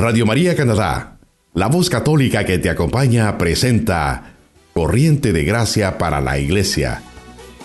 Radio 0.00 0.24
María 0.24 0.56
Canadá, 0.56 1.18
la 1.52 1.66
voz 1.66 1.90
católica 1.90 2.46
que 2.46 2.58
te 2.58 2.70
acompaña, 2.70 3.36
presenta 3.36 4.32
Corriente 4.72 5.34
de 5.34 5.44
Gracia 5.44 5.98
para 5.98 6.22
la 6.22 6.38
Iglesia, 6.38 7.02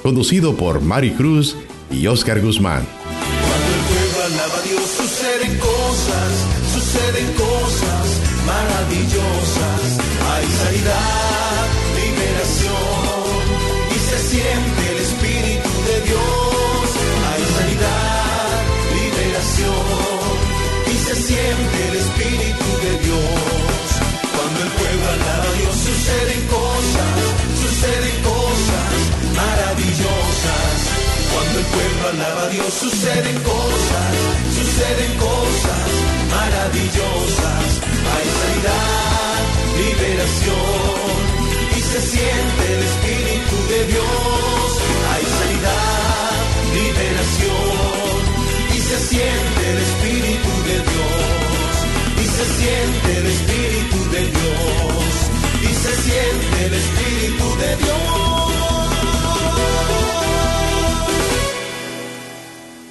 conducido 0.03 0.57
por 0.57 0.81
Mari 0.81 1.11
Cruz 1.11 1.55
y 1.89 2.07
Oscar 2.07 2.41
Guzmán. 2.41 2.83
Cuando 2.83 3.73
el 3.73 3.83
pueblo 3.87 4.25
alaba 4.25 4.57
a 4.57 4.61
Dios, 4.63 4.83
suceden 4.83 5.57
cosas, 5.59 6.45
suceden 6.73 7.33
cosas 7.35 8.05
maravillosas. 8.45 9.99
Hay 10.29 10.45
sanidad, 10.45 11.34
suceden 26.05 26.45
cosas, 26.45 27.17
suceden 27.61 28.17
cosas 28.21 28.93
maravillosas. 29.33 30.77
Cuando 31.33 31.59
el 31.59 31.65
pueblo 31.65 32.03
alaba 32.13 32.43
a 32.43 32.49
Dios 32.49 32.71
suceden 32.73 33.37
cosas, 33.41 34.11
suceden 34.53 35.11
cosas 35.17 35.87
maravillosas. 36.29 37.65
Hay 38.13 38.27
sanidad, 38.39 39.37
liberación 39.81 41.17
y 41.75 41.81
se 41.81 41.99
siente 42.13 42.63
el 42.75 42.81
Espíritu 42.91 43.55
de 43.73 43.79
Dios. 43.93 44.67
Hay 45.11 45.25
sanidad, 45.39 46.37
liberación 46.81 48.19
y 48.75 48.79
se 48.89 48.97
siente 49.09 49.61
el 49.73 49.79
Espíritu 49.89 50.51
de 50.69 50.77
Dios. 50.91 51.73
Y 52.21 52.25
se 52.37 52.45
siente 52.57 53.17
el 53.17 53.25
Espíritu 53.25 53.54
de 57.57 57.75
Dios. 57.77 58.15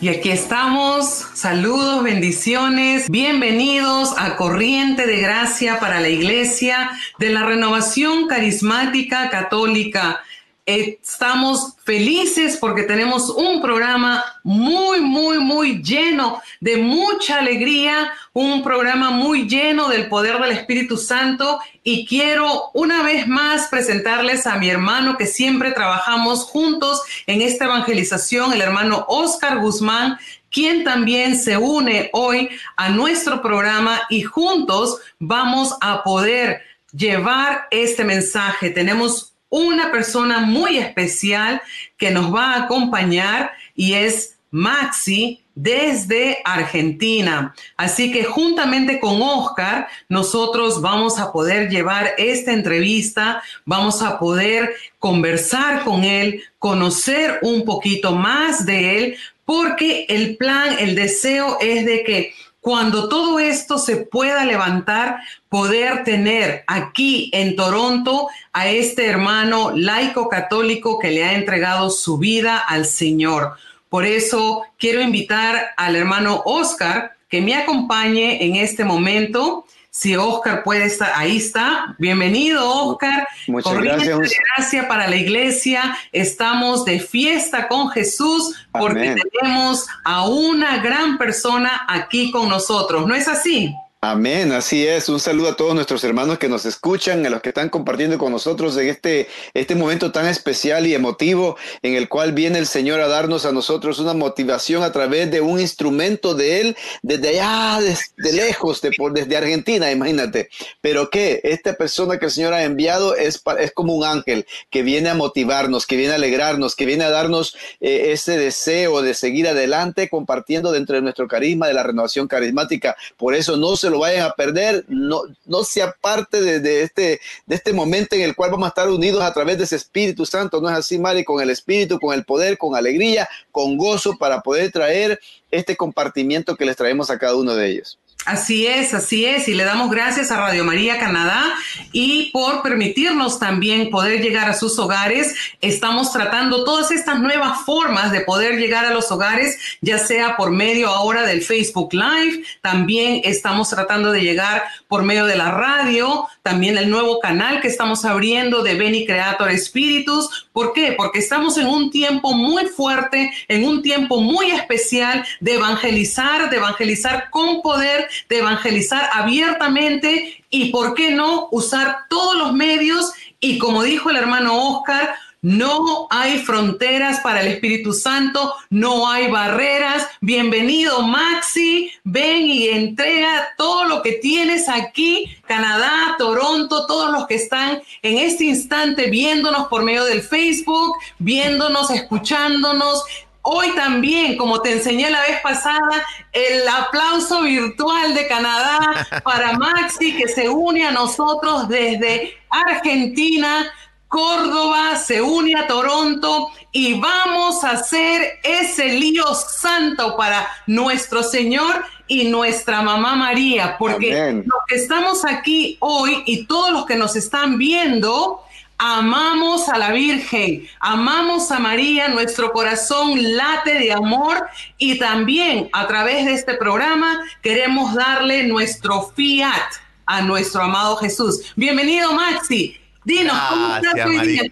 Y 0.00 0.08
aquí 0.10 0.30
estamos, 0.30 1.24
saludos, 1.32 2.02
bendiciones, 2.02 3.08
bienvenidos 3.08 4.12
a 4.18 4.36
Corriente 4.36 5.06
de 5.06 5.18
Gracia 5.18 5.80
para 5.80 5.98
la 6.00 6.10
Iglesia 6.10 6.90
de 7.18 7.30
la 7.30 7.46
Renovación 7.46 8.26
Carismática 8.26 9.30
Católica. 9.30 10.22
Estamos 10.66 11.74
felices 11.84 12.56
porque 12.56 12.84
tenemos 12.84 13.28
un 13.28 13.60
programa 13.60 14.24
muy, 14.42 15.02
muy, 15.02 15.38
muy 15.38 15.82
lleno 15.82 16.40
de 16.58 16.78
mucha 16.78 17.38
alegría, 17.38 18.10
un 18.32 18.62
programa 18.62 19.10
muy 19.10 19.46
lleno 19.46 19.88
del 19.88 20.08
poder 20.08 20.40
del 20.40 20.52
Espíritu 20.52 20.96
Santo 20.96 21.60
y 21.82 22.06
quiero 22.06 22.70
una 22.72 23.02
vez 23.02 23.28
más 23.28 23.68
presentarles 23.68 24.46
a 24.46 24.56
mi 24.56 24.70
hermano 24.70 25.18
que 25.18 25.26
siempre 25.26 25.72
trabajamos 25.72 26.44
juntos 26.44 27.02
en 27.26 27.42
esta 27.42 27.66
evangelización, 27.66 28.54
el 28.54 28.62
hermano 28.62 29.04
Oscar 29.08 29.58
Guzmán, 29.58 30.18
quien 30.50 30.82
también 30.82 31.38
se 31.38 31.58
une 31.58 32.08
hoy 32.14 32.48
a 32.76 32.88
nuestro 32.88 33.42
programa 33.42 34.00
y 34.08 34.22
juntos 34.22 34.96
vamos 35.18 35.74
a 35.82 36.02
poder 36.02 36.62
llevar 36.96 37.66
este 37.70 38.02
mensaje. 38.04 38.70
Tenemos 38.70 39.33
una 39.54 39.92
persona 39.92 40.40
muy 40.40 40.78
especial 40.78 41.62
que 41.96 42.10
nos 42.10 42.34
va 42.34 42.54
a 42.54 42.62
acompañar 42.64 43.52
y 43.76 43.94
es 43.94 44.36
Maxi 44.50 45.44
desde 45.54 46.38
Argentina. 46.44 47.54
Así 47.76 48.10
que 48.10 48.24
juntamente 48.24 48.98
con 48.98 49.22
Oscar, 49.22 49.86
nosotros 50.08 50.80
vamos 50.80 51.20
a 51.20 51.30
poder 51.30 51.70
llevar 51.70 52.14
esta 52.18 52.52
entrevista, 52.52 53.42
vamos 53.64 54.02
a 54.02 54.18
poder 54.18 54.74
conversar 54.98 55.84
con 55.84 56.02
él, 56.02 56.42
conocer 56.58 57.38
un 57.42 57.64
poquito 57.64 58.16
más 58.16 58.66
de 58.66 58.98
él, 58.98 59.16
porque 59.44 60.06
el 60.08 60.36
plan, 60.36 60.76
el 60.80 60.96
deseo 60.96 61.58
es 61.60 61.86
de 61.86 62.02
que 62.02 62.34
cuando 62.64 63.10
todo 63.10 63.38
esto 63.40 63.76
se 63.76 63.96
pueda 63.96 64.42
levantar, 64.46 65.18
poder 65.50 66.02
tener 66.02 66.64
aquí 66.66 67.28
en 67.34 67.56
Toronto 67.56 68.28
a 68.54 68.68
este 68.68 69.04
hermano 69.06 69.72
laico 69.76 70.30
católico 70.30 70.98
que 70.98 71.10
le 71.10 71.24
ha 71.24 71.34
entregado 71.34 71.90
su 71.90 72.16
vida 72.16 72.56
al 72.56 72.86
Señor. 72.86 73.52
Por 73.90 74.06
eso 74.06 74.62
quiero 74.78 75.02
invitar 75.02 75.74
al 75.76 75.94
hermano 75.94 76.40
Oscar 76.46 77.18
que 77.28 77.42
me 77.42 77.54
acompañe 77.54 78.42
en 78.42 78.56
este 78.56 78.82
momento. 78.82 79.66
Si 79.96 80.16
Oscar 80.16 80.64
puede 80.64 80.86
estar, 80.86 81.12
ahí 81.14 81.36
está. 81.36 81.94
Bienvenido, 82.00 82.68
Oscar. 82.68 83.28
Muchas 83.46 83.72
Corriente 83.72 84.06
gracias. 84.06 84.30
de 84.30 84.36
gracia 84.56 84.88
para 84.88 85.06
la 85.06 85.14
iglesia. 85.14 85.96
Estamos 86.10 86.84
de 86.84 86.98
fiesta 86.98 87.68
con 87.68 87.90
Jesús 87.90 88.56
porque 88.72 89.10
Amén. 89.10 89.22
tenemos 89.30 89.86
a 90.02 90.26
una 90.26 90.78
gran 90.78 91.16
persona 91.16 91.86
aquí 91.88 92.32
con 92.32 92.48
nosotros. 92.48 93.06
¿No 93.06 93.14
es 93.14 93.28
así? 93.28 93.72
Amén, 94.06 94.52
así 94.52 94.86
es. 94.86 95.08
Un 95.08 95.18
saludo 95.18 95.48
a 95.48 95.56
todos 95.56 95.74
nuestros 95.74 96.04
hermanos 96.04 96.36
que 96.36 96.50
nos 96.50 96.66
escuchan, 96.66 97.24
a 97.24 97.30
los 97.30 97.40
que 97.40 97.48
están 97.48 97.70
compartiendo 97.70 98.18
con 98.18 98.32
nosotros 98.32 98.76
en 98.76 98.90
este, 98.90 99.28
este 99.54 99.74
momento 99.74 100.12
tan 100.12 100.26
especial 100.26 100.86
y 100.86 100.92
emotivo 100.94 101.56
en 101.80 101.94
el 101.94 102.10
cual 102.10 102.32
viene 102.32 102.58
el 102.58 102.66
Señor 102.66 103.00
a 103.00 103.08
darnos 103.08 103.46
a 103.46 103.52
nosotros 103.52 104.00
una 104.00 104.12
motivación 104.12 104.82
a 104.82 104.92
través 104.92 105.30
de 105.30 105.40
un 105.40 105.58
instrumento 105.58 106.34
de 106.34 106.60
Él 106.60 106.76
desde 107.02 107.40
allá, 107.40 107.80
desde 107.80 108.36
lejos, 108.36 108.82
de, 108.82 108.92
por, 108.92 109.14
desde 109.14 109.38
Argentina, 109.38 109.90
imagínate. 109.90 110.50
Pero 110.82 111.08
que 111.08 111.40
esta 111.42 111.72
persona 111.72 112.18
que 112.18 112.26
el 112.26 112.30
Señor 112.30 112.52
ha 112.52 112.62
enviado 112.62 113.16
es, 113.16 113.42
es 113.58 113.72
como 113.72 113.94
un 113.94 114.04
ángel 114.04 114.44
que 114.68 114.82
viene 114.82 115.08
a 115.08 115.14
motivarnos, 115.14 115.86
que 115.86 115.96
viene 115.96 116.12
a 116.12 116.16
alegrarnos, 116.16 116.76
que 116.76 116.84
viene 116.84 117.04
a 117.04 117.10
darnos 117.10 117.56
eh, 117.80 118.12
ese 118.12 118.36
deseo 118.36 119.00
de 119.00 119.14
seguir 119.14 119.48
adelante 119.48 120.10
compartiendo 120.10 120.72
dentro 120.72 120.94
de 120.94 121.00
nuestro 121.00 121.26
carisma, 121.26 121.68
de 121.68 121.72
la 121.72 121.84
renovación 121.84 122.28
carismática. 122.28 122.98
Por 123.16 123.34
eso 123.34 123.56
no 123.56 123.76
se 123.76 123.93
lo 123.94 124.00
vayan 124.00 124.26
a 124.26 124.32
perder, 124.32 124.84
no, 124.88 125.22
no 125.46 125.62
sea 125.62 125.94
parte 126.00 126.40
de, 126.42 126.82
este, 126.82 127.20
de 127.46 127.54
este 127.54 127.72
momento 127.72 128.16
en 128.16 128.22
el 128.22 128.34
cual 128.34 128.50
vamos 128.50 128.66
a 128.66 128.70
estar 128.70 128.90
unidos 128.90 129.22
a 129.22 129.32
través 129.32 129.56
de 129.56 129.64
ese 129.64 129.76
Espíritu 129.76 130.26
Santo. 130.26 130.60
No 130.60 130.68
es 130.68 130.76
así, 130.76 130.98
Mari, 130.98 131.22
con 131.24 131.40
el 131.40 131.48
Espíritu, 131.48 132.00
con 132.00 132.12
el 132.12 132.24
poder, 132.24 132.58
con 132.58 132.74
alegría, 132.74 133.28
con 133.52 133.76
gozo 133.76 134.18
para 134.18 134.40
poder 134.40 134.72
traer 134.72 135.20
este 135.52 135.76
compartimiento 135.76 136.56
que 136.56 136.66
les 136.66 136.76
traemos 136.76 137.08
a 137.08 137.18
cada 137.18 137.36
uno 137.36 137.54
de 137.54 137.70
ellos. 137.70 138.00
Así 138.24 138.66
es, 138.66 138.94
así 138.94 139.26
es, 139.26 139.48
y 139.48 139.54
le 139.54 139.64
damos 139.64 139.90
gracias 139.90 140.30
a 140.30 140.38
Radio 140.38 140.64
María 140.64 140.98
Canadá 140.98 141.54
y 141.92 142.30
por 142.30 142.62
permitirnos 142.62 143.38
también 143.38 143.90
poder 143.90 144.22
llegar 144.22 144.48
a 144.48 144.54
sus 144.54 144.78
hogares. 144.78 145.34
Estamos 145.60 146.10
tratando 146.10 146.64
todas 146.64 146.90
estas 146.90 147.20
nuevas 147.20 147.60
formas 147.66 148.12
de 148.12 148.22
poder 148.22 148.58
llegar 148.58 148.86
a 148.86 148.94
los 148.94 149.12
hogares, 149.12 149.58
ya 149.82 149.98
sea 149.98 150.38
por 150.38 150.50
medio 150.50 150.88
ahora 150.88 151.26
del 151.26 151.42
Facebook 151.42 151.92
Live, 151.92 152.44
también 152.62 153.20
estamos 153.24 153.68
tratando 153.68 154.10
de 154.10 154.22
llegar 154.22 154.64
por 154.88 155.02
medio 155.02 155.26
de 155.26 155.36
la 155.36 155.50
radio, 155.50 156.26
también 156.42 156.78
el 156.78 156.88
nuevo 156.88 157.20
canal 157.20 157.60
que 157.60 157.68
estamos 157.68 158.06
abriendo 158.06 158.62
de 158.62 158.74
Beni 158.74 159.04
Creator 159.04 159.50
Spiritus. 159.58 160.43
¿Por 160.54 160.72
qué? 160.72 160.94
Porque 160.96 161.18
estamos 161.18 161.58
en 161.58 161.66
un 161.66 161.90
tiempo 161.90 162.32
muy 162.32 162.66
fuerte, 162.66 163.32
en 163.48 163.66
un 163.66 163.82
tiempo 163.82 164.20
muy 164.20 164.52
especial 164.52 165.26
de 165.40 165.54
evangelizar, 165.54 166.48
de 166.48 166.58
evangelizar 166.58 167.28
con 167.30 167.60
poder, 167.60 168.08
de 168.28 168.38
evangelizar 168.38 169.10
abiertamente 169.12 170.44
y, 170.50 170.70
¿por 170.70 170.94
qué 170.94 171.10
no?, 171.10 171.48
usar 171.50 172.06
todos 172.08 172.36
los 172.36 172.52
medios 172.52 173.12
y, 173.40 173.58
como 173.58 173.82
dijo 173.82 174.10
el 174.10 174.16
hermano 174.16 174.56
Oscar, 174.68 175.16
no 175.44 176.06
hay 176.08 176.38
fronteras 176.38 177.20
para 177.20 177.42
el 177.42 177.48
Espíritu 177.48 177.92
Santo, 177.92 178.54
no 178.70 179.10
hay 179.10 179.30
barreras. 179.30 180.08
Bienvenido, 180.22 181.02
Maxi. 181.02 181.92
Ven 182.02 182.46
y 182.46 182.68
entrega 182.68 183.48
todo 183.58 183.84
lo 183.84 184.00
que 184.00 184.12
tienes 184.12 184.70
aquí, 184.70 185.36
Canadá, 185.46 186.14
Toronto, 186.16 186.86
todos 186.86 187.12
los 187.12 187.26
que 187.26 187.34
están 187.34 187.82
en 188.00 188.18
este 188.18 188.44
instante 188.44 189.10
viéndonos 189.10 189.68
por 189.68 189.82
medio 189.82 190.06
del 190.06 190.22
Facebook, 190.22 190.96
viéndonos, 191.18 191.90
escuchándonos. 191.90 193.04
Hoy 193.42 193.72
también, 193.72 194.38
como 194.38 194.62
te 194.62 194.72
enseñé 194.72 195.10
la 195.10 195.20
vez 195.20 195.42
pasada, 195.42 196.06
el 196.32 196.66
aplauso 196.66 197.42
virtual 197.42 198.14
de 198.14 198.26
Canadá 198.28 199.06
para 199.24 199.52
Maxi, 199.58 200.16
que 200.16 200.26
se 200.26 200.48
une 200.48 200.86
a 200.86 200.90
nosotros 200.90 201.68
desde 201.68 202.32
Argentina. 202.48 203.70
Córdoba 204.14 204.94
se 204.94 205.20
une 205.20 205.56
a 205.56 205.66
Toronto 205.66 206.52
y 206.70 206.94
vamos 207.00 207.64
a 207.64 207.70
hacer 207.70 208.38
ese 208.44 208.90
lío 208.90 209.24
santo 209.34 210.16
para 210.16 210.48
nuestro 210.68 211.24
Señor 211.24 211.84
y 212.06 212.28
nuestra 212.28 212.80
mamá 212.80 213.16
María, 213.16 213.76
porque 213.76 214.16
Amén. 214.16 214.44
los 214.46 214.60
que 214.68 214.76
estamos 214.76 215.24
aquí 215.24 215.78
hoy 215.80 216.22
y 216.26 216.46
todos 216.46 216.70
los 216.70 216.86
que 216.86 216.94
nos 216.94 217.16
están 217.16 217.58
viendo, 217.58 218.40
amamos 218.78 219.68
a 219.68 219.78
la 219.78 219.90
Virgen, 219.90 220.64
amamos 220.78 221.50
a 221.50 221.58
María, 221.58 222.06
nuestro 222.06 222.52
corazón 222.52 223.36
late 223.36 223.74
de 223.74 223.92
amor 223.94 224.46
y 224.78 224.96
también 224.96 225.68
a 225.72 225.88
través 225.88 226.24
de 226.24 226.34
este 226.34 226.54
programa 226.54 227.18
queremos 227.42 227.92
darle 227.94 228.44
nuestro 228.44 229.10
fiat 229.16 229.72
a 230.06 230.20
nuestro 230.20 230.62
amado 230.62 230.98
Jesús. 230.98 231.52
Bienvenido 231.56 232.12
Maxi. 232.12 232.83
Dinos, 233.04 233.36
¿cómo 233.50 233.76
estás 233.76 234.06
hoy 234.06 234.26
día? 234.26 234.42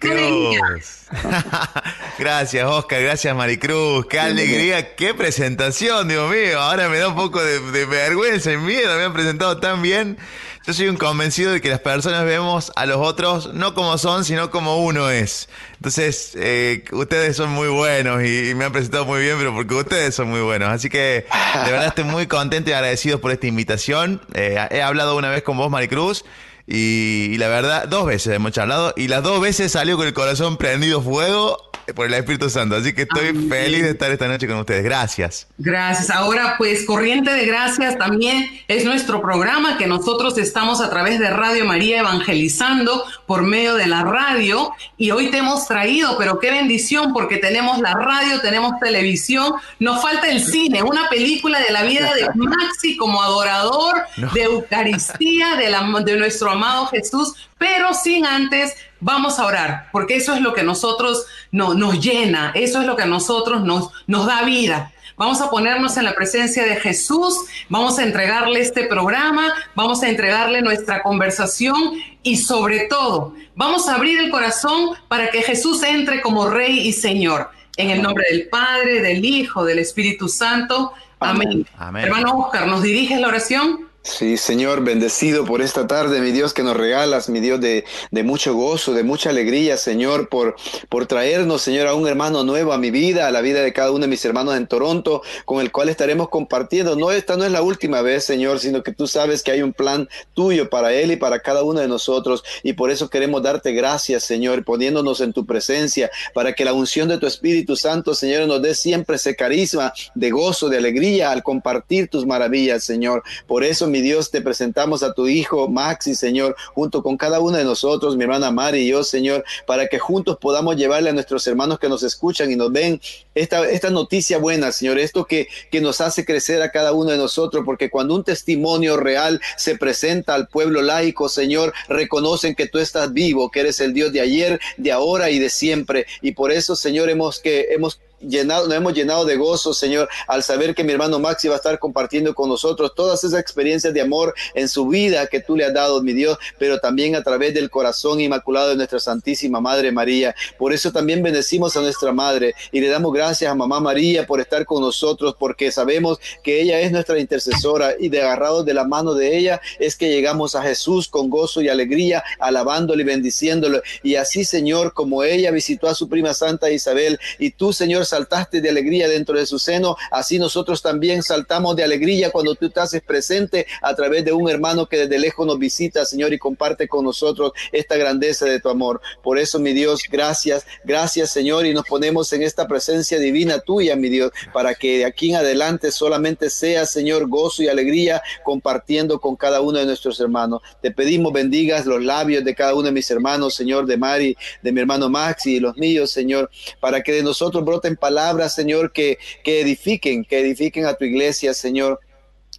gracias, 2.19 2.65
Oscar, 2.65 3.01
gracias, 3.01 3.35
Maricruz. 3.35 4.05
Qué 4.05 4.19
alegría, 4.19 4.95
qué 4.95 5.15
presentación, 5.15 6.07
Dios 6.07 6.29
mío. 6.29 6.59
Ahora 6.59 6.87
me 6.87 6.99
da 6.99 7.07
un 7.07 7.15
poco 7.15 7.43
de, 7.43 7.59
de 7.59 7.85
vergüenza 7.85 8.51
y 8.51 8.57
miedo. 8.57 8.95
Me 8.95 9.05
han 9.05 9.13
presentado 9.13 9.59
tan 9.59 9.81
bien. 9.81 10.19
Yo 10.67 10.73
soy 10.73 10.87
un 10.87 10.97
convencido 10.97 11.51
de 11.51 11.61
que 11.61 11.69
las 11.69 11.79
personas 11.79 12.25
vemos 12.25 12.71
a 12.75 12.85
los 12.85 12.97
otros 12.97 13.53
no 13.53 13.73
como 13.73 13.97
son, 13.97 14.23
sino 14.23 14.51
como 14.51 14.77
uno 14.77 15.09
es. 15.09 15.49
Entonces, 15.75 16.33
eh, 16.35 16.85
ustedes 16.91 17.35
son 17.35 17.49
muy 17.49 17.69
buenos 17.69 18.23
y, 18.23 18.53
me 18.55 18.65
han 18.65 18.71
presentado 18.71 19.03
muy 19.05 19.21
bien, 19.21 19.35
pero 19.39 19.53
porque 19.53 19.73
ustedes 19.73 20.13
son 20.13 20.29
muy 20.29 20.41
buenos. 20.41 20.69
Así 20.69 20.89
que 20.89 21.25
de 21.65 21.71
verdad 21.71 21.87
estoy 21.87 22.05
muy 22.05 22.27
contento 22.27 22.69
y 22.69 22.73
agradecido 22.73 23.19
por 23.19 23.31
esta 23.31 23.47
invitación. 23.47 24.21
Eh, 24.35 24.57
he 24.69 24.81
hablado 24.81 25.17
una 25.17 25.29
vez 25.29 25.41
con 25.41 25.57
vos, 25.57 25.71
Maricruz. 25.71 26.23
Y, 26.67 27.29
y 27.31 27.37
la 27.37 27.47
verdad, 27.47 27.87
dos 27.87 28.05
veces 28.05 28.33
hemos 28.33 28.51
charlado 28.51 28.93
y 28.95 29.07
las 29.07 29.23
dos 29.23 29.41
veces 29.41 29.71
salió 29.71 29.97
con 29.97 30.07
el 30.07 30.13
corazón 30.13 30.57
prendido 30.57 31.01
fuego 31.01 31.57
por 31.95 32.07
el 32.07 32.13
Espíritu 32.13 32.49
Santo. 32.49 32.75
Así 32.75 32.93
que 32.93 33.03
estoy 33.03 33.33
feliz 33.49 33.83
de 33.83 33.91
estar 33.91 34.09
esta 34.11 34.27
noche 34.27 34.47
con 34.47 34.57
ustedes. 34.57 34.83
Gracias. 34.83 35.47
Gracias. 35.57 36.09
Ahora, 36.09 36.55
pues, 36.57 36.85
Corriente 36.85 37.33
de 37.33 37.45
Gracias 37.45 37.97
también 37.97 38.49
es 38.67 38.85
nuestro 38.85 39.21
programa 39.21 39.77
que 39.77 39.87
nosotros 39.87 40.37
estamos 40.37 40.79
a 40.81 40.89
través 40.89 41.19
de 41.19 41.29
Radio 41.29 41.65
María 41.65 41.99
evangelizando 41.99 43.03
por 43.25 43.43
medio 43.43 43.75
de 43.75 43.87
la 43.87 44.03
radio. 44.03 44.71
Y 44.97 45.11
hoy 45.11 45.29
te 45.29 45.39
hemos 45.39 45.67
traído, 45.67 46.17
pero 46.17 46.39
qué 46.39 46.51
bendición, 46.51 47.11
porque 47.13 47.37
tenemos 47.37 47.79
la 47.79 47.93
radio, 47.93 48.39
tenemos 48.39 48.79
televisión, 48.79 49.53
nos 49.79 50.01
falta 50.01 50.29
el 50.29 50.41
cine, 50.41 50.83
una 50.83 51.09
película 51.09 51.59
de 51.59 51.71
la 51.71 51.83
vida 51.83 52.13
de 52.13 52.29
Maxi 52.35 52.95
como 52.95 53.21
adorador 53.21 54.03
de 54.33 54.43
Eucaristía 54.43 55.55
de, 55.57 55.69
la, 55.69 55.83
de 56.03 56.17
nuestro 56.17 56.49
amado 56.53 56.87
Jesús, 56.87 57.33
pero 57.57 57.93
sin 57.93 58.25
antes 58.25 58.75
vamos 58.99 59.39
a 59.39 59.45
orar, 59.45 59.89
porque 59.91 60.15
eso 60.15 60.33
es 60.33 60.41
lo 60.41 60.53
que 60.53 60.63
nosotros 60.63 61.25
no, 61.51 61.73
nos 61.73 61.99
llena, 61.99 62.51
eso 62.55 62.81
es 62.81 62.87
lo 62.87 62.95
que 62.95 63.03
a 63.03 63.07
nosotros 63.07 63.63
nos, 63.63 63.89
nos 64.07 64.25
da 64.25 64.43
vida. 64.43 64.91
Vamos 65.15 65.41
a 65.41 65.49
ponernos 65.49 65.95
en 65.97 66.05
la 66.05 66.15
presencia 66.15 66.65
de 66.65 66.75
Jesús, 66.77 67.37
vamos 67.69 67.99
a 67.99 68.03
entregarle 68.03 68.59
este 68.59 68.87
programa, 68.87 69.53
vamos 69.75 70.01
a 70.01 70.09
entregarle 70.09 70.61
nuestra 70.61 71.03
conversación 71.03 71.93
y 72.23 72.37
sobre 72.37 72.87
todo 72.87 73.35
vamos 73.55 73.87
a 73.87 73.95
abrir 73.95 74.19
el 74.19 74.31
corazón 74.31 74.95
para 75.07 75.29
que 75.29 75.43
Jesús 75.43 75.83
entre 75.83 76.21
como 76.21 76.49
Rey 76.49 76.79
y 76.87 76.93
Señor. 76.93 77.51
En 77.75 77.89
el 77.89 78.01
nombre 78.01 78.25
del 78.29 78.49
Padre, 78.49 79.01
del 79.01 79.23
Hijo, 79.25 79.65
del 79.65 79.79
Espíritu 79.79 80.27
Santo. 80.27 80.93
Amén. 81.19 81.65
Hermano 81.95 82.37
Oscar, 82.37 82.67
¿nos 82.67 82.83
diriges 82.83 83.19
la 83.19 83.27
oración? 83.27 83.87
Sí, 84.05 84.35
Señor, 84.35 84.83
bendecido 84.83 85.45
por 85.45 85.61
esta 85.61 85.87
tarde, 85.87 86.19
mi 86.19 86.33
Dios, 86.33 86.53
que 86.53 86.61
nos 86.61 86.75
regalas, 86.75 87.29
mi 87.29 87.39
Dios, 87.39 87.61
de, 87.61 87.85
mucho 88.25 88.53
gozo, 88.53 88.93
de 88.93 89.03
mucha 89.03 89.29
alegría, 89.29 89.77
Señor, 89.77 90.27
por, 90.27 90.57
por 90.89 91.05
traernos, 91.05 91.61
Señor, 91.61 91.87
a 91.87 91.95
un 91.95 92.05
hermano 92.05 92.43
nuevo 92.43 92.73
a 92.73 92.77
mi 92.77 92.91
vida, 92.91 93.27
a 93.27 93.31
la 93.31 93.39
vida 93.39 93.61
de 93.61 93.71
cada 93.71 93.91
uno 93.91 94.01
de 94.01 94.09
mis 94.09 94.25
hermanos 94.25 94.57
en 94.57 94.67
Toronto, 94.67 95.21
con 95.45 95.61
el 95.61 95.71
cual 95.71 95.87
estaremos 95.87 96.27
compartiendo. 96.27 96.97
No, 96.97 97.11
esta 97.11 97.37
no 97.37 97.45
es 97.45 97.51
la 97.53 97.61
última 97.61 98.01
vez, 98.01 98.25
Señor, 98.25 98.59
sino 98.59 98.83
que 98.83 98.91
tú 98.91 99.07
sabes 99.07 99.41
que 99.41 99.51
hay 99.51 99.61
un 99.61 99.71
plan 99.71 100.09
tuyo 100.33 100.69
para 100.69 100.91
él 100.91 101.13
y 101.13 101.15
para 101.15 101.39
cada 101.39 101.63
uno 101.63 101.79
de 101.79 101.87
nosotros. 101.87 102.43
Y 102.61 102.73
por 102.73 102.91
eso 102.91 103.09
queremos 103.09 103.41
darte 103.41 103.71
gracias, 103.71 104.25
Señor, 104.25 104.65
poniéndonos 104.65 105.21
en 105.21 105.31
tu 105.31 105.45
presencia, 105.45 106.11
para 106.33 106.51
que 106.51 106.65
la 106.65 106.73
unción 106.73 107.07
de 107.07 107.19
tu 107.19 107.25
Espíritu 107.25 107.77
Santo, 107.77 108.13
Señor, 108.13 108.49
nos 108.49 108.61
dé 108.61 108.75
siempre 108.75 109.15
ese 109.15 109.33
carisma 109.33 109.93
de 110.13 110.29
gozo, 110.29 110.67
de 110.67 110.77
alegría 110.77 111.31
al 111.31 111.41
compartir 111.41 112.09
tus 112.09 112.25
maravillas, 112.25 112.83
Señor. 112.83 113.23
Por 113.47 113.63
eso, 113.63 113.92
mi 113.93 114.01
Dios, 114.01 114.31
te 114.31 114.41
presentamos 114.41 115.03
a 115.03 115.13
tu 115.13 115.27
hijo 115.27 115.67
Maxi, 115.67 116.15
Señor, 116.15 116.55
junto 116.73 117.03
con 117.03 117.15
cada 117.15 117.39
uno 117.39 117.57
de 117.57 117.63
nosotros, 117.63 118.17
mi 118.17 118.23
hermana 118.23 118.49
Mari 118.49 118.79
y 118.79 118.87
yo, 118.87 119.03
Señor, 119.03 119.45
para 119.67 119.87
que 119.87 119.99
juntos 119.99 120.39
podamos 120.41 120.75
llevarle 120.77 121.11
a 121.11 121.13
nuestros 121.13 121.45
hermanos 121.45 121.77
que 121.77 121.89
nos 121.89 122.01
escuchan 122.01 122.51
y 122.51 122.55
nos 122.55 122.71
ven 122.71 122.99
esta, 123.35 123.69
esta 123.69 123.91
noticia 123.91 124.39
buena, 124.39 124.71
Señor, 124.71 124.97
esto 124.97 125.25
que, 125.25 125.47
que 125.69 125.79
nos 125.79 126.01
hace 126.01 126.25
crecer 126.25 126.63
a 126.63 126.71
cada 126.71 126.91
uno 126.91 127.11
de 127.11 127.17
nosotros, 127.17 127.63
porque 127.63 127.91
cuando 127.91 128.15
un 128.15 128.23
testimonio 128.23 128.97
real 128.97 129.39
se 129.57 129.77
presenta 129.77 130.33
al 130.33 130.47
pueblo 130.47 130.81
laico, 130.81 131.29
Señor, 131.29 131.71
reconocen 131.87 132.55
que 132.55 132.67
tú 132.67 132.79
estás 132.79 133.13
vivo, 133.13 133.51
que 133.51 133.59
eres 133.59 133.79
el 133.79 133.93
Dios 133.93 134.11
de 134.11 134.21
ayer, 134.21 134.59
de 134.77 134.91
ahora 134.91 135.29
y 135.29 135.37
de 135.37 135.51
siempre. 135.51 136.07
Y 136.23 136.31
por 136.31 136.51
eso, 136.51 136.75
Señor, 136.75 137.11
hemos 137.11 137.39
que 137.39 137.67
hemos 137.69 137.99
llenado, 138.27 138.67
nos 138.67 138.75
hemos 138.75 138.93
llenado 138.93 139.25
de 139.25 139.35
gozo, 139.35 139.73
Señor, 139.73 140.09
al 140.27 140.43
saber 140.43 140.75
que 140.75 140.83
mi 140.83 140.93
hermano 140.93 141.19
Maxi 141.19 141.47
va 141.47 141.55
a 141.55 141.57
estar 141.57 141.79
compartiendo 141.79 142.33
con 142.33 142.49
nosotros 142.49 142.93
todas 142.95 143.23
esas 143.23 143.39
experiencias 143.39 143.93
de 143.93 144.01
amor 144.01 144.33
en 144.53 144.67
su 144.67 144.87
vida 144.87 145.27
que 145.27 145.39
tú 145.39 145.55
le 145.55 145.65
has 145.65 145.73
dado, 145.73 146.01
mi 146.01 146.13
Dios, 146.13 146.37
pero 146.57 146.79
también 146.79 147.15
a 147.15 147.23
través 147.23 147.53
del 147.53 147.69
corazón 147.69 148.19
inmaculado 148.21 148.69
de 148.69 148.75
nuestra 148.75 148.99
Santísima 148.99 149.61
Madre 149.61 149.91
María. 149.91 150.35
Por 150.57 150.73
eso 150.73 150.91
también 150.91 151.23
bendecimos 151.23 151.75
a 151.75 151.81
nuestra 151.81 152.11
Madre 152.11 152.55
y 152.71 152.79
le 152.79 152.87
damos 152.87 153.13
gracias 153.13 153.51
a 153.51 153.55
Mamá 153.55 153.79
María 153.79 154.25
por 154.25 154.39
estar 154.39 154.65
con 154.65 154.81
nosotros, 154.81 155.35
porque 155.37 155.71
sabemos 155.71 156.19
que 156.43 156.61
ella 156.61 156.79
es 156.79 156.91
nuestra 156.91 157.19
intercesora 157.19 157.95
y 157.99 158.09
de 158.09 158.21
agarrados 158.21 158.65
de 158.65 158.73
la 158.73 158.85
mano 158.85 159.13
de 159.13 159.37
ella 159.37 159.61
es 159.79 159.95
que 159.95 160.09
llegamos 160.09 160.55
a 160.55 160.61
Jesús 160.61 161.07
con 161.07 161.29
gozo 161.29 161.61
y 161.61 161.69
alegría, 161.69 162.23
alabándole 162.39 163.03
y 163.03 163.05
bendiciéndolo. 163.05 163.81
Y 164.01 164.15
así, 164.15 164.45
Señor, 164.45 164.93
como 164.93 165.23
ella 165.23 165.51
visitó 165.51 165.87
a 165.87 165.95
su 165.95 166.07
prima 166.07 166.33
Santa 166.33 166.71
Isabel 166.71 167.19
y 167.39 167.51
tú, 167.51 167.73
Señor, 167.73 168.05
saltaste 168.13 168.61
de 168.61 168.69
alegría 168.69 169.07
dentro 169.07 169.35
de 169.35 169.47
su 169.47 169.57
seno, 169.57 169.97
así 170.11 170.37
nosotros 170.37 170.83
también 170.83 171.23
saltamos 171.23 171.75
de 171.75 171.83
alegría 171.83 172.29
cuando 172.29 172.53
tú 172.53 172.69
te 172.69 172.79
haces 172.79 173.01
presente 173.01 173.65
a 173.81 173.95
través 173.95 174.23
de 174.23 174.31
un 174.31 174.47
hermano 174.51 174.87
que 174.87 174.97
desde 174.97 175.17
lejos 175.17 175.47
nos 175.47 175.57
visita, 175.57 176.05
Señor, 176.05 176.31
y 176.31 176.37
comparte 176.37 176.87
con 176.87 177.05
nosotros 177.05 177.53
esta 177.71 177.97
grandeza 177.97 178.45
de 178.45 178.59
tu 178.59 178.69
amor. 178.69 179.01
Por 179.23 179.39
eso, 179.39 179.57
mi 179.57 179.73
Dios, 179.73 180.01
gracias, 180.11 180.67
gracias, 180.83 181.31
Señor, 181.31 181.65
y 181.65 181.73
nos 181.73 181.85
ponemos 181.85 182.31
en 182.33 182.43
esta 182.43 182.67
presencia 182.67 183.17
divina 183.17 183.59
tuya, 183.59 183.95
mi 183.95 184.09
Dios, 184.09 184.31
para 184.53 184.75
que 184.75 184.99
de 184.99 185.05
aquí 185.05 185.31
en 185.31 185.37
adelante 185.37 185.91
solamente 185.91 186.51
sea, 186.51 186.85
Señor, 186.85 187.27
gozo 187.27 187.63
y 187.63 187.67
alegría 187.67 188.21
compartiendo 188.43 189.19
con 189.19 189.35
cada 189.35 189.61
uno 189.61 189.79
de 189.79 189.87
nuestros 189.87 190.19
hermanos. 190.19 190.61
Te 190.83 190.91
pedimos 190.91 191.33
bendigas 191.33 191.87
los 191.87 192.03
labios 192.03 192.43
de 192.43 192.53
cada 192.53 192.75
uno 192.75 192.83
de 192.83 192.91
mis 192.91 193.09
hermanos, 193.09 193.55
Señor, 193.55 193.87
de 193.87 193.97
Mari, 193.97 194.37
de 194.61 194.71
mi 194.71 194.81
hermano 194.81 195.09
Maxi 195.09 195.55
y 195.55 195.59
los 195.59 195.75
míos, 195.77 196.11
Señor, 196.11 196.51
para 196.79 197.01
que 197.01 197.11
de 197.11 197.23
nosotros 197.23 197.65
broten 197.65 197.95
palabras, 198.03 198.53
Señor, 198.53 198.91
que, 198.91 199.17
que 199.45 199.61
edifiquen, 199.61 200.25
que 200.25 200.39
edifiquen 200.39 200.85
a 200.85 200.95
tu 200.95 201.05
iglesia, 201.05 201.53
Señor 201.53 202.01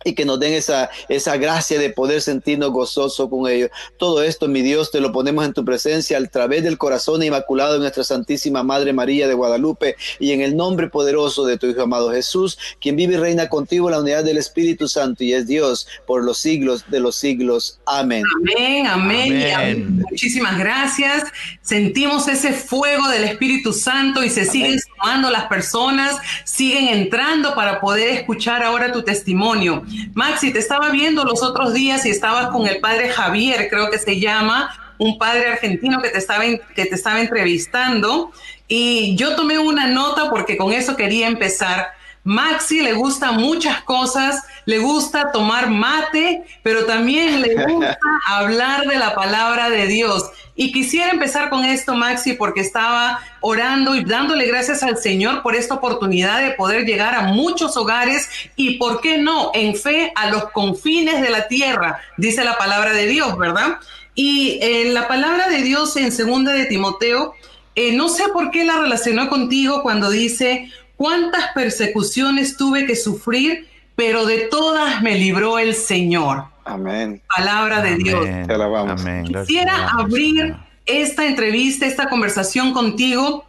y 0.05 0.15
que 0.15 0.25
nos 0.25 0.39
den 0.39 0.53
esa, 0.53 0.91
esa 1.09 1.37
gracia 1.37 1.79
de 1.79 1.91
poder 1.91 2.21
sentirnos 2.21 2.71
gozosos 2.71 3.29
con 3.29 3.51
ellos. 3.51 3.71
Todo 3.97 4.23
esto, 4.23 4.49
mi 4.49 4.63
Dios, 4.63 4.91
te 4.91 5.01
lo 5.01 5.13
ponemos 5.13 5.45
en 5.45 5.53
tu 5.53 5.65
presencia 5.65 6.19
a 6.19 6.27
través 6.27 6.63
del 6.63 6.79
corazón 6.79 7.23
inmaculado 7.23 7.75
de 7.75 7.79
nuestra 7.81 8.05
Santísima 8.05 8.63
Madre 8.63 8.93
María 8.93 9.27
de 9.27 9.35
Guadalupe 9.35 9.97
y 10.19 10.33
en 10.33 10.43
el 10.43 10.57
nombre 10.57 10.89
poderoso 10.89 11.45
de 11.45 11.59
tu 11.59 11.67
Hijo 11.67 11.83
amado 11.83 12.13
Jesús, 12.13 12.59
quien 12.81 12.97
vive 12.97 13.15
y 13.15 13.17
reina 13.17 13.49
contigo 13.49 13.89
en 13.89 13.93
la 13.93 14.01
unidad 14.01 14.25
del 14.25 14.37
Espíritu 14.37 14.89
Santo 14.89 15.25
y 15.25 15.33
es 15.33 15.47
Dios 15.47 15.87
por 16.07 16.25
los 16.25 16.39
siglos 16.39 16.85
de 16.89 17.01
los 17.01 17.17
siglos. 17.17 17.79
Amén. 17.87 18.23
Amén, 18.43 18.87
amén. 18.87 20.03
Muchísimas 20.11 20.59
gracias. 20.59 21.25
Sentimos 21.63 22.29
ese 22.29 22.53
fuego 22.53 23.09
del 23.09 23.25
Espíritu 23.25 23.73
Santo 23.73 24.23
y 24.23 24.31
se 24.31 24.45
siguen 24.45 24.79
sumando 24.81 25.31
las 25.31 25.47
personas, 25.47 26.17
siguen 26.45 26.89
entrando 26.89 27.55
para 27.55 27.81
poder 27.81 28.11
escuchar 28.11 28.63
ahora 28.63 28.93
tu 28.93 29.03
testimonio. 29.03 29.85
Maxi, 30.15 30.53
te 30.53 30.59
estaba 30.59 30.91
viendo 30.91 31.25
los 31.25 31.43
otros 31.43 31.75
días 31.75 32.05
y 32.07 32.11
estabas 32.11 32.49
con 32.49 32.67
el 32.67 32.81
padre 32.81 33.11
Javier, 33.11 33.69
creo 33.69 33.91
que 33.91 33.99
se 33.99 34.21
llama, 34.21 34.71
un 34.99 35.19
padre 35.19 35.49
argentino 35.49 36.01
que 36.01 36.11
te 36.11 36.19
estaba, 36.19 36.45
que 36.45 36.87
te 36.87 36.95
estaba 36.95 37.21
entrevistando. 37.21 38.33
Y 38.69 39.17
yo 39.17 39.37
tomé 39.37 39.59
una 39.59 39.87
nota 39.87 40.31
porque 40.31 40.57
con 40.57 40.73
eso 40.73 40.97
quería 40.97 41.27
empezar. 41.27 41.89
Maxi 42.25 42.81
le 42.81 42.95
gusta 42.95 43.33
muchas 43.33 43.83
cosas, 43.83 44.43
le 44.65 44.79
gusta 44.79 45.31
tomar 45.31 45.69
mate, 45.69 46.45
pero 46.63 46.87
también 46.87 47.43
le 47.43 47.55
gusta 47.67 47.99
hablar 48.27 48.87
de 48.87 48.97
la 48.97 49.15
palabra 49.15 49.69
de 49.69 49.87
Dios. 49.87 50.25
Y 50.57 50.73
quisiera 50.73 51.11
empezar 51.11 51.51
con 51.51 51.65
esto, 51.65 51.95
Maxi, 51.95 52.35
porque 52.35 52.61
estaba 52.61 53.21
orando 53.41 53.97
y 53.97 54.05
dándole 54.05 54.47
gracias 54.47 54.83
al 54.85 54.99
Señor 54.99 55.43
por 55.43 55.57
esta 55.57 55.75
oportunidad 55.75 56.41
de 56.41 56.53
poder 56.53 56.85
llegar 56.85 57.15
a 57.15 57.23
muchos 57.23 57.77
hogares 57.77 58.29
y, 58.55 58.79
¿por 58.79 59.01
qué 59.01 59.19
no?, 59.19 59.51
en 59.53 59.75
fe 59.75 60.13
a 60.15 60.31
los 60.31 60.51
confines 60.53 61.21
de 61.21 61.31
la 61.31 61.49
tierra, 61.49 62.01
dice 62.17 62.45
la 62.45 62.57
palabra 62.57 62.93
de 62.93 63.07
Dios, 63.07 63.37
¿verdad? 63.37 63.79
Y 64.15 64.59
eh, 64.63 64.93
la 64.93 65.09
palabra 65.09 65.49
de 65.49 65.63
Dios 65.63 65.97
en 65.97 66.13
segunda 66.13 66.53
de 66.53 66.67
Timoteo, 66.67 67.35
eh, 67.75 67.93
no 67.93 68.09
sé 68.09 68.29
por 68.33 68.53
qué 68.53 68.65
la 68.65 68.79
relacionó 68.79 69.29
contigo 69.29 69.83
cuando 69.83 70.09
dice, 70.09 70.71
cuántas 70.97 71.53
persecuciones 71.53 72.57
tuve 72.57 72.87
que 72.87 72.95
sufrir, 72.95 73.69
pero 73.97 74.27
de 74.27 74.49
todas 74.49 75.03
me 75.03 75.17
libró 75.17 75.59
el 75.59 75.75
Señor. 75.75 76.45
Amén. 76.65 77.23
Palabra 77.37 77.83
de 77.83 77.97
Dios. 77.97 78.25
Te 78.25 78.53
alabamos. 78.53 79.05
Quisiera 79.29 79.89
abrir 79.91 80.57
esta 80.87 81.27
entrevista, 81.27 81.87
esta 81.87 82.09
conversación 82.09 82.73
contigo. 82.73 83.45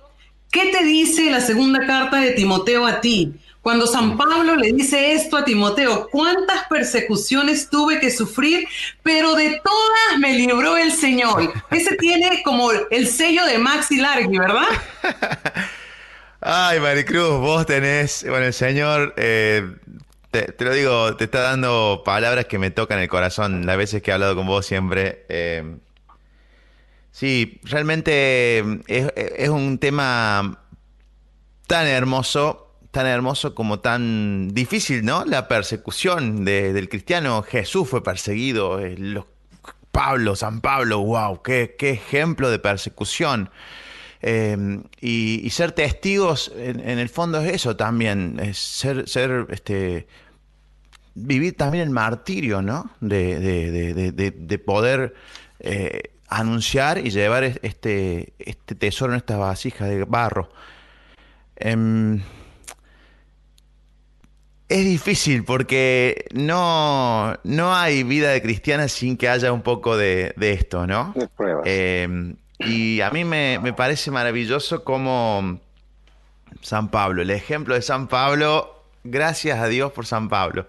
¿Qué 0.51 0.71
te 0.71 0.83
dice 0.83 1.29
la 1.31 1.41
segunda 1.41 1.85
carta 1.85 2.17
de 2.19 2.31
Timoteo 2.31 2.85
a 2.85 3.01
ti? 3.01 3.33
Cuando 3.65 3.87
San 3.87 4.15
Pablo 4.15 4.55
le 4.55 4.73
dice 4.73 5.13
esto 5.13 5.37
a 5.37 5.43
Timoteo, 5.43 6.07
¿cuántas 6.11 6.67
persecuciones 6.67 7.67
tuve 7.67 7.99
que 7.99 8.11
sufrir? 8.11 8.67
Pero 9.01 9.33
de 9.33 9.59
todas 9.63 10.19
me 10.19 10.33
libró 10.33 10.77
el 10.77 10.91
Señor. 10.91 11.51
Ese 11.71 11.95
tiene 11.95 12.43
como 12.43 12.69
el 12.71 13.07
sello 13.07 13.43
de 13.45 13.57
Maxi 13.57 13.97
Largi, 13.97 14.37
¿verdad? 14.37 14.67
Ay, 16.41 16.79
Maricruz, 16.79 17.39
vos 17.39 17.65
tenés, 17.65 18.23
bueno, 18.29 18.45
el 18.45 18.53
Señor, 18.53 19.15
eh, 19.17 19.67
te, 20.43 20.65
lo 20.65 20.73
digo, 20.73 21.15
te 21.15 21.25
está 21.25 21.41
dando 21.41 22.01
palabras 22.03 22.45
que 22.45 22.59
me 22.59 22.71
tocan 22.71 22.99
el 22.99 23.07
corazón, 23.07 23.65
las 23.65 23.77
veces 23.77 24.01
que 24.01 24.11
he 24.11 24.13
hablado 24.13 24.35
con 24.35 24.47
vos 24.47 24.65
siempre. 24.65 25.25
Eh, 25.29 25.77
sí, 27.11 27.59
realmente 27.63 28.59
es, 28.87 29.11
es 29.15 29.49
un 29.49 29.77
tema 29.77 30.59
tan 31.67 31.87
hermoso 31.87 32.61
tan 32.95 33.07
hermoso 33.07 33.53
como 33.53 33.81
tan 33.81 34.53
difícil, 34.53 35.03
¿no? 35.03 35.25
La 35.25 35.49
persecución 35.49 36.45
del 36.45 36.87
cristiano. 36.87 37.43
Jesús 37.43 37.89
fue 37.89 38.01
perseguido, 38.01 38.79
eh, 38.79 38.95
Pablo, 39.91 40.37
San 40.37 40.61
Pablo, 40.61 40.99
wow, 40.99 41.41
qué, 41.41 41.75
qué 41.77 41.89
ejemplo 41.89 42.49
de 42.49 42.57
persecución. 42.57 43.49
Eh, 44.21 44.79
y, 45.01 45.49
ser 45.49 45.73
testigos, 45.73 46.53
en, 46.55 46.79
el 46.79 47.09
fondo 47.09 47.41
es 47.41 47.53
eso 47.53 47.75
también, 47.75 48.39
es 48.41 48.57
ser, 48.57 49.09
ser 49.09 49.45
este, 49.49 50.07
vivir 51.15 51.57
también 51.57 51.85
el 51.85 51.89
martirio, 51.89 52.61
¿no? 52.61 52.91
De, 52.99 54.61
poder 54.65 55.15
eh, 55.59 56.11
anunciar 56.27 56.99
y 56.99 57.09
llevar 57.09 57.43
este, 57.43 58.33
este 58.39 58.75
tesoro 58.75 59.13
en 59.13 59.17
esta 59.17 59.37
vasija 59.37 59.85
de 59.85 60.03
barro. 60.03 60.49
Em, 61.55 62.21
es 64.67 64.83
difícil 64.83 65.43
porque 65.43 66.25
no, 66.33 67.37
no 67.43 67.75
hay 67.75 68.03
vida 68.03 68.31
de 68.31 68.41
cristiana 68.41 68.87
sin 68.87 69.15
que 69.15 69.29
haya 69.29 69.51
un 69.53 69.61
poco 69.61 69.95
de, 69.95 70.33
esto, 70.39 70.87
¿no? 70.87 71.13
De 71.15 71.27
pruebas. 71.27 71.63
Em, 71.65 72.35
y 72.59 73.01
a 73.01 73.11
mí 73.11 73.25
me, 73.25 73.73
parece 73.73 74.11
maravilloso 74.11 74.83
como 74.83 75.59
San 76.61 76.89
Pablo, 76.89 77.21
el 77.21 77.31
ejemplo 77.31 77.75
de 77.75 77.81
San 77.81 78.07
Pablo, 78.07 78.83
gracias 79.03 79.59
a 79.59 79.67
Dios 79.67 79.91
por 79.91 80.05
San 80.05 80.29
Pablo, 80.29 80.67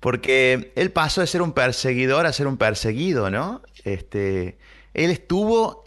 porque 0.00 0.72
él 0.76 0.90
pasó 0.92 1.20
de 1.20 1.26
ser 1.26 1.42
un 1.42 1.52
perseguidor 1.52 2.26
a 2.26 2.32
ser 2.32 2.46
un 2.46 2.56
perseguido, 2.56 3.30
¿no? 3.30 3.62
Este, 3.84 4.58
él 4.94 5.10
estuvo, 5.10 5.84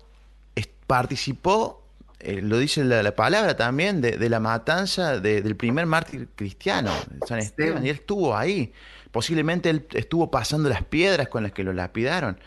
participó 0.88 1.80
eh, 2.22 2.42
lo 2.42 2.58
dice 2.58 2.84
la, 2.84 3.16
palabra 3.16 3.56
también, 3.56 4.01
de, 4.01 4.30
la 4.30 4.42
matanza 4.42 5.20
del 5.20 5.56
primer 5.56 5.86
mártir 5.86 6.28
cristiano, 6.36 6.92
San 7.25 7.39
Esteban, 7.39 7.86
y 7.86 7.89
él 7.89 7.96
estuvo 7.96 8.36
ahí. 8.36 8.74
Posiblemente 9.12 9.70
él 9.70 9.88
estuvo 9.94 10.30
pasando 10.30 10.68
las 10.68 10.84
piedras 10.84 11.30
con 11.30 11.44
las 11.44 11.54
que 11.54 11.63
lo 11.63 11.72
lapidaron. 11.72 12.38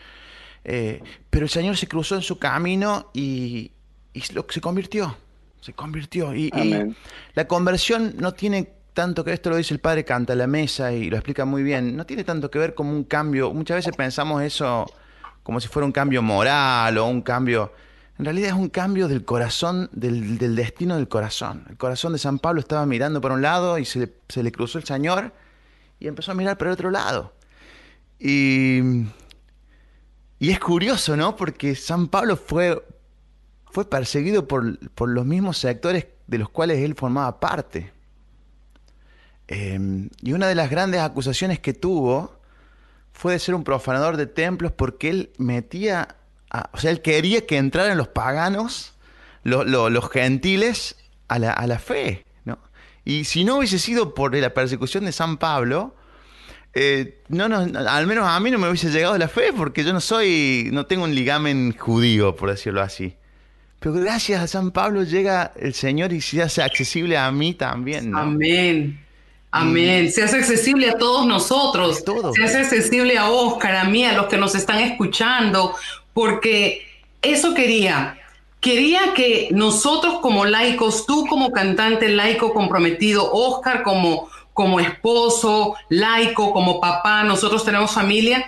Eh, 0.63 1.01
pero 1.29 1.45
el 1.45 1.49
Señor 1.49 1.75
se 1.75 1.87
cruzó 1.87 2.15
en 2.15 2.21
su 2.21 2.37
camino 2.37 3.09
y, 3.13 3.71
se 4.13 4.61
convirtió. 4.61 5.17
Se 5.59 5.73
convirtió. 5.73 6.35
Y, 6.35 6.51
la 7.33 7.47
conversión 7.47 8.13
no 8.17 8.33
tiene 8.33 8.73
tanto 8.93 9.23
que 9.23 9.33
esto 9.33 9.49
lo 9.49 9.57
dice 9.57 9.73
el 9.73 9.79
padre 9.79 10.05
Canta 10.05 10.35
la 10.35 10.47
mesa 10.47 10.91
y 10.93 11.09
lo 11.09 11.17
explica 11.17 11.45
muy 11.45 11.63
bien. 11.63 11.95
No 11.95 12.05
tiene 12.05 12.23
tanto 12.23 12.49
que 12.49 12.59
ver 12.59 12.75
como 12.75 12.91
un 12.91 13.03
cambio. 13.03 13.53
Muchas 13.53 13.77
veces 13.77 13.95
pensamos 13.95 14.41
eso 14.41 14.85
como 15.43 15.59
si 15.59 15.67
fuera 15.67 15.85
un 15.85 15.91
cambio 15.91 16.21
moral 16.21 16.97
o 16.97 17.05
un 17.05 17.21
cambio 17.21 17.71
en 18.19 18.25
realidad 18.25 18.49
es 18.49 18.55
un 18.55 18.69
cambio 18.69 19.07
del 19.07 19.25
corazón, 19.25 19.89
del, 19.91 20.37
destino 20.55 20.95
del 20.95 21.07
corazón. 21.07 21.65
El 21.69 21.77
corazón 21.77 22.13
de 22.13 22.19
San 22.19 22.37
Pablo 22.37 22.59
estaba 22.59 22.85
mirando 22.85 23.19
por 23.21 23.31
un 23.31 23.41
lado 23.41 23.79
y 23.79 23.85
se 23.85 23.99
le, 23.99 24.51
cruzó 24.51 24.77
el 24.77 24.83
Señor 24.83 25.33
y 25.99 26.07
empezó 26.07 26.31
a 26.31 26.35
mirar 26.35 26.57
por 26.57 26.67
el 26.67 26.73
otro 26.73 26.91
lado. 26.91 27.33
Y, 28.19 28.81
y 30.39 30.51
es 30.51 30.59
curioso, 30.59 31.17
¿no? 31.17 31.35
Porque 31.35 31.73
San 31.75 32.07
Pablo 32.07 32.37
fue, 32.37 32.85
fue 33.71 33.89
perseguido 33.89 34.47
por, 34.47 34.77
los 35.09 35.25
mismos 35.25 35.57
sectores 35.57 36.05
de 36.27 36.37
los 36.37 36.49
cuales 36.49 36.79
él 36.79 36.93
formaba 36.93 37.39
parte. 37.39 37.91
Em, 39.47 40.09
y 40.21 40.33
una 40.33 40.47
de 40.47 40.55
las 40.55 40.69
grandes 40.69 41.01
acusaciones 41.01 41.59
que 41.59 41.73
tuvo 41.73 42.39
fue 43.11 43.33
de 43.33 43.39
ser 43.39 43.55
un 43.55 43.63
profanador 43.63 44.17
de 44.17 44.25
templos 44.25 44.71
porque 44.71 45.09
él 45.09 45.31
metía 45.37 46.15
o 46.71 46.77
sea, 46.77 46.91
él 46.91 47.01
quería 47.01 47.45
que 47.45 47.57
entraran 47.57 47.97
los 47.97 48.09
paganos, 48.09 48.93
los 49.43 50.09
gentiles, 50.11 50.95
a 51.27 51.39
la, 51.39 51.79
fe. 51.79 52.25
¿no? 52.45 52.59
Y 53.05 53.23
si 53.23 53.43
no 53.43 53.57
hubiese 53.57 53.79
sido 53.79 54.13
por 54.13 54.35
la 54.35 54.53
persecución 54.53 55.05
de 55.05 55.11
San 55.11 55.37
Pablo, 55.37 55.95
eh, 56.75 57.21
no, 57.29 57.49
no, 57.49 57.57
al 57.89 58.07
menos 58.07 58.27
a 58.27 58.39
mí 58.39 58.51
no 58.51 58.59
me 58.59 58.67
hubiese 58.67 58.91
llegado 58.91 59.17
la 59.17 59.27
fe 59.27 59.51
porque 59.55 59.83
yo 59.83 59.93
no 59.93 59.99
soy, 60.01 60.69
no 60.71 60.85
tengo 60.85 61.05
un 61.05 61.15
ligamen 61.15 61.75
judío, 61.75 62.35
por 62.35 62.51
decirlo 62.51 62.81
así. 62.81 63.15
Pero 63.79 63.95
gracias 63.95 64.41
a 64.41 64.47
San 64.47 64.71
Pablo 64.71 65.03
llega 65.03 65.53
el 65.55 65.73
Señor 65.73 66.13
y 66.13 66.21
se 66.21 66.41
hace 66.41 66.61
accesible 66.61 67.17
a 67.17 67.31
mí 67.31 67.55
también. 67.55 68.15
Amén. 68.15 69.02
Amén. 69.55 70.11
Se 70.11 70.23
hace 70.23 70.37
accesible 70.37 70.89
a 70.89 70.97
todos 70.97 71.27
nosotros. 71.27 72.03
Se 72.35 72.43
hace 72.43 72.57
accesible 72.57 73.19
a 73.19 73.29
Oscar, 73.29 73.75
a 73.75 73.83
mí, 73.83 74.03
a 74.03 74.13
los 74.13 74.25
que 74.25 74.35
nos 74.35 74.55
están 74.55 74.79
escuchando 74.79 75.75
porque 76.11 76.87
eso 77.21 77.53
quería. 77.53 78.17
Quería 78.59 79.13
que 79.13 79.49
nosotros 79.51 80.21
como 80.21 80.45
laicos, 80.45 81.05
tú 81.05 81.27
como 81.27 81.51
cantante 81.51 82.09
laico 82.09 82.51
comprometido, 82.51 83.31
Oscar 83.31 83.83
como, 83.83 84.27
como 84.53 84.79
esposo, 84.79 85.75
laico, 85.87 86.51
como 86.51 86.81
papá, 86.81 87.23
nosotros 87.23 87.63
tenemos 87.63 87.91
familia, 87.91 88.43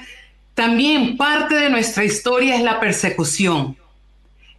también 0.55 1.17
parte 1.17 1.53
de 1.53 1.69
nuestra 1.69 2.03
historia 2.03 2.55
es 2.55 2.63
la 2.63 2.79
persecución. 2.79 3.77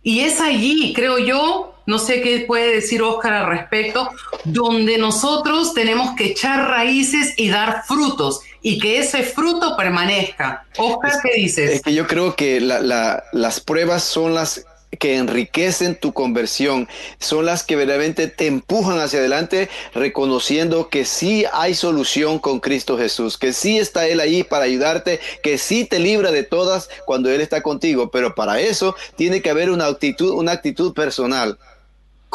Y 0.04 0.20
es 0.20 0.40
allí, 0.40 0.92
creo 0.94 1.18
yo, 1.18 1.75
no 1.86 1.98
sé 1.98 2.20
qué 2.20 2.44
puede 2.46 2.74
decir 2.74 3.02
Oscar 3.02 3.32
al 3.32 3.46
respecto, 3.46 4.08
donde 4.44 4.98
nosotros 4.98 5.72
tenemos 5.74 6.14
que 6.16 6.26
echar 6.26 6.68
raíces 6.68 7.34
y 7.36 7.48
dar 7.48 7.84
frutos 7.86 8.40
y 8.60 8.78
que 8.78 8.98
ese 8.98 9.22
fruto 9.22 9.76
permanezca. 9.76 10.66
Oscar, 10.76 11.12
¿qué 11.22 11.40
dices? 11.40 11.70
Es 11.70 11.82
que 11.82 11.94
yo 11.94 12.06
creo 12.06 12.34
que 12.34 12.60
las 12.60 13.60
pruebas 13.60 14.02
son 14.02 14.34
las 14.34 14.66
que 14.98 15.16
enriquecen 15.16 15.94
tu 15.94 16.12
conversión, 16.12 16.88
son 17.18 17.44
las 17.44 17.62
que 17.62 17.76
verdaderamente 17.76 18.28
te 18.28 18.46
empujan 18.46 18.98
hacia 18.98 19.18
adelante, 19.18 19.68
reconociendo 19.94 20.88
que 20.88 21.04
sí 21.04 21.44
hay 21.52 21.74
solución 21.74 22.38
con 22.38 22.60
Cristo 22.60 22.96
Jesús, 22.96 23.36
que 23.36 23.52
sí 23.52 23.78
está 23.78 24.06
Él 24.06 24.20
ahí 24.20 24.42
para 24.42 24.64
ayudarte, 24.64 25.20
que 25.42 25.58
sí 25.58 25.84
te 25.84 25.98
libra 25.98 26.30
de 26.30 26.44
todas 26.44 26.88
cuando 27.04 27.30
Él 27.30 27.40
está 27.40 27.62
contigo, 27.62 28.10
pero 28.10 28.34
para 28.34 28.60
eso 28.60 28.96
tiene 29.16 29.42
que 29.42 29.50
haber 29.50 29.70
una 29.70 29.86
actitud, 29.86 30.30
una 30.30 30.52
actitud 30.52 30.94
personal. 30.94 31.58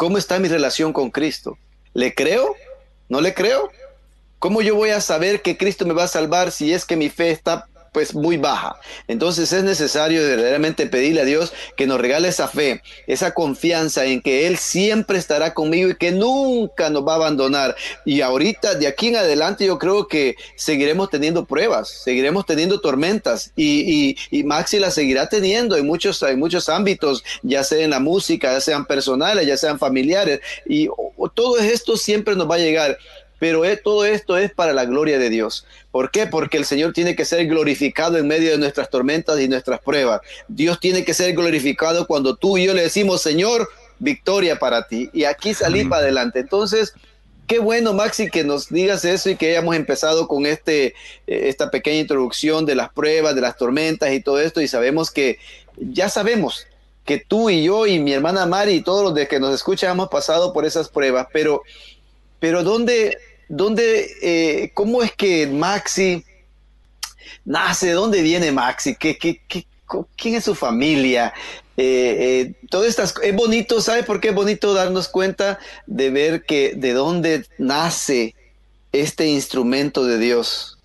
¿Cómo 0.02 0.18
está 0.18 0.40
mi 0.40 0.48
relación 0.48 0.92
con 0.92 1.12
Cristo? 1.12 1.56
¿Le 1.94 2.12
creo? 2.12 2.56
¿No 3.08 3.20
le 3.20 3.34
creo? 3.34 3.70
¿Cómo 4.40 4.60
yo 4.60 4.74
voy 4.74 4.90
a 4.90 5.00
saber 5.00 5.42
que 5.42 5.56
Cristo 5.56 5.86
me 5.86 5.94
va 5.94 6.02
a 6.02 6.08
salvar 6.08 6.50
si 6.50 6.72
es 6.72 6.84
que 6.84 6.96
mi 6.96 7.08
fe 7.08 7.30
está 7.30 7.68
pues 7.92 8.14
muy 8.14 8.38
baja. 8.38 8.80
Entonces 9.06 9.52
es 9.52 9.62
necesario 9.62 10.22
verdaderamente 10.22 10.86
pedirle 10.86 11.20
a 11.20 11.24
Dios 11.24 11.52
que 11.76 11.86
nos 11.86 12.00
regale 12.00 12.28
esa 12.28 12.48
fe, 12.48 12.82
esa 13.06 13.34
confianza 13.34 14.06
en 14.06 14.22
que 14.22 14.46
Él 14.46 14.56
siempre 14.56 15.18
estará 15.18 15.52
conmigo 15.52 15.90
y 15.90 15.96
que 15.96 16.10
nunca 16.10 16.88
nos 16.90 17.06
va 17.06 17.12
a 17.12 17.16
abandonar. 17.16 17.76
Y 18.04 18.22
ahorita, 18.22 18.74
de 18.74 18.86
aquí 18.86 19.08
en 19.08 19.16
adelante, 19.16 19.66
yo 19.66 19.78
creo 19.78 20.08
que 20.08 20.36
seguiremos 20.56 21.10
teniendo 21.10 21.44
pruebas, 21.44 21.88
seguiremos 21.88 22.46
teniendo 22.46 22.80
tormentas 22.80 23.52
y, 23.56 24.16
y, 24.30 24.42
Maxi 24.44 24.78
la 24.78 24.90
seguirá 24.90 25.28
teniendo 25.28 25.76
en 25.76 25.86
muchos, 25.86 26.22
en 26.22 26.38
muchos 26.38 26.68
ámbitos, 26.68 27.22
ya 27.42 27.62
sea 27.62 27.84
en 27.84 27.90
la 27.90 28.00
música, 28.00 28.52
ya 28.52 28.60
sean 28.60 28.86
personales, 28.86 29.46
ya 29.46 29.56
sean 29.56 29.78
familiares. 29.78 30.40
Y 30.66 30.88
todo 31.34 31.58
esto 31.58 31.96
siempre 31.96 32.34
nos 32.34 32.50
va 32.50 32.56
a 32.56 32.58
llegar 32.58 32.98
pero 33.42 33.64
eh, 33.64 33.76
todo 33.76 34.04
esto 34.04 34.38
es 34.38 34.52
para 34.52 34.72
la 34.72 34.84
gloria 34.84 35.18
de 35.18 35.28
Dios. 35.28 35.66
¿Por 35.90 36.12
qué? 36.12 36.28
Porque 36.28 36.58
el 36.58 36.64
Señor 36.64 36.92
tiene 36.92 37.16
que 37.16 37.24
ser 37.24 37.44
glorificado 37.48 38.16
en 38.16 38.28
medio 38.28 38.52
de 38.52 38.58
nuestras 38.58 38.88
tormentas 38.88 39.40
y 39.40 39.48
nuestras 39.48 39.80
pruebas. 39.80 40.20
Dios 40.46 40.78
tiene 40.78 41.04
que 41.04 41.12
ser 41.12 41.34
glorificado 41.34 42.06
cuando 42.06 42.36
tú 42.36 42.56
y 42.56 42.66
yo 42.66 42.72
le 42.72 42.82
decimos, 42.82 43.20
Señor, 43.20 43.68
victoria 43.98 44.60
para 44.60 44.86
ti. 44.86 45.10
Y 45.12 45.24
aquí 45.24 45.54
salí 45.54 45.84
para 45.84 46.02
adelante. 46.02 46.38
Entonces, 46.38 46.94
qué 47.48 47.58
bueno, 47.58 47.92
Maxi, 47.94 48.30
que 48.30 48.44
nos 48.44 48.68
digas 48.68 49.04
eso 49.04 49.28
y 49.28 49.34
que 49.34 49.50
hayamos 49.50 49.74
empezado 49.74 50.28
con 50.28 50.46
este, 50.46 50.86
eh, 50.86 50.92
esta 51.26 51.68
pequeña 51.72 51.98
introducción 51.98 52.64
de 52.64 52.76
las 52.76 52.92
pruebas, 52.92 53.34
de 53.34 53.40
las 53.40 53.56
tormentas 53.56 54.12
y 54.12 54.20
todo 54.20 54.38
esto. 54.38 54.60
Y 54.60 54.68
sabemos 54.68 55.10
que, 55.10 55.40
ya 55.78 56.08
sabemos 56.08 56.68
que 57.04 57.18
tú 57.18 57.50
y 57.50 57.64
yo 57.64 57.88
y 57.88 57.98
mi 57.98 58.12
hermana 58.12 58.46
Mari 58.46 58.74
y 58.74 58.82
todos 58.82 59.02
los 59.02 59.14
de 59.16 59.26
que 59.26 59.40
nos 59.40 59.52
escuchan 59.52 59.90
hemos 59.90 60.10
pasado 60.10 60.52
por 60.52 60.64
esas 60.64 60.88
pruebas, 60.88 61.26
pero, 61.32 61.62
pero 62.38 62.62
¿dónde, 62.62 63.18
¿Dónde, 63.54 64.10
eh, 64.22 64.70
¿Cómo 64.72 65.02
es 65.02 65.12
que 65.12 65.46
Maxi 65.46 66.24
nace? 67.44 67.92
¿Dónde 67.92 68.22
viene 68.22 68.50
Maxi? 68.50 68.94
¿Qué, 68.96 69.18
qué, 69.18 69.42
quién 70.16 70.36
es 70.36 70.44
su 70.44 70.54
familia. 70.54 71.34
Eh, 71.76 72.54
todo 72.70 72.86
estas, 72.86 73.12
es 73.22 73.36
bonito, 73.36 73.82
¿sabe 73.82 74.04
por 74.04 74.20
qué 74.20 74.28
es 74.28 74.34
bonito 74.34 74.72
darnos 74.72 75.06
cuenta 75.08 75.58
de 75.86 76.08
ver 76.08 76.44
que 76.46 76.72
de 76.74 76.94
dónde 76.94 77.44
nace 77.58 78.34
este 78.90 79.26
instrumento 79.26 80.06
de 80.06 80.16
Dios? 80.16 80.78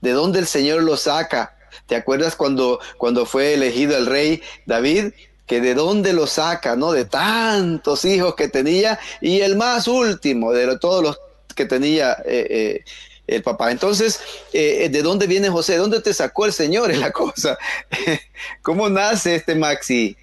¿De 0.00 0.12
dónde 0.12 0.38
el 0.38 0.46
Señor 0.46 0.84
lo 0.84 0.96
saca? 0.96 1.56
¿Te 1.88 1.96
acuerdas 1.96 2.36
cuando, 2.36 2.78
cuando 2.98 3.26
fue 3.26 3.54
elegido 3.54 3.96
el 3.96 4.06
rey 4.06 4.42
David? 4.64 5.12
Que 5.44 5.60
de 5.60 5.74
dónde 5.74 6.12
lo 6.12 6.28
saca, 6.28 6.76
¿no? 6.76 6.92
De 6.92 7.04
tantos 7.04 8.04
hijos 8.04 8.36
que 8.36 8.46
tenía 8.46 9.00
y 9.20 9.40
el 9.40 9.56
más 9.56 9.88
último 9.88 10.52
de 10.52 10.78
todos 10.78 11.02
los 11.02 11.18
que 11.54 11.66
tenía 11.66 12.12
eh, 12.24 12.46
eh, 12.50 12.84
el 13.26 13.42
papá. 13.42 13.70
Entonces, 13.70 14.20
eh, 14.52 14.88
¿de 14.90 15.02
dónde 15.02 15.26
viene 15.26 15.48
José? 15.48 15.72
¿De 15.72 15.78
dónde 15.78 16.00
te 16.00 16.14
sacó 16.14 16.46
el 16.46 16.52
Señor? 16.52 16.90
Es 16.90 16.98
la 16.98 17.10
cosa. 17.10 17.58
¿Cómo 18.62 18.88
nace 18.88 19.36
este 19.36 19.54
Maxi? 19.54 20.16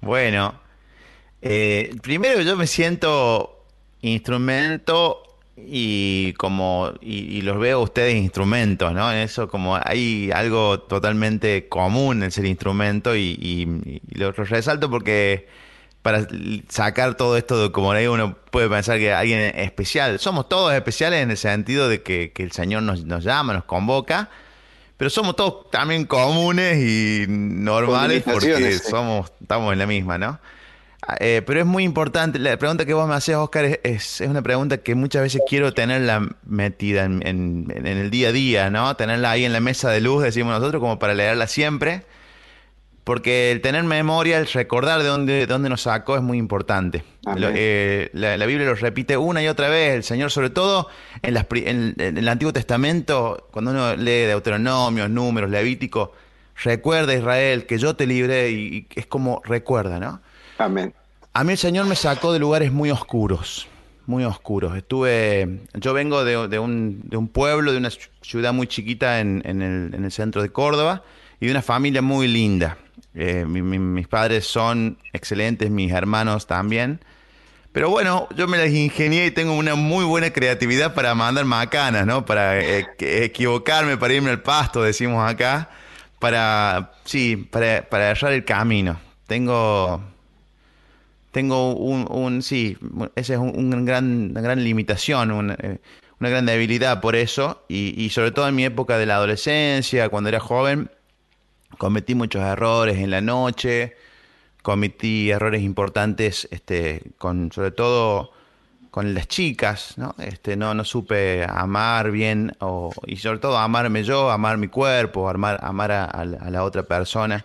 Bueno, 0.00 0.60
primero 2.02 2.42
yo 2.42 2.56
me 2.56 2.66
siento 2.66 3.64
instrumento 4.02 5.24
y 5.56 6.32
como 6.34 6.92
y, 7.00 7.42
los 7.42 7.58
veo 7.58 7.80
ustedes 7.80 8.16
instrumentos, 8.16 8.92
¿no? 8.92 9.12
En 9.12 9.18
eso 9.18 9.48
como 9.48 9.76
hay 9.76 10.30
algo 10.32 10.80
totalmente 10.80 11.68
común 11.68 12.22
en 12.22 12.30
ser 12.30 12.44
instrumento 12.44 13.16
y, 13.16 14.00
lo, 14.10 14.32
resalto 14.32 14.90
porque 14.90 15.48
para 16.04 16.28
sacar 16.68 17.14
todo 17.14 17.38
esto 17.38 17.62
de 17.62 17.72
como 17.72 17.88
uno 17.88 18.36
puede 18.50 18.68
pensar 18.68 18.98
que 18.98 19.14
alguien 19.14 19.40
especial, 19.56 20.18
somos 20.18 20.50
todos 20.50 20.74
especiales 20.74 21.22
en 21.22 21.30
el 21.30 21.38
sentido 21.38 21.88
de 21.88 22.02
que, 22.02 22.30
el 22.36 22.52
Señor 22.52 22.82
nos, 22.82 23.06
nos, 23.06 23.24
llama, 23.24 23.54
nos 23.54 23.64
convoca, 23.64 24.28
pero 24.98 25.08
somos 25.08 25.34
todos 25.34 25.70
también 25.70 26.04
comunes 26.04 26.76
y 26.76 27.24
normales 27.26 28.22
porque 28.22 28.78
somos, 28.80 29.32
estamos 29.40 29.72
en 29.72 29.78
la 29.78 29.86
misma, 29.86 30.18
¿no? 30.18 30.38
Eh, 31.20 31.40
pero 31.46 31.60
es 31.60 31.66
muy 31.66 31.84
importante, 31.84 32.38
la 32.38 32.58
pregunta 32.58 32.84
que 32.84 32.92
vos 32.92 33.08
me 33.08 33.14
haces, 33.14 33.36
Oscar, 33.36 33.64
es, 33.64 34.20
es, 34.20 34.28
una 34.28 34.42
pregunta 34.42 34.76
que 34.76 34.94
muchas 34.94 35.22
veces 35.22 35.40
quiero 35.48 35.72
tenerla 35.72 36.28
metida 36.44 37.04
en, 37.04 37.22
en, 37.26 37.86
el 37.86 38.10
día 38.10 38.28
a 38.28 38.32
día, 38.32 38.68
¿no? 38.68 38.94
Tenerla 38.94 39.30
ahí 39.30 39.46
en 39.46 39.54
la 39.54 39.60
mesa 39.60 39.88
de 39.88 40.02
luz, 40.02 40.22
decimos 40.22 40.52
nosotros, 40.52 40.80
como 40.80 40.98
para 40.98 41.14
leerla 41.14 41.46
siempre. 41.46 42.02
Porque 43.04 43.52
el 43.52 43.60
tener 43.60 43.84
memoria, 43.84 44.38
el 44.38 44.46
recordar 44.46 45.02
de 45.02 45.08
dónde, 45.08 45.46
dónde 45.46 45.68
nos 45.68 45.82
sacó 45.82 46.16
es 46.16 46.22
muy 46.22 46.38
importante. 46.38 47.04
Eh, 47.36 48.08
la, 48.14 48.46
Biblia 48.46 48.66
lo 48.66 48.74
repite 48.74 49.16
una 49.16 49.42
y 49.42 49.48
otra 49.48 49.68
vez. 49.68 49.94
El 49.94 50.04
Señor, 50.04 50.30
sobre 50.30 50.48
todo 50.48 50.88
en, 51.22 51.34
las, 51.34 51.46
en, 51.50 51.94
el 51.98 52.28
Antiguo 52.28 52.52
Testamento, 52.52 53.48
cuando 53.50 53.72
uno 53.72 53.94
lee 53.94 54.22
Deuteronomios, 54.22 55.10
Números, 55.10 55.50
Levítico, 55.50 56.12
recuerda 56.62 57.14
Israel 57.14 57.66
que 57.66 57.78
yo 57.78 57.94
te 57.94 58.06
libré 58.06 58.50
y 58.52 58.86
es 58.94 59.06
como 59.06 59.42
recuerda, 59.44 59.98
¿no? 59.98 60.20
Amén. 60.58 60.94
A 61.36 61.42
mí 61.42 61.50
el 61.50 61.58
Señor 61.58 61.86
me 61.86 61.96
sacó 61.96 62.32
de 62.32 62.38
lugares 62.38 62.70
muy 62.70 62.92
oscuros, 62.92 63.66
muy 64.06 64.22
oscuros. 64.22 64.76
Estuve, 64.76 65.62
yo 65.74 65.92
vengo 65.92 66.24
de, 66.24 66.58
un, 66.60 67.30
pueblo, 67.32 67.72
de 67.72 67.78
una 67.78 67.90
ciudad 68.20 68.52
muy 68.52 68.68
chiquita 68.68 69.18
en, 69.18 69.42
el, 69.44 70.12
centro 70.12 70.42
de 70.42 70.50
Córdoba 70.50 71.02
y 71.40 71.46
de 71.46 71.50
una 71.50 71.62
familia 71.62 72.02
muy 72.02 72.28
linda. 72.28 72.78
Eh, 73.14 73.44
mis 73.46 74.08
padres 74.08 74.46
son 74.46 74.98
excelentes, 75.12 75.70
mis 75.70 75.92
hermanos 75.92 76.46
también. 76.46 77.00
Pero 77.72 77.90
bueno, 77.90 78.28
yo 78.36 78.46
me 78.46 78.58
las 78.58 78.70
ingenié 78.70 79.26
y 79.26 79.30
tengo 79.32 79.52
una 79.54 79.74
muy 79.74 80.04
buena 80.04 80.30
creatividad 80.30 80.94
para 80.94 81.14
mandar 81.14 81.44
macanas, 81.44 82.06
¿no? 82.06 82.24
Para 82.24 82.60
eh, 82.60 82.86
equivocarme, 82.98 83.96
para 83.96 84.14
irme 84.14 84.30
al 84.30 84.42
pasto, 84.42 84.82
decimos 84.82 85.28
acá. 85.28 85.70
Para, 86.20 86.92
sí, 87.04 87.36
para, 87.36 87.82
para 87.88 88.10
errar 88.10 88.32
el 88.32 88.44
camino. 88.44 88.98
Tengo, 89.26 90.00
tengo 91.34 91.74
un, 91.74 92.42
sí, 92.42 92.78
esa 93.16 93.32
es 93.32 93.38
un, 93.40 93.84
gran, 93.84 94.30
una 94.30 94.40
gran 94.40 94.62
limitación, 94.62 95.50
eh, 95.58 95.78
una, 96.20 96.28
gran 96.28 96.46
debilidad 96.46 97.00
por 97.00 97.16
eso, 97.16 97.64
y, 97.68 98.08
sobre 98.10 98.30
todo 98.30 98.46
en 98.46 98.54
mi 98.54 98.64
época 98.64 98.98
de 98.98 99.06
la 99.06 99.16
adolescencia, 99.16 100.08
cuando 100.10 100.28
era 100.28 100.38
joven, 100.38 100.92
cometí 101.78 102.14
muchos 102.14 102.42
errores 102.42 102.98
en 102.98 103.10
la 103.10 103.20
noche, 103.20 103.96
cometí 104.62 105.30
errores 105.30 105.62
importantes, 105.62 106.48
este, 106.50 107.02
sobre 107.18 107.70
todo 107.70 108.32
con 108.90 109.12
las 109.12 109.26
chicas, 109.26 109.94
¿no? 109.96 110.14
Este, 110.18 110.56
no, 110.56 110.72
no 110.72 110.84
supe 110.84 111.44
amar 111.44 112.10
bien, 112.10 112.56
o, 112.60 112.92
y 113.06 113.16
sobre 113.16 113.38
todo 113.40 113.58
amarme 113.58 114.04
yo, 114.04 114.30
amar 114.30 114.56
mi 114.56 114.68
cuerpo, 114.68 115.28
amar, 115.28 115.58
amar 115.62 115.90
a 115.90 116.24
la 116.24 116.62
otra 116.62 116.84
persona. 116.84 117.44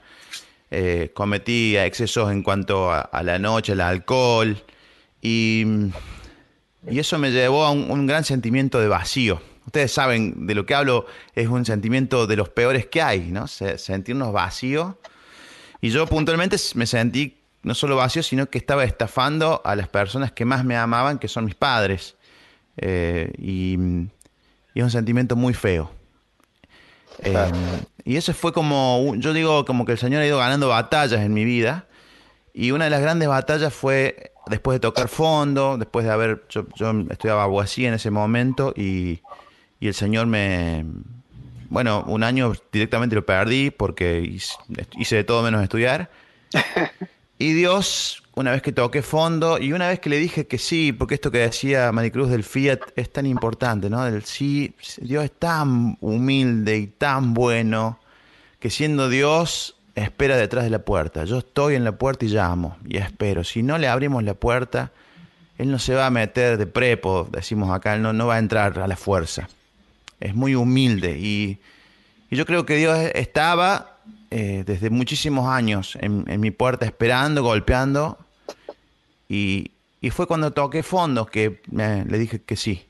Eh, 0.71 1.09
cometí 1.15 1.75
excesos 1.77 2.31
en 2.31 2.43
cuanto 2.43 2.91
a, 2.91 3.23
la 3.23 3.39
noche, 3.39 3.73
el 3.73 3.81
alcohol, 3.81 4.61
y, 5.21 5.65
y 6.87 6.99
eso 6.99 7.17
me 7.17 7.31
llevó 7.31 7.65
a 7.65 7.71
un, 7.71 8.05
gran 8.05 8.23
sentimiento 8.23 8.79
de 8.79 8.87
vacío. 8.87 9.41
Ustedes 9.65 9.91
saben 9.91 10.47
de 10.47 10.55
lo 10.55 10.65
que 10.65 10.73
hablo, 10.73 11.05
es 11.35 11.47
un 11.47 11.65
sentimiento 11.65 12.27
de 12.27 12.35
los 12.35 12.49
peores 12.49 12.87
que 12.87 13.01
hay, 13.01 13.31
¿no? 13.31 13.47
sentirnos 13.47 14.33
vacíos. 14.33 14.95
Y 15.81 15.89
yo 15.89 16.07
puntualmente 16.07 16.57
me 16.75 16.85
sentí 16.85 17.37
no 17.61 17.75
solo 17.75 17.95
vacío, 17.95 18.23
sino 18.23 18.49
que 18.49 18.57
estaba 18.57 18.83
estafando 18.83 19.61
a 19.65 19.75
las 19.75 19.87
personas 19.87 20.31
que 20.31 20.45
más 20.45 20.65
me 20.65 20.75
amaban, 20.75 21.19
que 21.19 21.27
son 21.27 21.45
mis 21.45 21.55
padres. 21.55 22.15
Eh, 22.77 23.31
y, 23.37 23.77
y 24.73 24.79
es 24.79 24.83
un 24.83 24.91
sentimiento 24.91 25.35
muy 25.35 25.53
feo. 25.53 25.91
Em, 27.21 27.51
y 28.05 28.15
eso 28.15 28.33
fue 28.33 28.53
como, 28.53 29.13
yo 29.17 29.33
digo, 29.33 29.65
como 29.65 29.85
que 29.85 29.93
el 29.93 29.97
Señor 29.97 30.21
ha 30.21 30.25
ido 30.25 30.37
ganando 30.37 30.69
batallas 30.69 31.21
en 31.21 31.33
mi 31.33 31.43
vida. 31.43 31.85
Y 32.53 32.71
una 32.71 32.85
de 32.85 32.89
las 32.89 33.01
grandes 33.01 33.27
batallas 33.27 33.73
fue 33.73 34.33
después 34.47 34.75
de 34.75 34.79
tocar 34.79 35.07
fondo, 35.07 35.77
después 35.77 36.05
de 36.05 36.11
haber, 36.11 36.45
yo, 36.49 36.65
yo 36.75 36.91
estudiaba 37.09 37.43
abogacía 37.43 37.89
en 37.89 37.93
ese 37.93 38.09
momento 38.09 38.73
y, 38.75 39.21
y, 39.79 39.87
el 39.87 39.93
Señor 39.93 40.27
me, 40.27 40.85
bueno, 41.69 42.03
un 42.07 42.23
año 42.23 42.53
directamente 42.71 43.15
lo 43.15 43.25
perdí 43.25 43.71
porque 43.71 44.21
hice, 44.21 45.15
de 45.15 45.23
todo 45.23 45.43
menos 45.43 45.63
estudiar. 45.63 46.09
Y 47.41 47.53
Dios 47.53 48.21
una 48.35 48.51
vez 48.51 48.61
que 48.61 48.73
toqué 48.73 49.01
fondo 49.01 49.59
y 49.59 49.71
una 49.71 49.87
vez 49.87 50.01
que 50.01 50.09
le 50.09 50.17
dije 50.17 50.45
que 50.45 50.57
sí, 50.57 50.91
porque 50.91 51.15
esto 51.15 51.31
que 51.31 51.37
decía 51.37 51.89
Maricruz 51.93 52.29
del 52.29 52.43
Fiat 52.43 52.79
es 52.97 53.13
tan 53.13 53.25
importante, 53.25 53.89
¿no? 53.89 54.03
Del 54.03 54.25
sí, 54.25 54.75
Dios 54.97 55.23
es 55.23 55.31
tan 55.31 55.97
humilde 56.01 56.77
y 56.77 56.87
tan 56.87 57.33
bueno 57.33 57.97
que 58.59 58.69
siendo 58.69 59.07
Dios 59.07 59.77
espera 59.95 60.35
detrás 60.35 60.65
de 60.65 60.69
la 60.69 60.79
puerta. 60.79 61.23
Yo 61.23 61.37
estoy 61.37 61.75
en 61.75 61.85
la 61.85 61.93
puerta 61.93 62.25
y 62.25 62.27
llamo 62.27 62.77
y 62.85 62.97
espero. 62.97 63.45
Si 63.45 63.63
no 63.63 63.77
le 63.77 63.87
abrimos 63.87 64.21
la 64.23 64.33
puerta, 64.33 64.91
Él 65.57 65.71
no 65.71 65.79
se 65.79 65.93
va 65.95 66.07
a 66.07 66.09
meter 66.09 66.57
de 66.57 66.67
prepo, 66.67 67.27
decimos 67.31 67.71
acá, 67.71 67.97
no, 67.97 68.11
no 68.11 68.27
va 68.27 68.35
a 68.35 68.39
entrar 68.39 68.79
a 68.79 68.87
la 68.87 68.97
fuerza. 68.97 69.47
Es 70.19 70.35
muy 70.35 70.55
humilde 70.55 71.17
y, 71.17 71.59
y 72.29 72.35
yo 72.35 72.45
creo 72.45 72.65
que 72.65 72.75
Dios 72.75 72.97
estaba 73.13 73.97
eh, 74.31 74.63
desde 74.65 74.89
muchísimos 74.89 75.47
años 75.47 75.97
en, 76.01 76.25
en, 76.27 76.39
mi 76.39 76.51
puerta 76.51 76.85
esperando, 76.85 77.41
golpeando 77.41 78.17
y, 79.27 79.71
fue 80.11 80.27
cuando 80.27 80.51
toqué 80.51 80.83
fondo 80.83 81.25
que 81.25 81.61
le 81.71 82.17
dije 82.17 82.41
que 82.41 82.55
sí. 82.55 82.85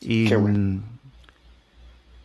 Y, 0.00 0.32
mm, 0.34 0.82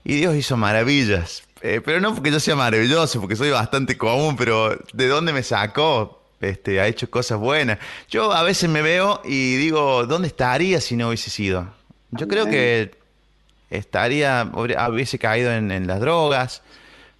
y 0.03 0.15
Dios 0.15 0.35
hizo 0.35 0.57
maravillas. 0.57 1.43
Eh, 1.61 1.81
pero 1.83 1.99
no 1.99 2.13
porque 2.13 2.31
yo 2.31 2.39
sea 2.39 2.55
maravilloso, 2.55 3.19
porque 3.19 3.35
soy 3.35 3.49
bastante 3.49 3.97
común, 3.97 4.35
pero 4.37 4.77
¿de 4.93 5.07
dónde 5.07 5.33
me 5.33 5.43
sacó? 5.43 6.23
Este, 6.41 6.79
ha 6.79 6.87
hecho 6.87 7.09
cosas 7.09 7.37
buenas. 7.37 7.79
Yo 8.09 8.31
a 8.31 8.43
veces 8.43 8.69
me 8.69 8.81
veo 8.81 9.21
y 9.25 9.57
digo, 9.57 10.05
¿dónde 10.05 10.29
estaría 10.29 10.79
si 10.79 10.95
no 10.95 11.09
hubiese 11.09 11.29
sido? 11.29 11.67
Yo 12.11 12.27
creo 12.27 12.45
que 12.45 12.91
estaría, 13.69 14.49
hubiese 14.53 15.19
caído 15.19 15.51
en 15.51 15.87
las 15.87 15.99
drogas, 15.99 16.61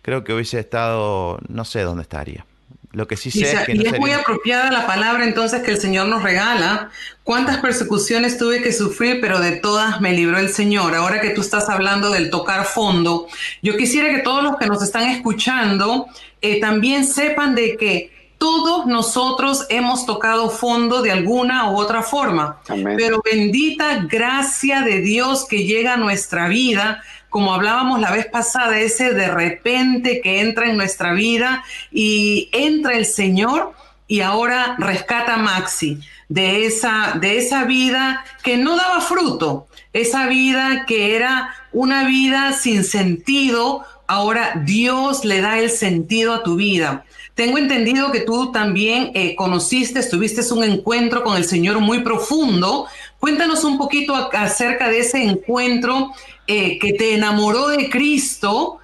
creo 0.02 0.24
que 0.24 0.34
hubiese 0.34 0.60
estado, 0.60 1.40
no 1.48 1.66
sé 1.66 1.82
dónde 1.82 2.04
estaría. 2.04 2.46
Lo 2.92 3.08
que 3.08 3.18
sí 3.18 3.30
sé 3.30 3.52
es 3.52 3.60
que 3.66 3.76
y 3.76 3.86
es 3.86 4.00
muy 4.00 4.12
apropiada 4.12 4.72
la 4.72 4.88
palabra 4.88 5.24
entonces 5.24 5.62
que 5.62 5.72
el 5.72 5.80
Señor 5.80 6.08
nos 6.08 6.24
regala. 6.24 6.90
¿Cuántas 7.24 7.58
persecuciones 7.58 8.40
tuve 8.40 8.64
que 8.64 8.74
sufrir, 8.74 9.22
pero 9.22 9.40
de 9.40 9.58
todas 9.58 10.02
me 10.02 10.14
libró 10.14 10.40
el 10.40 10.50
Señor? 10.50 10.96
Ahora 10.96 11.22
que 11.22 11.30
tú 11.30 11.42
estás 11.42 11.70
hablando 11.70 12.10
del 12.10 12.32
tocar 12.32 12.66
fondo, 12.66 13.28
yo 13.62 13.78
quisiera 13.78 14.10
que 14.10 14.24
todos 14.24 14.44
los 14.44 14.58
que 14.58 14.66
nos 14.66 14.82
están 14.82 15.04
escuchando 15.04 16.08
eh, 16.42 16.60
también 16.60 17.06
sepan 17.06 17.54
de 17.54 17.78
que 17.78 18.19
todos 18.40 18.88
nosotros 18.88 19.68
hemos 19.70 20.08
tocado 20.08 20.50
fondo 20.50 21.04
de 21.04 21.12
alguna 21.12 21.70
u 21.70 21.78
otra 21.78 22.02
forma. 22.02 22.60
Pero 22.98 23.22
bendita 23.24 24.06
gracia 24.10 24.82
de 24.82 25.02
Dios 25.02 25.46
que 25.46 25.66
llega 25.66 25.94
a 25.94 25.98
nuestra 25.98 26.48
vida 26.48 27.04
como 27.30 27.54
hablábamos 27.54 28.00
la 28.00 28.12
vez 28.12 28.26
pasada, 28.26 28.80
ese 28.80 29.14
de 29.14 29.28
repente 29.28 30.20
que 30.22 30.42
entra 30.42 30.68
en 30.68 30.78
nuestra 30.78 31.14
vida 31.14 31.64
y 31.92 32.50
entra 32.52 32.94
el 32.94 33.06
Señor 33.06 33.74
y 34.08 34.22
ahora 34.22 34.76
rescata 34.80 35.36
a 35.36 35.38
Maxi 35.38 36.00
de 36.28 36.66
esa, 36.66 37.18
de 37.22 37.38
esa 37.38 37.66
vida 37.66 38.26
que 38.44 38.58
no 38.58 38.76
daba 38.76 39.02
fruto, 39.02 39.68
esa 39.94 40.28
vida 40.28 40.86
que 40.88 41.16
era 41.16 41.54
una 41.72 42.06
vida 42.06 42.54
sin 42.54 42.84
sentido, 42.84 43.84
ahora 44.08 44.62
Dios 44.66 45.24
le 45.24 45.42
da 45.42 45.60
el 45.60 45.70
sentido 45.70 46.34
a 46.34 46.44
tu 46.44 46.56
vida. 46.56 47.06
Tengo 47.40 47.58
entendido 47.58 48.12
que 48.12 48.20
tú 48.20 48.52
también 48.52 49.12
eh, 49.14 49.34
conociste, 49.34 50.04
tuviste 50.04 50.42
un 50.54 50.62
encuentro 50.66 51.24
con 51.24 51.38
el 51.38 51.46
Señor 51.46 51.80
muy 51.80 52.04
profundo. 52.04 52.88
Cuéntanos 53.18 53.64
un 53.64 53.78
poquito 53.78 54.14
acerca 54.34 54.90
de 54.90 55.00
ese 55.00 55.24
encuentro 55.24 56.12
eh, 56.48 56.78
que 56.80 56.92
te 56.92 57.16
enamoró 57.16 57.70
de 57.70 57.90
Cristo 57.90 58.80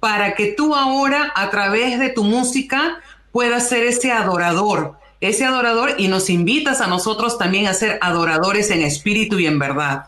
para 0.00 0.34
que 0.34 0.46
tú 0.46 0.74
ahora 0.74 1.32
a 1.36 1.50
través 1.50 2.00
de 2.00 2.08
tu 2.08 2.24
música 2.24 2.98
puedas 3.30 3.68
ser 3.68 3.84
ese 3.84 4.10
adorador, 4.10 4.98
ese 5.20 5.44
adorador 5.44 5.94
y 5.96 6.08
nos 6.08 6.30
invitas 6.30 6.80
a 6.80 6.88
nosotros 6.88 7.38
también 7.38 7.68
a 7.68 7.74
ser 7.74 8.00
adoradores 8.02 8.72
en 8.72 8.82
espíritu 8.82 9.38
y 9.38 9.46
en 9.46 9.60
verdad. 9.60 10.06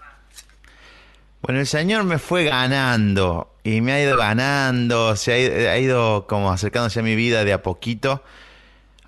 Bueno, 1.42 1.58
el 1.58 1.66
Señor 1.66 2.04
me 2.04 2.18
fue 2.20 2.44
ganando 2.44 3.52
y 3.64 3.80
me 3.80 3.92
ha 3.92 4.00
ido 4.00 4.16
ganando, 4.16 5.16
se 5.16 5.68
ha, 5.68 5.76
ido 5.76 6.28
como 6.28 6.52
acercándose 6.52 7.00
a 7.00 7.02
mi 7.02 7.16
vida 7.16 7.44
de 7.44 7.52
a 7.52 7.62
poquito. 7.64 8.22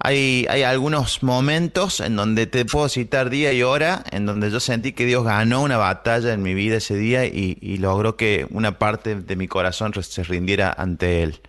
Hay, 0.01 0.45
hay 0.51 0.65
algunos 0.65 1.23
momentos 1.23 2.01
en 2.01 2.17
donde 2.17 2.47
te 2.47 2.65
puedo 2.65 2.89
citar 2.89 3.31
día 3.31 3.53
y 3.53 3.63
hora, 3.63 4.03
en 4.11 4.27
donde 4.27 4.51
yo 4.51 4.59
sentí 4.59 4.93
que 4.93 5.07
Dios 5.07 5.25
ganó 5.25 5.63
una 5.63 5.77
batalla 5.77 6.33
en 6.33 6.43
mi 6.43 6.55
vida 6.55 6.79
ese 6.79 6.97
día 6.97 7.25
y, 7.25 7.77
logró 7.79 8.17
que 8.17 8.49
una 8.51 8.81
parte 8.81 9.15
de 9.15 9.37
mi 9.37 9.47
corazón 9.47 9.93
se 10.03 10.25
rindiera 10.25 10.75
ante 10.77 11.23
Él. 11.23 11.41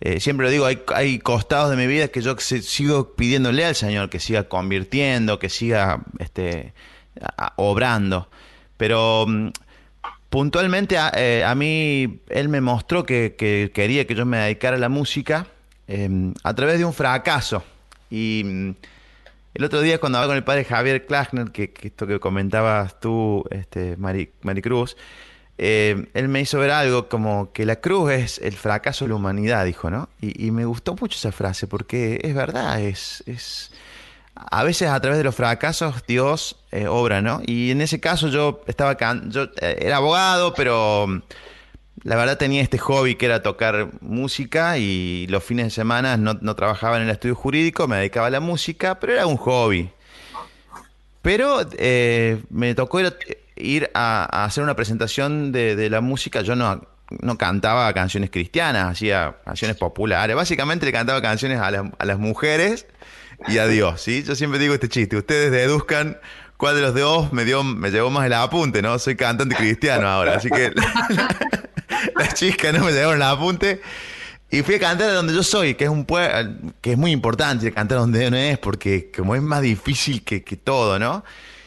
Eh, 0.00 0.18
siempre 0.18 0.46
lo 0.46 0.50
digo, 0.50 0.66
hay, 0.66 1.18
costados 1.20 1.70
de 1.70 1.76
mi 1.76 1.86
vida 1.86 2.08
que 2.08 2.22
yo 2.22 2.36
sigo 2.38 3.14
pidiéndole 3.14 3.64
al 3.64 3.76
Señor 3.76 4.10
que 4.10 4.18
siga 4.18 4.48
convirtiendo, 4.48 5.38
que 5.38 5.48
siga 5.48 6.02
este, 6.18 6.74
obrando. 7.56 8.28
Pero 8.76 9.26
puntualmente 10.30 10.96
eh, 11.14 11.44
a, 11.44 11.54
mí 11.54 12.20
él 12.28 12.48
me 12.48 12.60
mostró 12.60 13.04
que, 13.04 13.34
quería 13.74 14.06
que 14.06 14.14
yo 14.14 14.26
me 14.26 14.38
dedicara 14.38 14.76
a 14.76 14.80
la 14.80 14.88
música 14.88 15.46
em, 15.86 16.34
a 16.42 16.54
través 16.54 16.78
de 16.78 16.84
un 16.84 16.92
fracaso. 16.92 17.62
Y 18.10 18.42
mm, 18.44 18.70
el 19.54 19.64
otro 19.64 19.80
día 19.80 19.98
cuando 19.98 20.18
hablaba 20.18 20.32
con 20.32 20.36
el 20.36 20.44
padre 20.44 20.64
Javier 20.64 21.06
Klachner, 21.06 21.50
que, 21.50 21.72
esto 21.82 22.06
que 22.06 22.20
comentabas 22.20 23.00
tú, 23.00 23.44
este, 23.50 23.96
Maricruz, 23.96 24.96
eh, 25.60 26.06
él 26.14 26.28
me 26.28 26.40
hizo 26.40 26.60
ver 26.60 26.70
algo 26.70 27.08
como 27.08 27.52
que 27.52 27.66
la 27.66 27.76
cruz 27.76 28.12
es 28.12 28.38
el 28.38 28.54
fracaso 28.54 29.04
de 29.04 29.08
la 29.08 29.16
humanidad, 29.16 29.64
dijo, 29.64 29.90
¿no? 29.90 30.08
Y, 30.20 30.52
me 30.52 30.64
gustó 30.64 30.94
mucho 30.94 31.16
esa 31.16 31.32
frase 31.32 31.66
porque 31.66 32.20
es 32.22 32.32
verdad, 32.32 32.80
es, 32.80 33.24
es 33.26 33.72
a 34.36 34.62
veces 34.62 34.88
a 34.88 35.00
través 35.00 35.18
de 35.18 35.24
los 35.24 35.34
fracasos 35.34 36.04
Dios 36.06 36.57
eh, 36.70 36.86
obra, 36.86 37.22
¿no? 37.22 37.40
Y 37.46 37.70
en 37.70 37.80
ese 37.80 37.98
caso 37.98 38.28
yo 38.28 38.60
estaba 38.66 38.96
yo 39.28 39.44
eh, 39.60 39.78
era 39.80 39.96
abogado, 39.96 40.52
pero 40.52 41.06
mm, 41.06 41.22
la 42.04 42.16
verdad 42.16 42.36
tenía 42.36 42.60
este 42.60 42.76
hobby 42.76 43.14
que 43.14 43.24
era 43.26 43.42
tocar 43.42 43.88
música 44.02 44.76
y 44.76 45.26
los 45.28 45.42
fines 45.42 45.66
de 45.66 45.70
semana 45.70 46.18
no, 46.18 46.36
trabajaba 46.56 46.98
en 46.98 47.04
el 47.04 47.10
estudio 47.10 47.34
jurídico, 47.34 47.88
me 47.88 47.96
dedicaba 47.96 48.26
a 48.26 48.30
la 48.30 48.40
música, 48.40 49.00
pero 49.00 49.14
era 49.14 49.26
un 49.26 49.36
hobby. 49.38 49.90
Pero 51.22 51.66
eh, 51.78 52.42
me 52.50 52.74
tocó 52.74 53.00
ir, 53.56 53.90
a, 53.94 54.44
hacer 54.44 54.62
una 54.62 54.76
presentación 54.76 55.52
de, 55.52 55.88
la 55.90 56.00
música. 56.00 56.42
Yo 56.42 56.54
no, 56.54 56.82
no 57.22 57.38
cantaba 57.38 57.92
canciones 57.94 58.30
cristianas, 58.30 58.92
hacía 58.92 59.36
canciones 59.44 59.76
populares. 59.78 60.36
Básicamente 60.36 60.86
le 60.86 60.92
cantaba 60.92 61.20
canciones 61.22 61.60
a 61.60 61.70
las, 61.70 61.84
a 61.98 62.04
las 62.04 62.18
mujeres 62.18 62.86
y 63.46 63.58
adiós, 63.58 64.00
¿sí? 64.00 64.22
Yo 64.24 64.34
siempre 64.34 64.58
digo 64.58 64.74
este 64.74 64.88
chiste, 64.88 65.16
ustedes 65.16 65.50
deduzcan 65.50 66.18
cuál 66.58 66.74
de 66.74 66.82
los 66.82 66.94
dos 66.94 67.32
me, 67.32 67.46
dio, 67.46 67.64
me 67.64 67.90
llevó 67.90 68.10
más 68.10 68.26
el 68.26 68.34
apunte, 68.34 68.82
¿no? 68.82 68.98
Soy 68.98 69.16
cantante 69.16 69.54
cristiano 69.54 70.06
ahora, 70.06 70.34
así 70.34 70.50
que 70.50 70.72
las 72.16 72.34
chicas 72.34 72.74
no 72.74 72.84
me 72.84 72.92
llevaron 72.92 73.16
el 73.16 73.22
apunte. 73.22 73.80
Y 74.50 74.62
fui 74.62 74.74
a 74.74 74.80
cantar 74.80 75.12
donde 75.12 75.34
yo 75.34 75.42
soy, 75.42 75.74
que 75.74 75.84
es 75.84 75.90
un 75.90 76.06
que 76.80 76.92
es 76.92 76.98
muy 76.98 77.12
importante 77.12 77.70
cantar 77.72 77.98
donde 77.98 78.30
no 78.30 78.36
es, 78.36 78.58
porque 78.58 79.10
como 79.14 79.34
es 79.34 79.42
más 79.42 79.62
difícil 79.62 80.24
que, 80.24 80.42
que 80.42 80.56
todo, 80.56 80.98
¿no? 80.98 81.24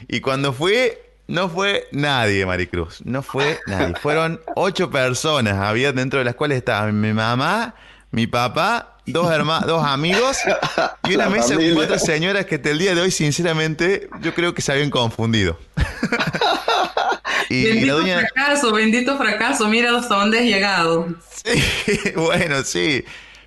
Y 0.08 0.20
cuando 0.20 0.52
fui, 0.52 0.92
no 1.28 1.48
fue 1.48 1.88
nadie, 1.92 2.46
Maricruz. 2.46 3.06
No 3.06 3.22
fue 3.22 3.60
nadie. 3.68 3.94
Fueron 4.02 4.42
ocho 4.56 4.90
personas, 4.90 5.58
había 5.58 5.94
dentro 5.94 6.20
de 6.20 6.26
las 6.26 6.36
cuales 6.36 6.58
estaba 6.58 6.92
mi 6.92 7.14
mamá, 7.14 7.76
mi 8.10 8.28
papá 8.28 8.98
dos, 9.12 9.32
hermanos, 9.32 9.68
dos 9.68 9.86
amigos 9.86 10.38
y 11.10 11.16
una 11.16 11.30
mesa 11.30 11.56
con 11.56 11.74
cuatro 11.74 12.00
señoras 12.00 12.46
que 12.46 12.56
hasta 12.56 12.70
el 12.70 12.80
día 12.80 12.96
de 12.96 13.02
hoy, 13.02 13.12
sinceramente, 13.12 14.10
yo 14.22 14.34
creo 14.34 14.54
que 14.54 14.62
se 14.62 14.72
habían 14.72 14.90
confundido. 14.90 15.58
bendito 17.50 18.02
fracaso, 18.02 18.72
bendito 18.72 19.18
fracaso, 19.18 19.68
mira 19.68 19.98
hasta 19.98 20.16
dónde 20.16 20.40
has 20.40 20.46
llegado. 20.46 21.08
Sí, 21.44 22.12
bueno, 22.16 22.64
sí. 22.64 23.04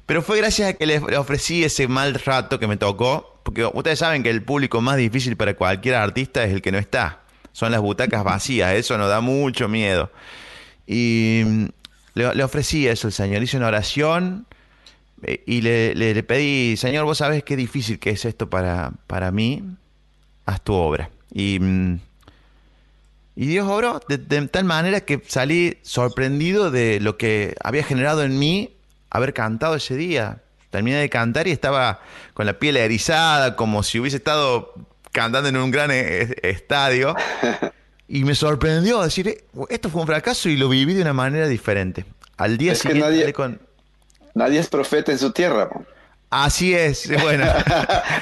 Pero 0.07 0.23
fue 0.23 0.37
gracias 0.37 0.71
a 0.71 0.73
que 0.75 0.87
le 0.87 0.99
ofrecí 1.17 1.65
ese 1.65 1.89
mal 1.89 2.15
rato 2.15 2.59
que 2.59 2.67
me 2.67 2.77
tocó, 2.77 3.41
porque 3.43 3.65
ustedes 3.65 3.99
saben 3.99 4.23
que 4.23 4.31
el 4.31 4.43
público 4.43 4.81
más 4.81 4.97
difícil 4.97 5.37
para 5.37 5.55
cualquier 5.55 5.95
artista 5.95 6.45
es 6.45 6.53
el 6.53 6.61
que 6.61 6.73
no 6.73 6.79
está. 6.79 7.21
Son 7.53 7.73
las 7.73 7.81
butacas 7.81 8.25
vacías, 8.25 8.75
eso 8.75 8.99
nos 8.99 9.09
da 9.09 9.21
mucho 9.21 9.69
miedo. 9.69 10.11
Y 10.87 11.43
mm, 11.45 11.65
le, 12.15 12.35
le 12.35 12.45
ofrecí 12.45 12.87
eso, 12.87 13.07
el 13.07 13.13
Señor 13.13 13.43
hizo 13.43 13.57
una 13.57 13.69
oración, 13.69 14.47
y 15.47 15.61
le, 15.61 16.23
pedí, 16.23 16.77
Señor, 16.77 17.05
vos 17.05 17.19
sabés 17.19 17.45
qué 17.45 17.57
difícil 17.57 17.99
que 17.99 18.11
es 18.11 18.25
esto 18.25 18.51
para, 18.51 18.93
para 19.07 19.31
mí, 19.31 19.63
haz 20.47 20.63
tu 20.63 20.75
obra. 20.75 21.11
Y, 21.33 21.59
mm, 21.61 21.99
y 23.37 23.47
Dios 23.47 23.69
obró 23.69 24.01
de, 24.09 24.19
tal 24.19 24.65
manera 24.65 25.01
que 25.01 25.21
salí 25.27 25.79
sorprendido 25.83 26.71
de 26.71 27.01
lo 27.01 27.17
que 27.17 27.55
había 27.63 27.83
generado 27.83 28.23
en 28.23 28.39
mí 28.39 28.77
haber 29.11 29.35
cantado 29.35 29.75
ese 29.75 29.97
día. 29.97 30.43
Terminé 30.71 30.99
de 30.99 31.09
cantar 31.09 31.47
y 31.49 31.51
estaba 31.51 32.01
con 32.35 32.47
la 32.47 32.59
piel 32.59 32.77
erizada, 32.77 33.57
como 33.57 33.83
si 33.83 33.99
hubiese 34.01 34.17
estado 34.17 34.75
cantando 35.13 35.49
en 35.49 35.57
un 35.57 35.71
gran 35.71 35.91
eh, 35.91 36.35
estadio. 36.43 37.15
Y 38.07 38.23
me 38.25 38.35
sorprendió 38.35 39.01
decir, 39.01 39.29
eh, 39.29 39.45
esto 39.71 39.89
fue 39.89 40.03
un 40.03 40.07
fracaso 40.07 40.51
y 40.51 40.59
lo 40.59 40.69
viví 40.69 40.93
de 40.93 41.01
una 41.01 41.15
manera 41.15 41.49
diferente. 41.49 42.05
Al 42.37 42.59
día 42.59 42.75
siguiente 42.75 43.33
con 43.33 43.59
Nadie 44.35 44.59
es 44.61 44.69
profeta 44.69 45.13
en 45.13 45.19
su 45.19 45.31
tierra. 45.33 45.69
Así 46.31 46.75
es, 46.75 47.09
bueno. 47.23 47.47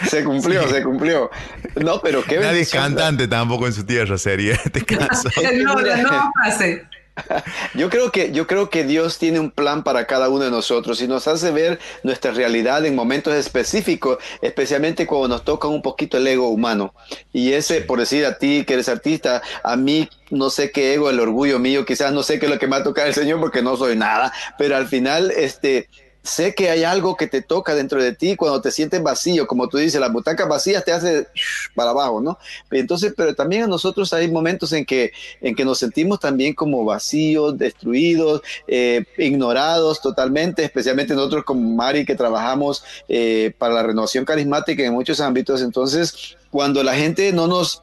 se 0.09 0.23
cumplió, 0.23 0.69
se 0.69 0.83
cumplió. 0.83 1.31
No, 1.77 2.01
pero 2.03 2.23
qué 2.23 2.39
Nadie 2.39 2.61
es 2.61 2.71
cantante 2.71 3.27
tampoco 3.27 3.67
en 3.67 3.73
su 3.73 3.85
tierra, 3.85 4.19
sería 4.19 4.55
este 4.55 4.85
caso. 4.87 5.31
no, 5.65 5.75
no, 5.75 6.33
pase. 6.45 6.85
Yo 7.75 7.91
creo 7.91 8.11
que 8.11 8.33
yo 8.33 8.47
creo 8.47 8.71
que 8.71 8.85
Dios 8.85 9.19
tiene 9.19 9.39
un 9.39 9.51
plan 9.51 9.85
para 9.85 10.07
cada 10.07 10.29
uno 10.29 10.45
de 10.45 10.51
nosotros 10.51 11.01
y 11.03 11.09
nos 11.09 11.29
hace 11.29 11.51
ver 11.51 11.79
nuestra 12.03 12.33
realidad 12.33 12.85
en 12.87 12.95
momentos 12.95 13.35
específicos, 13.35 14.19
especialmente 14.41 15.07
cuando 15.07 15.29
nos 15.29 15.45
toca 15.45 15.69
un 15.69 15.83
poquito 15.83 16.17
el 16.17 16.27
ego 16.27 16.49
humano. 16.49 16.95
Y 17.33 17.53
ese, 17.53 17.83
por 17.83 17.99
decir 17.99 18.25
a 18.25 18.39
ti 18.39 18.65
que 18.67 18.75
eres 18.75 18.89
artista, 18.89 19.43
a 19.63 19.77
mí 19.77 20.09
no 20.31 20.51
sé 20.51 20.71
qué 20.71 20.95
ego, 20.95 21.11
el 21.11 21.21
orgullo 21.21 21.59
mío, 21.59 21.85
quizás 21.85 22.13
no 22.13 22.23
sé 22.23 22.39
qué 22.39 22.47
es 22.47 22.53
lo 22.53 22.59
que 22.59 22.67
me 22.67 22.77
va 22.77 22.79
a 22.79 22.85
tocar 22.85 23.07
el 23.07 23.15
Señor 23.15 23.41
porque 23.41 23.63
no 23.63 23.77
soy 23.77 23.97
nada, 23.97 24.33
pero 24.59 24.77
al 24.77 24.89
final 24.89 25.31
este 25.31 25.89
sé 26.23 26.55
que 26.55 26.71
hay 26.71 26.85
algo 26.85 27.17
que 27.17 27.27
te 27.27 27.43
toca 27.43 27.75
dentro 27.75 28.03
de 28.03 28.15
ti 28.15 28.37
cuando 28.37 28.61
te 28.61 28.71
sientes 28.71 29.03
vacío, 29.03 29.47
como 29.47 29.69
tú 29.69 29.79
dices, 29.79 30.01
las 30.01 30.13
butacas 30.13 30.49
vacías 30.49 30.85
te 30.85 30.93
hace 30.93 31.27
para 31.75 31.91
abajo, 31.91 32.21
¿no? 32.21 32.39
Entonces, 32.71 33.13
pero 33.17 33.35
también 33.35 33.65
a 33.65 33.67
nosotros 33.67 34.13
hay 34.13 34.31
momentos 34.31 34.73
en 34.73 34.85
que, 34.85 35.13
en 35.41 35.55
que 35.55 35.65
nos 35.65 35.79
sentimos 35.79 36.21
también 36.21 36.55
como 36.55 36.85
vacíos, 36.85 37.59
destruidos, 37.59 38.43
eh, 38.69 39.05
ignorados 39.19 40.01
totalmente, 40.01 40.65
especialmente 40.65 41.15
nosotros 41.15 41.45
como 41.45 41.75
Mari 41.75 42.05
que 42.05 42.15
trabajamos 42.15 42.85
eh, 43.09 43.53
para 43.59 43.75
la 43.75 43.83
renovación 43.83 44.25
carismática 44.25 44.83
en 44.85 44.93
muchos 44.93 45.21
ámbitos. 45.21 45.61
Entonces, 45.63 46.37
cuando 46.51 46.83
la 46.83 46.95
gente 46.95 47.33
no 47.33 47.49
nos, 47.49 47.83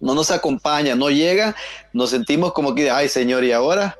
no 0.00 0.14
nos 0.14 0.30
acompaña, 0.30 0.94
no 0.94 1.10
llega, 1.10 1.54
nos 1.92 2.10
sentimos 2.10 2.52
como 2.52 2.74
que, 2.74 2.90
ay 2.90 3.08
Señor, 3.08 3.44
¿y 3.44 3.52
ahora? 3.52 3.98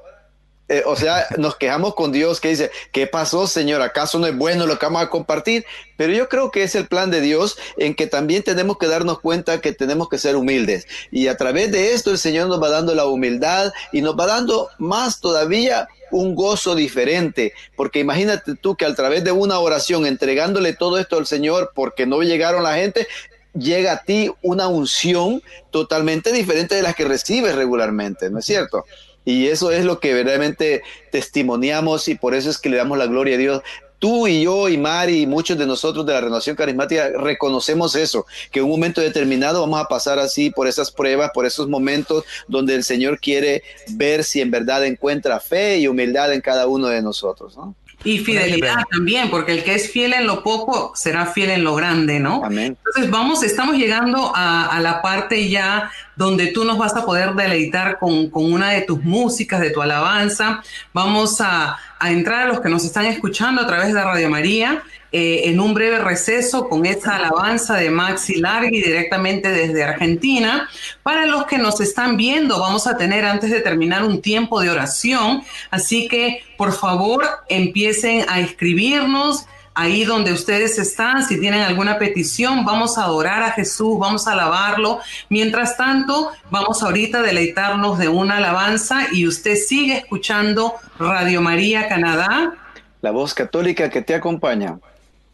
Eh, 0.69 0.83
o 0.85 0.97
sea, 0.97 1.27
nos 1.39 1.57
quejamos 1.57 1.95
con 1.95 2.11
Dios 2.11 2.41
que 2.41 2.49
dice, 2.49 2.71
¿qué 2.91 3.07
pasó, 3.07 3.47
Señor? 3.47 3.83
¿Acaso 3.83 4.19
no 4.19 4.27
es 4.27 4.37
bueno 4.37 4.67
lo 4.67 4.79
que 4.79 4.87
vamos 4.87 5.03
a 5.03 5.11
compartir? 5.11 5.65
Pero 5.97 6.13
yo 6.13 6.29
creo 6.29 6.51
que 6.51 6.65
es 6.65 6.75
el 6.75 6.89
plan 6.89 7.11
de 7.11 7.21
Dios 7.21 7.57
en 7.77 7.95
que 7.95 8.09
también 8.09 8.43
tenemos 8.43 8.77
que 8.77 8.89
darnos 8.89 9.21
cuenta 9.21 9.61
que 9.61 9.73
tenemos 9.73 10.09
que 10.09 10.19
ser 10.19 10.35
humildes. 10.35 10.89
Y 11.13 11.29
a 11.29 11.37
través 11.37 11.71
de 11.71 11.93
esto 11.93 12.11
el 12.11 12.19
Señor 12.19 12.49
nos 12.49 12.61
va 12.61 12.69
dando 12.69 12.95
la 12.95 13.07
humildad 13.07 13.73
y 13.93 14.03
nos 14.03 14.19
va 14.19 14.27
dando 14.27 14.69
más 14.79 15.21
todavía 15.21 15.89
un 16.11 16.35
gozo 16.35 16.75
diferente, 16.75 17.53
porque 17.77 17.99
imagínate 17.99 18.55
tú 18.55 18.77
que 18.77 18.85
a 18.85 18.95
través 18.95 19.25
de 19.25 19.33
una 19.33 19.59
oración 19.59 20.07
entregándole 20.07 20.73
todo 20.73 20.99
esto 20.99 21.19
al 21.19 21.27
Señor 21.27 21.73
porque 21.75 22.07
no 22.07 22.23
llegaron 22.23 22.63
la 22.63 22.77
gente, 22.77 23.09
llega 23.55 23.93
a 23.93 24.03
ti 24.03 24.31
una 24.43 24.69
unción 24.69 25.43
totalmente 25.71 26.33
diferente 26.33 26.75
de 26.75 26.83
las 26.83 26.95
que 26.95 27.05
recibes 27.05 27.55
regularmente, 27.55 28.31
¿no 28.31 28.39
es 28.39 28.45
cierto? 28.45 28.85
Y 29.27 29.49
eso 29.49 29.71
es 29.71 29.85
lo 29.85 30.01
que 30.01 30.15
verdaderamente 30.15 30.83
testimoniamos 31.13 32.09
y 32.09 32.15
por 32.15 32.35
eso 32.35 32.49
es 32.49 32.57
que 32.57 32.71
le 32.71 32.79
damos 32.79 32.97
la 32.97 33.07
gloria 33.07 33.35
a 33.35 33.39
Dios 33.39 33.63
tú 33.99 34.27
y 34.27 34.43
yo 34.43 34.69
y 34.69 34.77
Mari 34.77 35.23
y 35.23 35.27
muchos 35.27 35.59
de 35.59 35.67
nosotros 35.67 36.05
de 36.07 36.13
la 36.13 36.21
renovación 36.21 36.57
carismática 36.57 37.09
reconocemos 37.09 37.95
eso, 37.95 38.27
que 38.51 38.61
en 38.61 38.67
un 38.67 38.71
momento 38.73 39.01
determinado 39.01 39.61
vamos 39.61 39.81
a 39.81 39.89
pasar 39.89 40.19
así 40.19 40.51
por 40.51 40.67
esas 40.67 40.91
pruebas, 40.91 41.31
por 41.33 41.47
esos 41.47 41.69
momentos 41.69 42.25
donde 42.49 42.75
el 42.75 42.85
Señor 42.85 43.19
quiere 43.21 43.63
ver 43.91 44.25
si 44.25 44.41
en 44.41 44.51
verdad 44.51 44.85
encuentra 44.85 45.41
fe 45.41 45.79
y 45.79 45.89
humildad 45.89 46.33
en 46.33 46.41
cada 46.41 46.67
uno 46.67 46.89
de 46.89 47.03
nosotros, 47.03 47.57
¿no? 47.57 47.75
Y 48.07 48.19
fidelidad 48.19 48.85
también, 48.91 49.31
porque 49.31 49.53
el 49.53 49.65
que 49.65 49.75
es 49.75 49.91
fiel 49.91 50.13
en 50.15 50.27
lo 50.27 50.45
poco 50.45 50.93
será 50.95 51.27
fiel 51.27 51.51
en 51.51 51.65
lo 51.65 51.75
grande, 51.75 52.21
¿no? 52.21 52.45
Amén. 52.45 52.77
Entonces 52.79 53.11
vamos, 53.11 53.43
estamos 53.43 53.77
llegando 53.77 54.33
a, 54.35 54.79
la 54.81 55.03
parte 55.03 55.49
ya 55.49 55.91
donde 56.15 56.47
tú 56.47 56.65
nos 56.65 56.79
vas 56.79 56.95
a 56.95 57.05
poder 57.05 57.35
deleitar 57.35 57.99
con, 57.99 58.31
con 58.31 58.53
una 58.53 58.71
de 58.71 58.83
tus 58.83 59.03
músicas, 59.03 59.61
de 59.61 59.71
tu 59.71 59.83
alabanza. 59.83 60.63
Vamos 60.93 61.41
a, 61.41 61.77
a 61.99 62.11
entrar 62.11 62.43
a 62.43 62.47
los 62.47 62.61
que 62.61 62.69
nos 62.69 62.85
están 62.85 63.07
escuchando 63.07 63.63
a 63.63 63.67
través 63.67 63.95
de 63.95 64.03
Radio 64.03 64.29
María 64.29 64.83
eh, 65.13 65.43
en 65.45 65.61
un 65.61 65.73
breve 65.73 65.99
receso 65.99 66.69
con 66.69 66.85
esta 66.85 67.17
alabanza 67.17 67.77
de 67.77 67.91
Maxi 67.91 68.35
Largui 68.41 68.83
directamente 68.83 69.49
desde 69.49 69.85
Argentina. 69.85 70.69
Para 71.03 71.27
los 71.27 71.47
que 71.47 71.59
nos 71.59 71.81
están 71.81 72.17
viendo, 72.17 72.61
vamos 72.61 72.87
a 72.87 72.97
tener 72.97 73.25
antes 73.25 73.51
de 73.51 73.61
terminar 73.61 74.05
un 74.05 74.21
tiempo 74.21 74.61
de 74.61 74.69
oración, 74.69 75.43
así 75.71 76.09
que 76.09 76.43
por 76.59 76.73
favor 76.73 77.25
empiecen 77.49 78.27
a 78.29 78.41
escribirnos 78.41 79.47
ahí 79.77 80.05
donde 80.05 80.33
ustedes 80.33 80.79
están, 80.79 81.23
si 81.23 81.39
tienen 81.39 81.61
alguna 81.61 81.99
petición, 81.99 82.65
vamos 82.65 82.97
a 82.97 83.05
adorar 83.05 83.43
a 83.43 83.53
Jesús, 83.53 83.99
vamos 83.99 84.27
a 84.27 84.33
alabarlo. 84.33 85.01
Mientras 85.29 85.77
tanto, 85.77 86.33
vamos 86.51 86.83
ahorita 86.83 87.19
a 87.19 87.23
deleitarnos 87.23 87.99
de 87.99 88.09
una 88.09 88.39
alabanza 88.39 89.07
y 89.13 89.29
usted 89.29 89.55
sigue 89.55 89.99
escuchando 89.99 90.75
Radio 90.99 91.43
María 91.43 91.89
Canadá. 91.89 92.55
La 93.03 93.11
voz 93.11 93.35
católica 93.35 93.91
que 93.91 94.01
te 94.01 94.15
acompaña. 94.15 94.79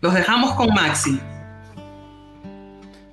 Los 0.01 0.13
dejamos 0.13 0.55
con 0.55 0.75
Maxi. 0.75 1.21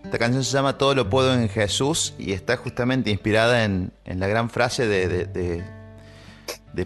Esta 0.04 0.18
canción 0.18 0.44
se 0.44 0.52
llama 0.52 0.80
Todo 0.80 0.96
lo 0.96 1.12
puedo 1.12 1.36
en 1.36 1.48
Jesús 1.48 2.15
y 2.18 2.34
está 2.34 2.58
justamente 2.58 3.12
inspirada 3.12 3.63
en, 3.63 3.92
la 4.04 4.26
gran 4.26 4.50
frase 4.50 4.88
de, 4.88 5.26
de, 5.28 5.63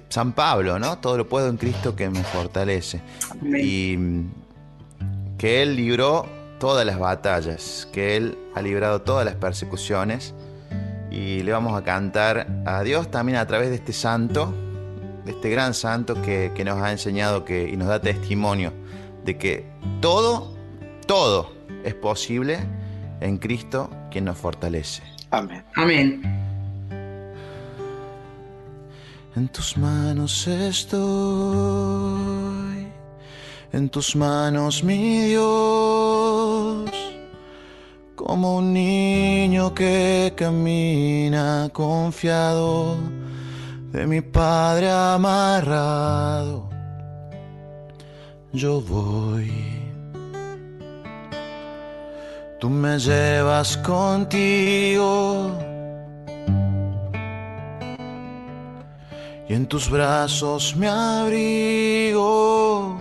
San 0.09 0.33
Pablo, 0.33 0.79
¿no? 0.79 0.97
Todo 0.99 1.17
lo 1.17 1.27
puedo 1.27 1.49
en 1.49 1.57
Cristo 1.57 1.95
que 1.95 2.09
me 2.09 2.23
fortalece. 2.23 3.01
Y 3.43 3.95
mm, 3.97 4.31
que 5.37 5.61
Él 5.61 5.75
libró 5.75 6.25
todas 6.59 6.85
las 6.85 6.99
batallas, 6.99 7.87
que 7.91 8.15
Él 8.15 8.37
ha 8.55 8.61
librado 8.61 9.01
todas 9.01 9.25
las 9.25 9.35
persecuciones 9.35 10.33
y 11.11 11.43
le 11.43 11.51
vamos 11.51 11.77
a 11.77 11.83
cantar 11.83 12.47
a 12.65 12.81
Dios 12.83 13.11
también 13.11 13.37
a 13.37 13.45
través 13.45 13.69
de 13.69 13.75
este 13.75 13.93
santo, 13.93 14.53
de 15.25 15.31
este 15.31 15.49
gran 15.49 15.73
santo 15.73 16.21
que, 16.21 16.51
que 16.55 16.63
nos 16.63 16.81
ha 16.81 16.91
enseñado 16.91 17.45
que, 17.45 17.69
y 17.69 17.77
nos 17.77 17.87
da 17.87 18.01
testimonio 18.01 18.73
de 19.23 19.37
que 19.37 19.65
todo, 20.01 20.55
todo 21.05 21.53
es 21.83 21.93
posible 21.93 22.59
en 23.21 23.37
Cristo 23.37 23.89
quien 24.11 24.25
nos 24.25 24.37
fortalece. 24.37 25.03
Amén. 25.31 25.63
Amén. 25.75 26.42
En 29.35 29.47
tus 29.47 29.77
manos 29.77 30.47
estoy, 30.47 30.97
en 33.71 33.89
tus 33.89 34.15
manos 34.15 34.83
mi 34.83 35.23
Dios, 35.29 36.91
como 38.15 38.57
un 38.57 38.73
niño 38.73 39.73
que 39.73 40.33
camina 40.35 41.69
confiado 41.73 42.97
de 43.91 44.05
mi 44.05 44.21
Padre 44.21 44.91
amarrado 44.91 46.73
yo 48.53 48.79
voy. 48.81 49.51
Tú 52.59 52.69
me 52.69 52.97
llevas 52.99 53.75
contigo 53.77 55.51
en 59.53 59.67
tus 59.67 59.89
brazos 59.89 60.75
me 60.75 60.87
abrigo. 60.87 62.97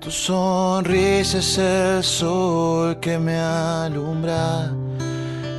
Tu 0.00 0.10
sonrisa 0.10 1.38
es 1.38 1.58
el 1.58 2.04
sol 2.04 3.00
que 3.00 3.18
me 3.18 3.38
alumbra 3.38 4.70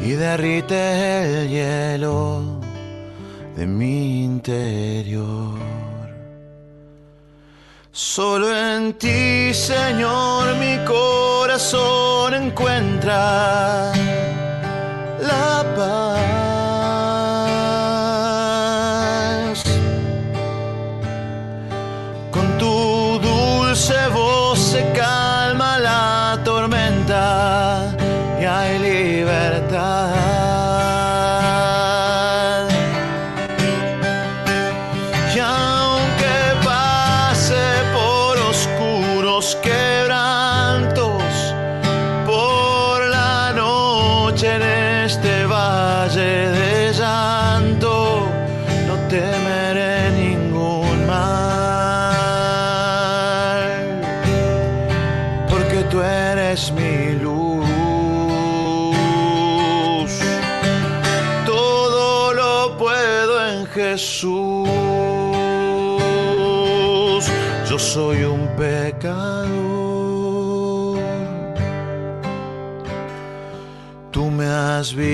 y 0.02 0.12
derrite 0.12 1.42
el 1.42 1.50
hielo 1.50 2.62
de 3.58 3.66
mi 3.66 4.24
interior. 4.24 5.58
Solo 7.92 8.56
en 8.56 8.94
ti, 8.94 9.54
Señor, 9.54 10.56
mi 10.56 10.78
corazón 10.86 12.36
encuentra 12.36 13.92
la 15.20 15.66
paz. 15.76 16.17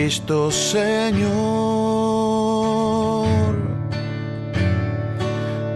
Has 0.04 0.10
visto, 0.10 0.52
Señor, 0.52 1.34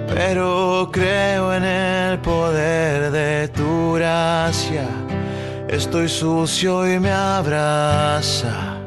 pero 0.08 0.90
creo 0.92 1.54
en 1.54 1.63
el 1.63 2.20
poder 2.20 3.12
de 3.12 3.48
tu 3.50 3.94
gracia. 3.94 4.88
Estoy 5.70 6.10
sucio 6.10 6.88
y 6.92 7.00
me 7.00 7.12
abraza 7.12 8.78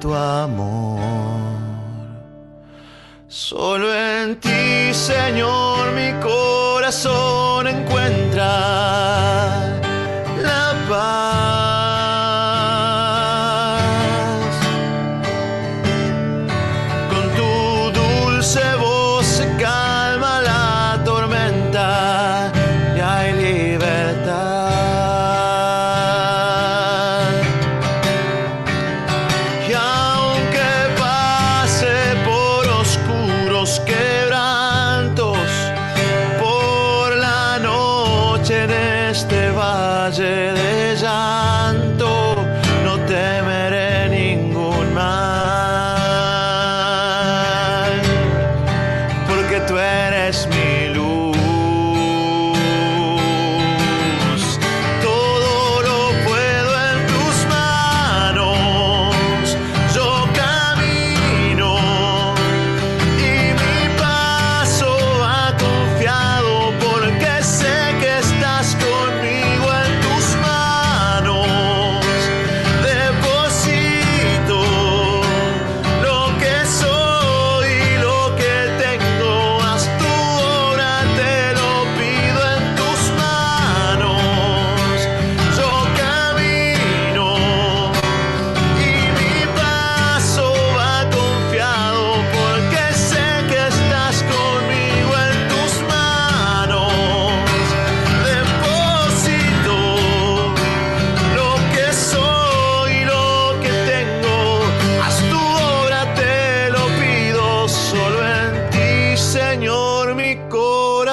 tu 0.00 0.14
amor. 0.14 0.98
Solo 3.28 3.94
en 3.94 4.40
ti, 4.40 4.92
Señor, 4.92 5.92
mi 5.92 6.12
corazón 6.20 7.66
encuentra 7.66 7.97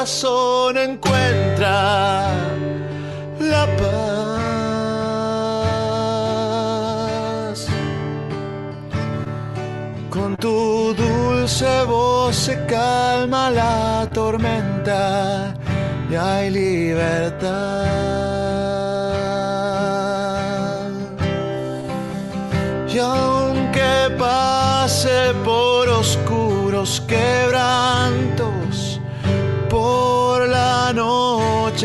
corazón 0.06 0.78
encuentra 0.78 2.30
la 3.40 3.66
paz. 3.76 4.06
Con 10.12 10.38
tu 10.38 10.94
dulce 10.94 11.84
voz 11.86 12.36
se 12.36 12.64
calma 12.68 13.50
la 13.50 14.08
tormenta 14.14 15.56
y 16.12 16.14
hay 16.16 16.52
libertad. 16.52 17.88
Y 22.94 23.00
aunque 23.00 24.16
pase 24.20 25.34
por 25.44 25.90
oscuros 25.90 27.02
quebrantos, 27.08 28.55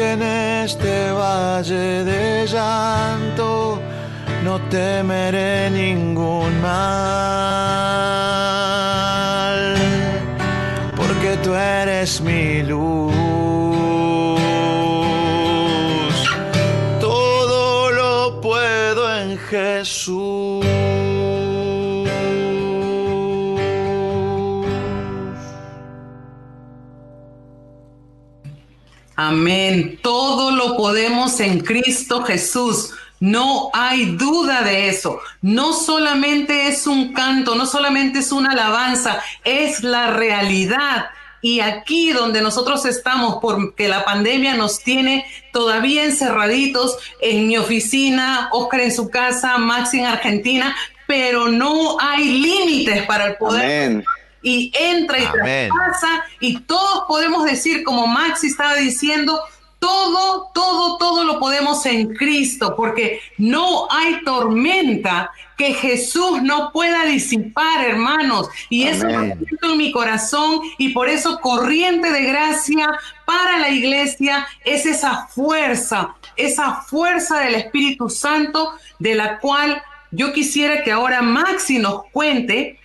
en 0.00 0.22
este 0.22 1.12
valle 1.12 2.04
de 2.04 2.46
llanto, 2.46 3.80
no 4.44 4.58
temeré 4.68 5.70
ningún 5.70 6.60
mal, 6.60 6.80
porque 10.96 11.36
tú 11.42 11.54
eres 11.54 12.20
mi 12.20 12.62
luz. 12.62 13.12
Todo 17.00 17.90
lo 17.90 18.40
puedo 18.40 19.18
en 19.18 19.38
Jesús. 19.38 20.39
Amén. 29.22 29.98
Todo 30.00 30.50
lo 30.50 30.78
podemos 30.78 31.40
en 31.40 31.60
Cristo 31.60 32.22
Jesús. 32.22 32.94
No 33.18 33.68
hay 33.74 34.16
duda 34.16 34.62
de 34.62 34.88
eso. 34.88 35.20
No 35.42 35.74
solamente 35.74 36.68
es 36.68 36.86
un 36.86 37.12
canto, 37.12 37.54
no 37.54 37.66
solamente 37.66 38.20
es 38.20 38.32
una 38.32 38.52
alabanza, 38.52 39.22
es 39.44 39.82
la 39.82 40.10
realidad. 40.12 41.10
Y 41.42 41.60
aquí 41.60 42.12
donde 42.12 42.40
nosotros 42.40 42.86
estamos, 42.86 43.40
porque 43.42 43.88
la 43.88 44.06
pandemia 44.06 44.54
nos 44.54 44.82
tiene 44.82 45.26
todavía 45.52 46.04
encerraditos 46.04 46.96
en 47.20 47.46
mi 47.46 47.58
oficina, 47.58 48.48
Oscar 48.52 48.80
en 48.80 48.94
su 48.94 49.10
casa, 49.10 49.58
Maxi 49.58 49.98
en 49.98 50.06
Argentina, 50.06 50.74
pero 51.06 51.48
no 51.48 51.98
hay 52.00 52.24
límites 52.24 53.04
para 53.04 53.26
el 53.26 53.36
poder. 53.36 53.64
Amén. 53.64 54.04
Y 54.42 54.72
entra 54.78 55.18
y 55.18 55.24
Amén. 55.24 55.70
traspasa 55.70 56.24
y 56.40 56.58
todos 56.60 57.04
podemos 57.06 57.44
decir, 57.44 57.84
como 57.84 58.06
Maxi 58.06 58.48
estaba 58.48 58.74
diciendo, 58.76 59.40
todo, 59.80 60.50
todo, 60.54 60.98
todo 60.98 61.24
lo 61.24 61.40
podemos 61.40 61.84
en 61.86 62.14
Cristo, 62.14 62.74
porque 62.76 63.20
no 63.38 63.90
hay 63.90 64.22
tormenta 64.22 65.30
que 65.56 65.74
Jesús 65.74 66.42
no 66.42 66.70
pueda 66.72 67.04
disipar, 67.04 67.84
hermanos. 67.84 68.48
Y 68.68 68.84
eso 68.84 69.06
lo 69.06 69.20
siento 69.20 69.72
en 69.72 69.76
mi 69.78 69.90
corazón 69.90 70.60
y 70.78 70.90
por 70.90 71.08
eso 71.08 71.38
corriente 71.40 72.10
de 72.10 72.24
gracia 72.24 72.88
para 73.24 73.58
la 73.58 73.70
iglesia 73.70 74.46
es 74.64 74.86
esa 74.86 75.26
fuerza, 75.26 76.14
esa 76.36 76.82
fuerza 76.82 77.40
del 77.40 77.56
Espíritu 77.56 78.08
Santo 78.08 78.72
de 78.98 79.14
la 79.14 79.38
cual 79.38 79.82
yo 80.10 80.32
quisiera 80.32 80.82
que 80.82 80.92
ahora 80.92 81.22
Maxi 81.22 81.78
nos 81.78 82.04
cuente 82.06 82.79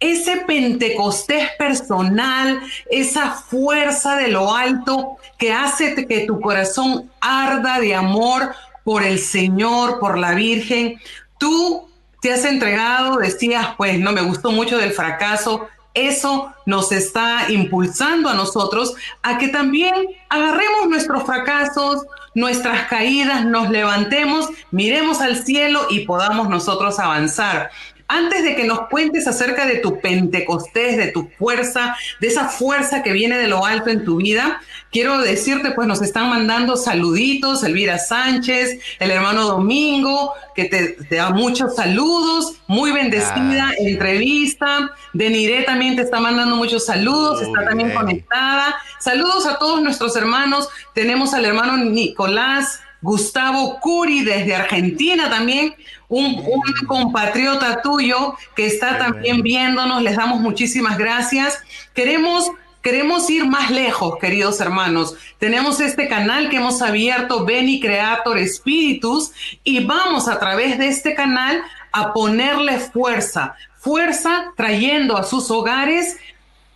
ese 0.00 0.38
Pentecostés 0.46 1.50
personal, 1.58 2.60
esa 2.90 3.30
fuerza 3.30 4.16
de 4.16 4.28
lo 4.28 4.54
alto 4.54 5.16
que 5.38 5.52
hace 5.52 6.06
que 6.06 6.20
tu 6.20 6.40
corazón 6.40 7.10
arda 7.20 7.80
de 7.80 7.94
amor 7.94 8.54
por 8.84 9.02
el 9.02 9.18
Señor, 9.18 9.98
por 9.98 10.18
la 10.18 10.32
Virgen. 10.32 11.00
Tú 11.38 11.88
te 12.20 12.32
has 12.32 12.44
entregado, 12.44 13.18
decías, 13.18 13.68
pues 13.76 13.98
no 13.98 14.12
me 14.12 14.22
gustó 14.22 14.50
mucho 14.52 14.78
del 14.78 14.92
fracaso. 14.92 15.68
Eso 15.94 16.52
nos 16.64 16.92
está 16.92 17.50
impulsando 17.50 18.28
a 18.28 18.34
nosotros 18.34 18.94
a 19.22 19.38
que 19.38 19.48
también 19.48 19.94
agarremos 20.28 20.88
nuestros 20.88 21.24
fracasos, 21.24 22.06
nuestras 22.34 22.86
caídas, 22.86 23.44
nos 23.44 23.68
levantemos, 23.70 24.48
miremos 24.70 25.20
al 25.20 25.44
cielo 25.44 25.86
y 25.90 26.00
podamos 26.00 26.48
nosotros 26.48 27.00
avanzar. 27.00 27.70
Antes 28.10 28.42
de 28.42 28.56
que 28.56 28.64
nos 28.64 28.88
cuentes 28.88 29.28
acerca 29.28 29.66
de 29.66 29.76
tu 29.76 30.00
Pentecostés, 30.00 30.96
de 30.96 31.08
tu 31.08 31.28
fuerza, 31.38 31.94
de 32.20 32.28
esa 32.28 32.48
fuerza 32.48 33.02
que 33.02 33.12
viene 33.12 33.36
de 33.36 33.48
lo 33.48 33.66
alto 33.66 33.90
en 33.90 34.02
tu 34.02 34.16
vida, 34.16 34.62
quiero 34.90 35.18
decirte, 35.18 35.72
pues 35.72 35.86
nos 35.86 36.00
están 36.00 36.30
mandando 36.30 36.76
saluditos, 36.76 37.62
Elvira 37.64 37.98
Sánchez, 37.98 38.80
el 38.98 39.10
hermano 39.10 39.44
Domingo, 39.44 40.32
que 40.54 40.64
te, 40.64 40.88
te 41.04 41.16
da 41.16 41.30
muchos 41.30 41.76
saludos, 41.76 42.54
muy 42.66 42.92
bendecida 42.92 43.72
entrevista. 43.78 44.90
Deniré 45.12 45.64
también 45.64 45.94
te 45.94 46.02
está 46.02 46.18
mandando 46.18 46.56
muchos 46.56 46.86
saludos, 46.86 47.42
está 47.42 47.64
también 47.64 47.88
bien. 47.88 47.98
conectada. 47.98 48.74
Saludos 49.00 49.46
a 49.46 49.58
todos 49.58 49.82
nuestros 49.82 50.16
hermanos. 50.16 50.68
Tenemos 50.94 51.34
al 51.34 51.44
hermano 51.44 51.76
Nicolás 51.76 52.80
Gustavo 53.00 53.78
Curi 53.80 54.24
desde 54.24 54.56
Argentina 54.56 55.30
también, 55.30 55.74
un, 56.08 56.42
un 56.46 56.86
compatriota 56.86 57.82
tuyo 57.82 58.34
que 58.56 58.66
está 58.66 58.98
también 58.98 59.42
viéndonos. 59.42 60.02
Les 60.02 60.16
damos 60.16 60.40
muchísimas 60.40 60.98
gracias. 60.98 61.58
Queremos 61.94 62.50
Queremos 62.80 63.28
ir 63.28 63.44
más 63.44 63.72
lejos, 63.72 64.18
queridos 64.18 64.60
hermanos. 64.60 65.14
Tenemos 65.38 65.80
este 65.80 66.08
canal 66.08 66.48
que 66.48 66.56
hemos 66.56 66.80
abierto, 66.80 67.44
Beni 67.44 67.80
Creator 67.80 68.38
Spiritus, 68.46 69.32
y 69.64 69.84
vamos 69.84 70.28
a 70.28 70.38
través 70.38 70.78
de 70.78 70.86
este 70.86 71.14
canal 71.14 71.60
a 71.92 72.12
ponerle 72.12 72.78
fuerza, 72.78 73.56
fuerza 73.78 74.52
trayendo 74.56 75.16
a 75.16 75.24
sus 75.24 75.50
hogares 75.50 76.18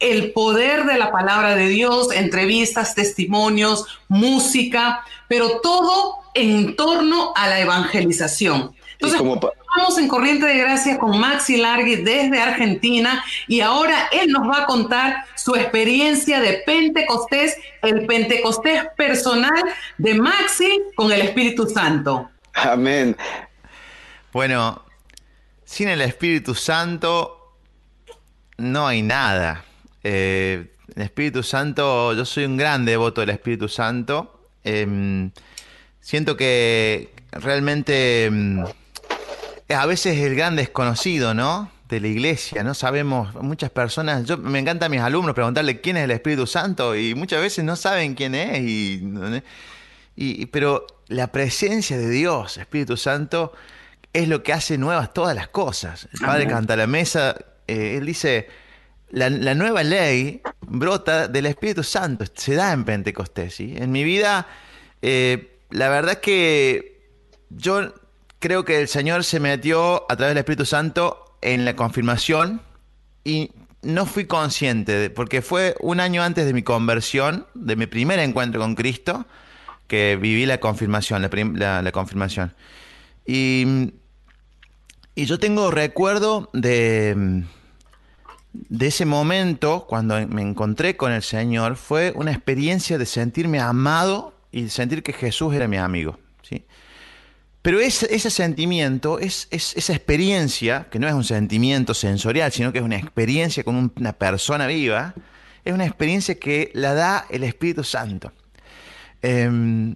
el 0.01 0.33
poder 0.33 0.85
de 0.87 0.99
la 0.99 1.13
palabra 1.13 1.55
de 1.55 1.69
Dios, 1.69 2.13
entrevistas, 2.13 2.97
testimonios, 2.97 3.87
música, 4.09 5.05
pero 5.29 5.61
todo 5.61 6.19
en 6.35 6.75
torno 6.75 7.33
a 7.37 7.47
la 7.47 7.61
evangelización. 7.61 8.75
Entonces, 9.03 9.19
como 9.19 9.35
estamos 9.35 9.99
en 9.99 10.07
Corriente 10.07 10.47
de 10.47 10.59
Gracia 10.59 10.97
con 10.97 11.19
Maxi 11.19 11.57
Largui 11.57 11.97
desde 11.97 12.41
Argentina 12.41 13.25
y 13.49 13.61
ahora 13.61 14.09
él 14.13 14.31
nos 14.31 14.49
va 14.49 14.63
a 14.63 14.67
contar 14.67 15.27
su 15.35 15.57
experiencia 15.57 16.41
de 16.41 16.63
Pentecostés, 16.65 17.57
el 17.83 18.07
Pentecostés 18.07 18.85
personal 18.97 19.61
de 19.99 20.15
Maxi 20.15 20.83
con 20.95 21.11
el 21.11 21.21
Espíritu 21.23 21.69
Santo. 21.69 22.31
Amén. 22.55 23.17
Bueno, 24.33 24.81
sin 25.65 25.89
el 25.89 26.01
Espíritu 26.01 26.55
Santo 26.55 27.57
no 28.59 28.87
hay 28.87 29.03
nada. 29.03 29.65
Eh, 30.05 30.77
el 30.95 31.03
Espíritu 31.03 31.43
Santo, 31.43 32.15
yo 32.15 32.25
soy 32.25 32.45
un 32.45 32.57
gran 32.57 32.85
devoto 32.85 33.21
del 33.21 33.31
Espíritu 33.31 33.69
Santo. 33.69 34.49
Em, 34.63 35.33
siento 36.01 36.37
que 36.37 37.11
realmente 37.33 38.27
em, 38.27 38.65
a 39.75 39.87
veces 39.87 40.17
es 40.19 40.25
el 40.25 40.35
gran 40.35 40.57
desconocido, 40.57 41.35
¿no? 41.35 41.71
De 41.89 42.01
la 42.01 42.09
iglesia, 42.09 42.63
no 42.65 42.73
sabemos, 42.75 43.35
muchas 43.35 43.71
personas, 43.71 44.25
yo 44.25 44.39
me 44.39 44.59
encanta 44.59 44.87
a 44.87 44.89
mis 44.89 45.01
alumnos 45.01 45.35
preguntarle 45.35 45.81
quién 45.83 45.99
es 45.99 46.05
el 46.05 46.11
Espíritu 46.11 46.47
Santo 46.47 46.97
y 46.97 47.15
muchas 47.15 47.41
veces 47.43 47.65
no 47.65 47.77
saben 47.77 48.15
quién 48.15 48.35
es 48.35 48.61
y, 48.61 49.03
y- 50.17 50.47
pero 50.47 50.87
la 51.09 51.27
presencia 51.31 51.99
de 51.99 52.09
Dios, 52.09 52.57
Espíritu 52.57 52.97
Santo, 52.97 53.53
es 54.15 54.27
lo 54.29 54.43
que 54.43 54.53
hace 54.55 54.79
nuevas 54.79 55.13
todas 55.13 55.35
las 55.35 55.49
cosas. 55.49 56.09
El 56.15 56.21
Padre 56.21 56.47
canta 56.47 56.77
la 56.77 56.87
mesa, 56.87 57.37
eh, 57.67 57.97
él 57.99 58.07
dice, 58.07 58.49
la, 59.11 59.29
la 59.29 59.55
nueva 59.55 59.83
ley 59.83 60.41
brota 60.63 61.29
del 61.29 61.45
Espíritu 61.47 61.83
Santo, 61.83 62.25
se 62.35 62.55
da 62.55 62.73
en 62.73 62.85
Pentecostés. 62.85 63.55
¿sí? 63.55 63.75
En 63.77 63.93
mi 63.93 64.03
vida, 64.05 64.47
eh, 65.03 65.59
la 65.71 65.91
verdad 65.91 66.13
es 66.13 66.19
que 66.19 67.03
yo 67.51 67.93
creo 68.43 68.65
que 68.65 68.81
el 68.81 68.89
Señor 68.89 69.23
se 69.25 69.39
metió 69.41 70.05
a 70.11 70.17
través 70.17 70.33
del 70.35 70.39
Espíritu 70.39 70.67
Santo 70.67 71.37
en 71.41 71.65
la 71.65 71.77
confirmación 71.77 72.61
y 73.25 73.53
no 73.83 74.05
fui 74.05 74.27
consciente, 74.27 74.93
de- 74.93 75.11
porque 75.11 75.43
fue 75.43 75.77
un 75.81 76.01
año 76.01 76.23
antes 76.23 76.45
de 76.45 76.53
mi 76.53 76.63
conversión, 76.63 77.47
de 77.55 77.77
mi 77.77 77.87
primer 77.87 78.19
encuentro 78.19 78.61
con 78.61 78.75
Cristo, 78.75 79.25
que 79.87 80.19
viví 80.21 80.45
la 80.45 80.59
confirmación, 80.59 81.23
la, 81.23 81.31
la- 81.55 81.83
la 81.83 81.93
confirmación. 81.93 82.53
Y, 83.27 83.93
y 85.15 85.25
yo 85.27 85.39
tengo 85.39 85.71
recuerdo 85.71 86.51
de 86.53 87.45
ese 88.81 89.05
momento, 89.05 89.87
cuando 89.89 90.27
me 90.29 90.43
encontré 90.43 90.97
con 90.97 91.13
el 91.13 91.23
Señor, 91.23 91.77
fue 91.77 92.13
una 92.17 92.33
experiencia 92.33 92.99
de 92.99 93.07
sentirme 93.07 93.61
amado 93.61 94.35
y 94.51 94.69
sentir 94.69 95.03
que 95.03 95.13
Jesús 95.13 95.55
era 95.55 95.69
mi 95.69 95.77
amigo. 95.79 96.19
Pero 97.63 97.79
ese, 97.79 98.29
sentimiento, 98.31 99.19
es, 99.21 99.47
es- 99.51 99.77
esa 99.77 99.93
experiencia, 99.93 100.89
que 100.91 100.99
no 100.99 101.07
es 101.07 101.15
un 101.15 101.23
sentimiento 101.25 101.95
sensorial, 101.95 102.51
sino 102.51 102.73
que 102.73 102.79
es 102.79 102.85
una 102.85 102.97
experiencia 102.97 103.63
con 103.63 103.77
un- 103.77 103.93
una 103.97 104.13
persona 104.13 104.67
viva, 104.67 105.15
es 105.65 105.73
una 105.73 105.87
experiencia 105.87 106.35
que 106.41 106.73
la 106.75 106.93
da 106.95 107.27
el 107.31 107.45
Espíritu 107.45 107.85
Santo. 107.85 108.33
Em, 109.23 109.95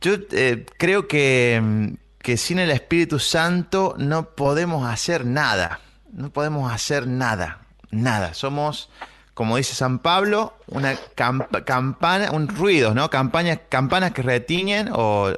yo 0.00 0.14
eh, 0.32 0.66
creo 0.78 1.06
que, 1.06 1.94
que 2.18 2.36
sin 2.36 2.58
el 2.58 2.70
Espíritu 2.72 3.20
Santo 3.20 3.94
no 3.98 4.30
podemos 4.30 4.84
hacer 4.88 5.24
nada. 5.24 5.80
No 6.12 6.30
podemos 6.30 6.72
hacer 6.72 7.06
nada. 7.06 7.60
Nada. 7.90 8.34
Somos 8.34 8.90
como 9.38 9.56
dice 9.56 9.76
San 9.76 10.00
Pablo, 10.00 10.52
una 10.66 10.96
campana, 11.14 12.32
un 12.32 12.48
ruido, 12.48 12.92
¿no? 12.92 13.08
Campañas, 13.08 13.60
campanas 13.68 14.10
que 14.10 14.22
retiñen 14.22 14.88
o, 14.92 15.32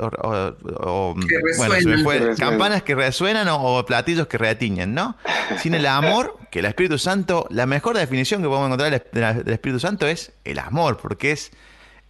bueno, 2.06 2.34
campanas 2.38 2.82
que 2.82 2.94
resuenan 2.94 3.48
o, 3.50 3.84
platillos 3.84 4.26
que 4.26 4.38
retiñen, 4.38 4.94
¿no? 4.94 5.18
Sin 5.58 5.74
el 5.74 5.84
amor, 5.84 6.38
que 6.50 6.60
el 6.60 6.64
Espíritu 6.64 6.96
Santo, 6.96 7.46
la 7.50 7.66
mejor 7.66 7.98
definición 7.98 8.40
que 8.40 8.48
podemos 8.48 8.68
encontrar 8.68 9.04
del, 9.12 9.52
Espíritu 9.52 9.80
Santo 9.80 10.06
es 10.06 10.32
el 10.46 10.60
amor, 10.60 10.96
porque 10.96 11.32
es, 11.32 11.50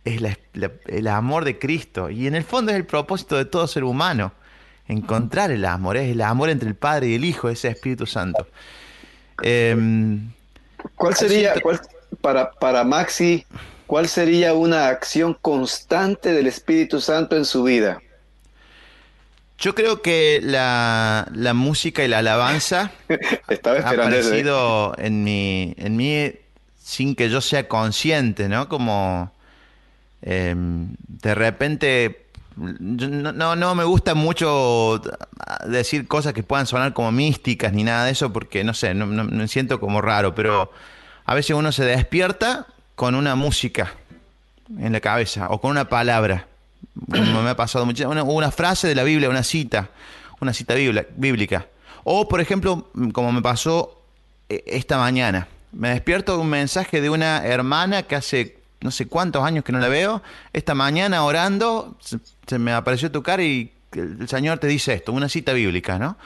es 0.04 0.22
el 0.86 1.08
amor 1.08 1.44
de 1.44 1.58
Cristo 1.58 2.08
y 2.08 2.28
en 2.28 2.36
el 2.36 2.44
fondo 2.44 2.70
es 2.70 2.76
el 2.76 2.86
propósito 2.86 3.36
de 3.36 3.46
todo 3.46 3.66
ser 3.66 3.82
humano, 3.82 4.30
encontrar 4.86 5.50
el 5.50 5.64
amor, 5.64 5.96
es 5.96 6.12
el 6.12 6.20
amor 6.20 6.50
entre 6.50 6.68
el 6.68 6.76
Padre 6.76 7.08
y 7.08 7.14
el 7.16 7.24
Hijo, 7.24 7.48
ese 7.48 7.66
Espíritu 7.66 8.06
Santo. 8.06 8.46
Eh, 9.42 9.74
¿Cuál 10.96 11.14
sería, 11.16 11.54
para, 12.20 12.50
para 12.52 12.84
Maxi, 12.84 13.46
cuál 13.86 14.08
sería 14.08 14.54
una 14.54 14.88
acción 14.88 15.34
constante 15.34 16.32
del 16.32 16.46
Espíritu 16.46 17.00
Santo 17.00 17.36
en 17.36 17.44
su 17.44 17.62
vida? 17.62 18.00
Yo 19.58 19.74
creo 19.74 20.00
que 20.00 20.40
la, 20.42 21.26
música 21.54 22.02
y 22.02 22.08
la 22.08 22.18
alabanza 22.18 22.92
Estaba 23.48 23.80
ha 23.80 23.90
aparecido 23.90 24.94
en 24.96 25.22
mí, 25.22 25.74
en 25.76 25.96
mí 25.96 26.32
sin 26.82 27.14
que 27.14 27.28
yo 27.28 27.42
sea 27.42 27.68
consciente, 27.68 28.48
¿no? 28.48 28.68
Como 28.68 29.30
em, 30.22 30.96
de 31.06 31.34
repente 31.34 32.29
no, 32.60 33.56
no, 33.56 33.74
me 33.74 33.84
gusta 33.84 34.14
mucho 34.14 35.00
decir 35.66 36.06
cosas 36.06 36.34
que 36.34 36.42
puedan 36.42 36.66
sonar 36.66 36.92
como 36.92 37.10
místicas 37.10 37.72
ni 37.72 37.84
nada 37.84 38.04
de 38.04 38.12
eso, 38.12 38.32
porque 38.32 38.64
no 38.64 38.74
sé, 38.74 38.92
no, 38.92 39.06
me 39.06 39.48
siento 39.48 39.80
como 39.80 40.02
raro, 40.02 40.34
pero 40.34 40.70
a 41.24 41.34
veces 41.34 41.56
uno 41.56 41.72
se 41.72 41.84
despierta 41.84 42.66
con 42.96 43.14
una 43.14 43.34
música 43.34 43.94
en 44.78 44.92
la 44.92 45.00
cabeza 45.00 45.48
o 45.50 45.60
con 45.60 45.70
una 45.70 45.88
palabra. 45.88 46.46
Me 47.06 47.50
ha 47.50 47.56
pasado 47.56 47.86
mucho, 47.86 48.08
una, 48.08 48.22
una 48.22 48.50
frase 48.50 48.88
de 48.88 48.94
la 48.94 49.04
Biblia, 49.04 49.30
una 49.30 49.42
cita, 49.42 49.88
una 50.40 50.52
cita 50.52 50.74
bíblica. 51.16 51.66
O, 52.04 52.28
por 52.28 52.40
ejemplo, 52.40 52.90
como 53.12 53.32
me 53.32 53.40
pasó 53.42 54.02
eh, 54.48 54.62
esta 54.66 54.98
mañana, 54.98 55.48
me 55.72 55.90
despierto 55.90 56.32
con 56.32 56.42
un 56.42 56.50
mensaje 56.50 57.00
de 57.00 57.08
una 57.08 57.44
hermana 57.46 58.02
que 58.02 58.16
hace 58.16 58.59
no 58.80 58.90
sé 58.90 59.06
cuántos 59.06 59.44
años 59.44 59.64
que 59.64 59.72
no 59.72 59.78
la 59.78 59.88
veo. 59.88 60.22
Esta 60.52 60.74
mañana 60.74 61.24
orando, 61.24 61.96
se, 62.00 62.58
me 62.58 62.72
apareció 62.72 63.10
tu 63.10 63.22
cara 63.22 63.42
y 63.42 63.72
el 63.92 64.28
Señor 64.28 64.58
te 64.58 64.66
dice 64.66 64.94
esto, 64.94 65.12
una 65.12 65.28
cita 65.28 65.52
bíblica, 65.52 65.98
¿no? 65.98 66.16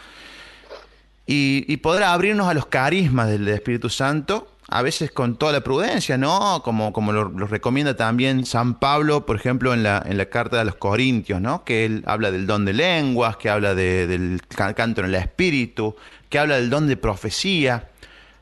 Y, 1.26 1.76
podrá 1.78 2.12
abrirnos 2.12 2.48
a 2.48 2.54
los 2.54 2.66
carismas 2.66 3.28
del 3.28 3.48
Espíritu 3.48 3.88
Santo, 3.88 4.52
a 4.68 4.82
veces 4.82 5.10
con 5.10 5.36
toda 5.36 5.52
la 5.52 5.62
prudencia, 5.62 6.18
¿no? 6.18 6.62
Como, 6.62 6.92
como 6.92 7.12
lo, 7.12 7.28
recomienda 7.46 7.96
también 7.96 8.44
San 8.44 8.74
Pablo, 8.78 9.24
por 9.24 9.36
ejemplo, 9.36 9.72
en 9.72 9.82
la, 9.82 10.02
en 10.04 10.18
la 10.18 10.26
carta 10.26 10.58
de 10.58 10.66
los 10.66 10.74
Corintios, 10.74 11.40
¿no? 11.40 11.64
Que 11.64 11.86
él 11.86 12.02
habla 12.06 12.30
del 12.30 12.46
don 12.46 12.66
de 12.66 12.74
lenguas, 12.74 13.38
que 13.38 13.48
habla 13.48 13.74
del 13.74 14.42
canto 14.48 15.00
en 15.00 15.06
el 15.06 15.14
Espíritu, 15.14 15.96
que 16.28 16.38
habla 16.38 16.56
del 16.56 16.68
don 16.68 16.86
de 16.86 16.96
profecía. 16.98 17.88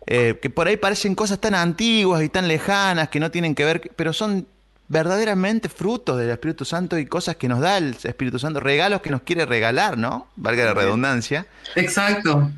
Eh, 0.06 0.38
que 0.42 0.50
por 0.50 0.66
ahí 0.66 0.76
parecen 0.76 1.14
cosas 1.14 1.38
tan 1.38 1.54
antiguas 1.54 2.22
y 2.22 2.28
tan 2.28 2.48
lejanas 2.48 3.08
que 3.08 3.20
no 3.20 3.30
tienen 3.30 3.54
que 3.54 3.64
ver, 3.64 3.90
pero 3.94 4.12
son 4.12 4.46
verdaderamente 4.88 5.68
frutos 5.68 6.18
del 6.18 6.30
Espíritu 6.30 6.64
Santo 6.64 6.98
y 6.98 7.06
cosas 7.06 7.36
que 7.36 7.48
nos 7.48 7.60
da 7.60 7.78
el 7.78 7.96
Espíritu 8.02 8.38
Santo, 8.38 8.60
regalos 8.60 9.00
que 9.00 9.10
nos 9.10 9.22
quiere 9.22 9.46
regalar, 9.46 9.96
¿no? 9.96 10.26
Valga 10.36 10.64
la 10.64 10.74
redundancia. 10.74 11.46
Exacto. 11.76 12.50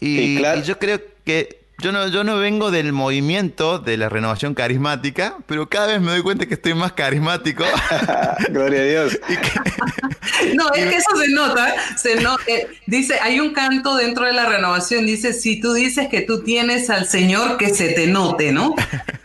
y 0.00 0.42
yo 0.64 0.78
creo 0.78 1.00
que 1.24 1.65
yo 1.78 1.92
no, 1.92 2.08
yo 2.08 2.24
no 2.24 2.38
vengo 2.38 2.70
del 2.70 2.92
movimiento 2.92 3.78
de 3.78 3.98
la 3.98 4.08
renovación 4.08 4.54
carismática, 4.54 5.36
pero 5.46 5.68
cada 5.68 5.88
vez 5.88 6.00
me 6.00 6.10
doy 6.10 6.22
cuenta 6.22 6.46
que 6.46 6.54
estoy 6.54 6.72
más 6.72 6.92
carismático. 6.92 7.64
Gloria 8.48 8.80
a 8.80 8.84
Dios. 8.84 9.18
no, 10.54 10.72
es 10.72 10.86
que 10.86 10.96
eso 10.96 11.16
se 11.16 11.28
nota. 11.28 11.74
Se 11.96 12.14
eh, 12.46 12.68
dice, 12.86 13.18
hay 13.20 13.40
un 13.40 13.52
canto 13.52 13.94
dentro 13.94 14.24
de 14.24 14.32
la 14.32 14.46
renovación, 14.46 15.04
dice, 15.04 15.34
si 15.34 15.60
tú 15.60 15.74
dices 15.74 16.08
que 16.08 16.22
tú 16.22 16.42
tienes 16.42 16.88
al 16.88 17.06
Señor, 17.06 17.58
que 17.58 17.74
se 17.74 17.92
te 17.92 18.06
note, 18.06 18.52
¿no? 18.52 18.74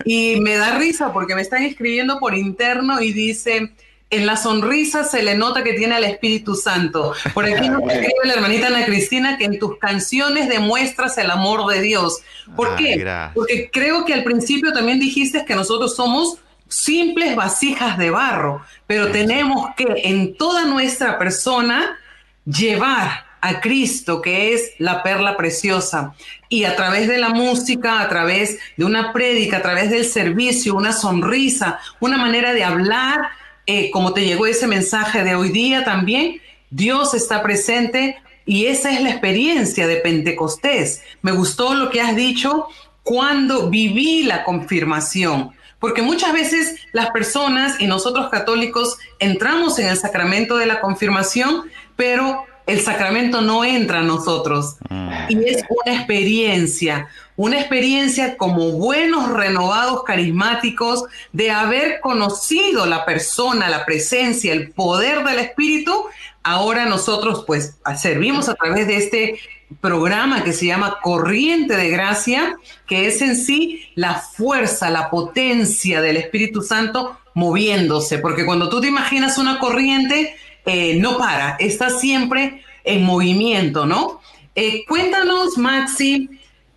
Y 0.04 0.42
me 0.42 0.58
da 0.58 0.78
risa 0.78 1.14
porque 1.14 1.36
me 1.36 1.42
están 1.42 1.64
escribiendo 1.64 2.20
por 2.20 2.38
interno 2.38 3.02
y 3.02 3.14
dice 3.14 3.72
en 4.12 4.26
la 4.26 4.36
sonrisa 4.36 5.06
se 5.06 5.24
le 5.24 5.36
nota 5.36 5.64
que 5.64 5.74
tiene 5.74 5.96
al 5.96 6.04
Espíritu 6.04 6.56
Santo. 6.56 7.14
Por 7.34 7.46
aquí 7.46 7.70
nos 7.70 7.82
escribe 7.90 8.26
la 8.26 8.34
hermanita 8.34 8.68
Ana 8.68 8.86
Cristina 8.86 9.38
que 9.38 9.46
en 9.46 9.58
tus 9.58 9.78
canciones 9.78 10.50
demuestras 10.50 11.18
el 11.18 11.32
amor 11.32 11.66
de 11.74 11.82
Dios. 11.82 12.20
¿Por 12.56 12.76
qué? 12.76 13.04
Porque 13.34 13.70
creo 13.72 14.06
que 14.06 14.14
al 14.14 14.24
principio 14.24 14.74
también 14.74 15.00
dijiste 15.00 15.46
que 15.46 15.56
nosotros 15.56 15.96
somos 15.96 16.38
simples 16.68 17.36
vasijas 17.36 17.98
de 17.98 18.12
barro, 18.12 18.64
pero 18.86 19.12
tenemos 19.12 19.70
que 19.76 19.86
en 20.04 20.36
toda 20.36 20.66
nuestra 20.66 21.18
persona 21.18 21.98
llevar 22.46 23.26
a 23.42 23.60
Cristo, 23.60 24.22
que 24.22 24.54
es 24.54 24.74
la 24.78 25.04
perla 25.04 25.36
preciosa. 25.36 26.14
Y 26.48 26.66
a 26.66 26.76
través 26.76 27.08
de 27.08 27.18
la 27.18 27.30
música, 27.30 28.02
a 28.02 28.10
través 28.10 28.60
de 28.78 28.86
una 28.86 29.14
prédica, 29.14 29.58
a 29.58 29.62
través 29.62 29.90
del 29.90 30.06
servicio, 30.06 30.76
una 30.76 30.94
sonrisa, 30.94 31.80
una 32.00 32.18
manera 32.18 32.54
de 32.54 32.64
hablar, 32.64 33.32
eh, 33.66 33.92
como 33.92 34.14
te 34.14 34.26
llegó 34.26 34.46
ese 34.46 34.68
mensaje 34.68 35.24
de 35.24 35.36
hoy 35.36 35.50
día 35.50 35.84
también, 35.84 36.42
Dios 36.70 37.14
está 37.14 37.44
presente 37.44 38.18
y 38.46 38.66
esa 38.66 38.92
es 38.92 39.02
la 39.02 39.12
experiencia 39.12 39.88
de 39.88 39.98
Pentecostés. 39.98 41.02
Me 41.22 41.32
gustó 41.32 41.74
lo 41.74 41.90
que 41.90 42.02
has 42.02 42.16
dicho 42.16 42.68
cuando 43.04 43.70
viví 43.70 44.24
la 44.24 44.44
confirmación, 44.44 45.52
porque 45.80 46.02
muchas 46.02 46.34
veces 46.34 46.76
las 46.92 47.12
personas 47.12 47.80
y 47.80 47.88
nosotros 47.88 48.30
católicos 48.30 48.98
entramos 49.20 49.80
en 49.80 49.88
el 49.88 49.98
sacramento 49.98 50.58
de 50.58 50.66
la 50.66 50.80
confirmación, 50.82 51.64
pero 51.96 52.46
el 52.72 52.82
sacramento 52.82 53.42
no 53.42 53.64
entra 53.64 54.00
a 54.00 54.04
nosotros. 54.04 54.78
Mm. 54.90 55.10
Y 55.30 55.46
es 55.46 55.64
una 55.70 55.96
experiencia, 55.96 57.08
una 57.36 57.60
experiencia 57.60 58.38
como 58.38 58.72
buenos 58.72 59.30
renovados 59.32 60.04
carismáticos 60.04 61.06
de 61.32 61.52
haber 61.52 62.00
conocido 62.00 62.86
la 62.86 63.06
persona, 63.06 63.70
la 63.70 63.86
presencia, 63.86 64.54
el 64.54 64.72
poder 64.72 65.24
del 65.24 65.40
Espíritu. 65.40 66.06
Ahora 66.44 66.86
nosotros 66.86 67.44
pues 67.46 67.78
servimos 67.98 68.50
a 68.50 68.56
través 68.56 68.88
de 68.88 68.98
este 68.98 69.40
programa 69.80 70.44
que 70.44 70.54
se 70.54 70.66
llama 70.66 70.98
Corriente 71.02 71.78
de 71.78 71.90
Gracia, 71.90 72.56
que 72.88 73.08
es 73.08 73.22
en 73.22 73.36
sí 73.36 73.86
la 73.96 74.16
fuerza, 74.16 74.90
la 74.90 75.10
potencia 75.10 76.02
del 76.02 76.18
Espíritu 76.18 76.62
Santo 76.62 77.18
moviéndose, 77.34 78.18
porque 78.18 78.46
cuando 78.46 78.70
tú 78.70 78.82
te 78.82 78.88
imaginas 78.88 79.38
una 79.38 79.60
corriente, 79.60 80.36
eh, 80.66 80.96
no 81.00 81.18
para, 81.18 81.56
está 81.60 81.90
siempre 81.90 82.64
en 82.84 83.04
movimiento, 83.04 83.86
¿no? 83.86 84.22
Eh, 84.56 84.84
cuéntanos, 84.88 85.58
Maxi, 85.58 86.30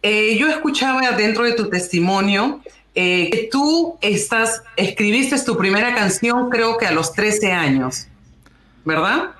eh, 0.03 0.37
yo 0.39 0.49
escuchaba 0.49 1.13
dentro 1.13 1.45
de 1.45 1.53
tu 1.53 1.69
testimonio 1.69 2.61
que 2.95 3.49
tú 3.51 3.99
estás, 4.01 4.63
escribiste 4.77 5.37
tu 5.41 5.59
primera 5.59 5.93
canción 5.97 6.49
creo 6.49 6.79
que 6.79 6.87
a 6.87 6.93
los 6.93 7.13
13 7.13 7.51
años, 7.51 8.07
¿verdad? 8.85 9.31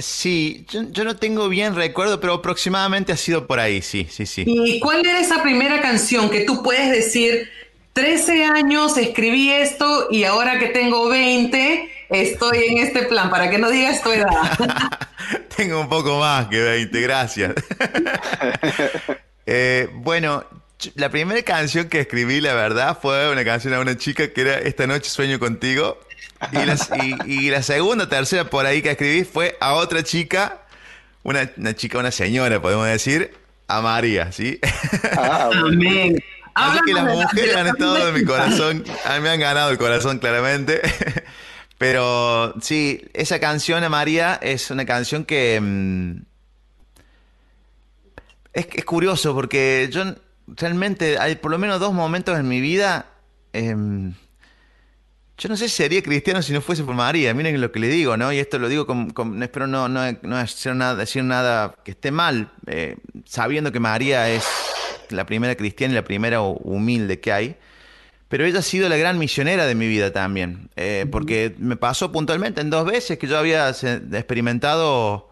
Sí, 0.00 0.64
yo, 0.70 1.04
no 1.04 1.16
tengo 1.16 1.50
bien 1.50 1.74
recuerdo, 1.74 2.20
pero 2.20 2.34
aproximadamente 2.34 3.12
ha 3.12 3.18
sido 3.18 3.46
por 3.46 3.60
ahí, 3.60 3.82
sí, 3.82 4.06
sí, 4.10 4.24
sí. 4.24 4.44
¿Y 4.46 4.80
cuál 4.80 5.04
era 5.04 5.20
esa 5.20 5.42
primera 5.42 5.82
canción 5.82 6.30
que 6.30 6.44
tú 6.44 6.62
puedes 6.62 6.90
decir, 6.90 7.50
13 7.92 8.44
años 8.44 8.96
escribí 8.96 9.50
esto 9.50 10.08
y 10.10 10.24
ahora 10.24 10.58
que 10.58 10.68
tengo 10.68 11.08
20 11.08 11.90
estoy 12.12 12.64
en 12.64 12.78
este 12.78 13.02
plan, 13.04 13.30
para 13.30 13.50
que 13.50 13.58
no 13.58 13.70
digas 13.70 14.02
tu 14.02 14.10
edad. 14.10 14.28
tengo 15.56 15.80
un 15.80 15.88
poco 15.88 16.18
más 16.18 16.46
que 16.48 16.60
20, 16.60 17.00
gracias. 17.00 17.54
Eh, 19.44 19.88
bueno, 19.94 20.44
la 20.94 21.10
primera 21.10 21.42
canción 21.42 21.88
que 21.88 21.98
escribí, 21.98 22.40
la 22.40 22.54
verdad, 22.54 22.96
fue 23.02 23.28
una 23.28 23.44
canción 23.44 23.74
a 23.74 23.80
una 23.80 23.96
chica 23.96 24.32
que 24.32 24.40
era 24.40 24.54
Esta 24.54 24.86
noche 24.86 25.10
sueño 25.10 25.40
contigo. 25.40 25.98
Y 27.26 27.50
la, 27.50 27.62
segunda, 27.62 28.08
tercera 28.08 28.50
por 28.50 28.66
ahí 28.66 28.82
que 28.82 28.92
escribí 28.92 29.24
fue 29.24 29.56
a 29.60 29.74
otra 29.74 30.02
chica, 30.02 30.62
una, 31.22 31.48
chica, 31.74 31.98
una 31.98 32.10
señora, 32.10 32.62
podemos 32.62 32.86
decir, 32.86 33.32
a 33.68 33.80
María, 33.80 34.32
¿sí? 34.32 34.58
Ah, 35.16 35.50
Amén. 35.66 36.22
Así 36.54 36.80
que 36.84 36.92
las 36.92 37.04
mujeres 37.04 37.56
han 37.56 37.66
estado 37.68 38.08
en 38.08 38.14
mi 38.14 38.24
corazón, 38.24 38.84
me 39.22 39.28
han 39.28 39.40
ganado 39.40 39.70
el 39.70 39.78
corazón 39.78 40.18
claramente. 40.18 40.82
Pero 41.82 42.54
sí, 42.60 43.02
esa 43.12 43.40
canción 43.40 43.82
María 43.90 44.38
es 44.40 44.70
una 44.70 44.84
canción 44.86 45.24
que... 45.24 45.58
Mm, 45.60 46.22
es, 48.52 48.84
curioso 48.84 49.34
porque 49.34 49.88
yo 49.90 50.04
realmente 50.46 51.18
hay 51.18 51.34
por 51.34 51.50
lo 51.50 51.58
menos 51.58 51.80
dos 51.80 51.92
momentos 51.92 52.38
en 52.38 52.46
mi 52.46 52.60
vida 52.60 53.06
em, 53.52 54.14
yo 55.36 55.48
no 55.48 55.56
sé 55.56 55.68
si 55.68 55.74
sería 55.74 56.04
cristiano 56.04 56.40
si 56.40 56.52
no 56.52 56.60
fuese 56.60 56.84
por 56.84 56.94
María. 56.94 57.34
Miren 57.34 57.60
lo 57.60 57.72
que 57.72 57.80
le 57.80 57.88
digo, 57.88 58.16
¿no? 58.16 58.32
Y 58.32 58.38
esto 58.38 58.60
lo 58.60 58.68
digo 58.68 58.86
con, 58.86 59.10
con- 59.10 59.42
espero 59.42 59.66
no, 59.66 59.88
no, 59.88 60.02
no 60.22 60.36
decir, 60.36 60.76
nada, 60.76 60.94
decir 60.94 61.24
nada 61.24 61.74
que 61.84 61.90
esté 61.90 62.12
mal, 62.12 62.52
eh, 62.68 62.96
sabiendo 63.24 63.72
que 63.72 63.80
María 63.80 64.30
es 64.30 64.46
la 65.10 65.26
primera 65.26 65.56
cristiana 65.56 65.94
y 65.94 65.96
la 65.96 66.04
primera 66.04 66.42
hu- 66.42 66.60
humilde 66.62 67.18
que 67.18 67.32
hay. 67.32 67.56
Pero 68.32 68.46
ella 68.46 68.60
ha 68.60 68.62
sido 68.62 68.88
la 68.88 68.96
gran 68.96 69.18
misionera 69.18 69.66
de 69.66 69.74
mi 69.74 69.86
vida 69.86 70.10
también, 70.10 70.70
eh, 70.76 71.04
porque 71.12 71.54
me 71.58 71.76
pasó 71.76 72.10
puntualmente 72.12 72.62
en 72.62 72.70
dos 72.70 72.86
veces 72.86 73.18
que 73.18 73.26
yo 73.26 73.36
había 73.36 73.68
experimentado, 73.68 75.28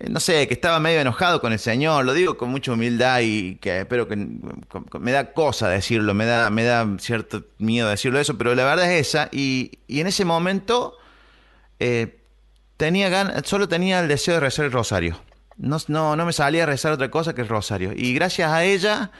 eh, 0.00 0.08
no 0.10 0.18
sé, 0.18 0.48
que 0.48 0.54
estaba 0.54 0.80
medio 0.80 1.00
enojado 1.00 1.40
con 1.40 1.52
el 1.52 1.60
Señor, 1.60 2.04
lo 2.04 2.14
digo 2.14 2.36
con 2.36 2.48
mucha 2.50 2.72
humildad 2.72 3.20
y 3.22 3.54
que 3.60 3.78
espero 3.78 4.08
que 4.08 4.16
con- 4.16 4.84
con- 4.90 5.00
me 5.00 5.12
da 5.12 5.32
cosa 5.32 5.68
decirlo, 5.68 6.12
me 6.12 6.24
da, 6.26 6.50
me 6.50 6.64
da 6.64 6.88
cierto 6.98 7.44
miedo 7.58 7.88
decirlo 7.88 8.18
eso, 8.18 8.36
pero 8.36 8.52
la 8.56 8.64
verdad 8.64 8.90
es 8.92 9.06
esa, 9.08 9.28
y, 9.30 9.78
y 9.86 10.00
en 10.00 10.08
ese 10.08 10.24
momento 10.24 10.96
eh, 11.78 12.18
tenía 12.76 13.42
solo 13.44 13.68
tenía 13.68 14.00
el 14.00 14.08
deseo 14.08 14.34
de 14.34 14.40
rezar 14.40 14.64
el 14.64 14.72
rosario. 14.72 15.20
No, 15.56 15.76
no, 15.86 16.16
no 16.16 16.26
me 16.26 16.32
salía 16.32 16.64
a 16.64 16.66
rezar 16.66 16.90
otra 16.92 17.12
cosa 17.12 17.32
que 17.32 17.42
el 17.42 17.48
rosario. 17.48 17.92
Y 17.94 18.12
gracias 18.12 18.50
a 18.50 18.64
ella, 18.64 19.12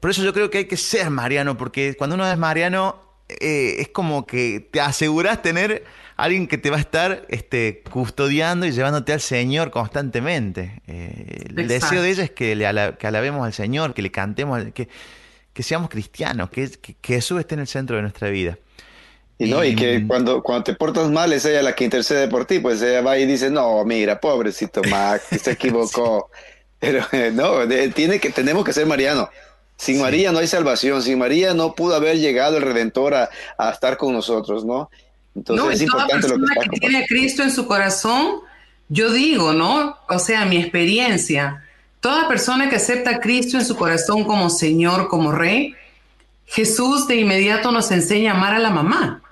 por 0.00 0.10
eso 0.10 0.22
yo 0.22 0.32
creo 0.32 0.50
que 0.50 0.58
hay 0.58 0.64
que 0.66 0.76
ser 0.76 1.10
mariano, 1.10 1.56
porque 1.56 1.94
cuando 1.96 2.14
uno 2.16 2.30
es 2.30 2.36
mariano, 2.38 3.00
eh, 3.28 3.76
es 3.80 3.88
como 3.88 4.26
que 4.26 4.68
te 4.70 4.80
aseguras 4.80 5.42
tener 5.42 5.84
alguien 6.16 6.46
que 6.48 6.58
te 6.58 6.70
va 6.70 6.76
a 6.78 6.80
estar 6.80 7.26
este, 7.28 7.82
custodiando 7.90 8.66
y 8.66 8.72
llevándote 8.72 9.12
al 9.12 9.20
Señor 9.20 9.70
constantemente. 9.70 10.82
Eh, 10.86 11.44
el 11.50 11.58
Exacto. 11.60 11.72
deseo 11.94 12.02
de 12.02 12.10
ella 12.10 12.24
es 12.24 12.30
que, 12.30 12.56
le 12.56 12.66
ala- 12.66 12.96
que 12.98 13.06
alabemos 13.06 13.46
al 13.46 13.52
Señor, 13.52 13.94
que 13.94 14.02
le 14.02 14.10
cantemos, 14.10 14.62
que, 14.74 14.88
que 15.52 15.62
seamos 15.62 15.90
cristianos, 15.90 16.50
que, 16.50 16.68
que, 16.70 16.94
que 16.94 17.14
Jesús 17.14 17.38
esté 17.40 17.54
en 17.54 17.60
el 17.60 17.66
centro 17.68 17.96
de 17.96 18.02
nuestra 18.02 18.28
vida. 18.30 18.58
Y 19.40 19.48
no, 19.48 19.62
y 19.62 19.76
que 19.76 20.00
Mm. 20.00 20.08
cuando, 20.08 20.42
cuando 20.42 20.64
te 20.64 20.74
portas 20.74 21.08
mal 21.10 21.32
es 21.32 21.44
ella 21.44 21.62
la 21.62 21.74
que 21.76 21.84
intercede 21.84 22.26
por 22.26 22.44
ti, 22.44 22.58
pues 22.58 22.82
ella 22.82 23.02
va 23.02 23.16
y 23.18 23.24
dice, 23.26 23.50
no, 23.50 23.84
mira, 23.84 24.20
pobrecito 24.20 24.82
Max, 24.90 25.24
se 25.40 25.50
equivocó. 25.52 26.30
Pero 26.80 27.04
eh, 27.12 27.30
no, 27.32 27.64
de- 27.66 27.88
tiene 27.90 28.18
que, 28.18 28.30
tenemos 28.30 28.64
que 28.64 28.72
ser 28.72 28.86
Mariano. 28.86 29.30
Sin 29.78 30.00
María 30.02 30.32
no 30.32 30.40
hay 30.40 30.46
salvación, 30.46 31.02
sin 31.02 31.18
María 31.18 31.54
no 31.54 31.74
pudo 31.74 31.94
haber 31.94 32.18
llegado 32.18 32.58
el 32.58 32.62
Redentor 32.64 33.14
a, 33.14 33.30
a 33.56 33.70
estar 33.70 33.96
con 33.96 34.12
nosotros, 34.12 34.64
¿no? 34.64 34.90
Entonces 35.34 35.64
no, 35.64 35.70
es 35.70 35.78
toda 35.78 36.02
importante 36.02 36.28
lo 36.28 36.34
que 36.34 36.40
persona 36.40 36.60
está 36.60 36.70
que 36.70 36.80
tiene 36.80 36.98
a 36.98 37.06
Cristo 37.06 37.42
en 37.42 37.50
su 37.50 37.66
corazón, 37.66 38.40
yo 38.88 39.10
digo, 39.10 39.54
¿no? 39.54 39.96
O 40.08 40.18
sea, 40.18 40.44
mi 40.44 40.56
experiencia, 40.58 41.64
toda 42.00 42.28
persona 42.28 42.68
que 42.68 42.76
acepta 42.76 43.10
a 43.10 43.20
Cristo 43.20 43.56
en 43.56 43.64
su 43.64 43.76
corazón 43.76 44.24
como 44.24 44.50
Señor, 44.50 45.08
como 45.08 45.32
Rey, 45.32 45.74
Jesús 46.44 47.06
de 47.06 47.16
inmediato 47.16 47.72
nos 47.72 47.90
enseña 47.90 48.32
a 48.32 48.36
amar 48.36 48.54
a 48.54 48.58
la 48.58 48.70
mamá, 48.70 49.22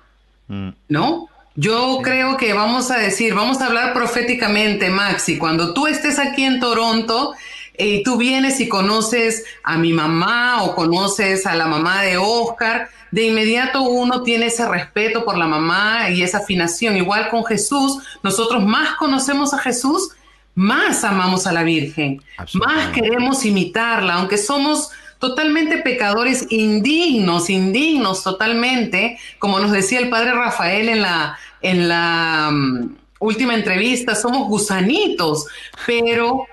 Mm. 0.48 0.68
¿no? 0.88 1.28
Yo 1.54 2.00
creo 2.02 2.36
que 2.36 2.52
vamos 2.52 2.90
a 2.90 2.98
decir, 2.98 3.34
vamos 3.34 3.60
a 3.60 3.66
hablar 3.66 3.94
proféticamente, 3.94 4.90
Maxi, 4.90 5.38
cuando 5.38 5.72
tú 5.72 5.86
estés 5.86 6.18
aquí 6.18 6.44
en 6.44 6.60
Toronto 6.60 7.32
eh, 7.78 7.86
y 7.86 8.02
tú 8.02 8.16
vienes 8.16 8.60
y 8.60 8.68
conoces 8.68 9.44
a 9.62 9.76
mi 9.76 9.92
mamá 9.92 10.62
o 10.62 10.74
conoces 10.74 11.46
a 11.46 11.54
la 11.54 11.66
mamá 11.66 12.02
de 12.02 12.16
Oscar, 12.16 12.88
de 13.10 13.26
inmediato 13.26 13.82
uno 13.82 14.22
tiene 14.22 14.46
ese 14.46 14.68
respeto 14.68 15.24
por 15.24 15.38
la 15.38 15.46
mamá 15.46 16.10
y 16.10 16.22
esa 16.22 16.38
afinación. 16.38 16.96
Igual 16.96 17.28
con 17.28 17.44
Jesús, 17.44 17.98
nosotros 18.22 18.64
más 18.64 18.96
conocemos 18.96 19.54
a 19.54 19.58
Jesús, 19.58 20.10
más 20.54 21.04
amamos 21.04 21.46
a 21.46 21.52
la 21.52 21.62
Virgen, 21.62 22.22
más 22.54 22.88
queremos 22.92 23.44
imitarla, 23.44 24.14
aunque 24.14 24.38
somos 24.38 24.90
totalmente 25.18 25.78
pecadores, 25.78 26.46
indignos, 26.50 27.50
indignos 27.50 28.22
totalmente, 28.22 29.18
como 29.38 29.60
nos 29.60 29.72
decía 29.72 29.98
el 29.98 30.08
padre 30.08 30.32
Rafael 30.32 30.88
en 30.88 31.02
la, 31.02 31.38
en 31.62 31.88
la 31.88 32.50
mm, 32.52 32.96
última 33.20 33.54
entrevista, 33.54 34.14
somos 34.14 34.48
gusanitos, 34.48 35.46
pero, 35.86 36.46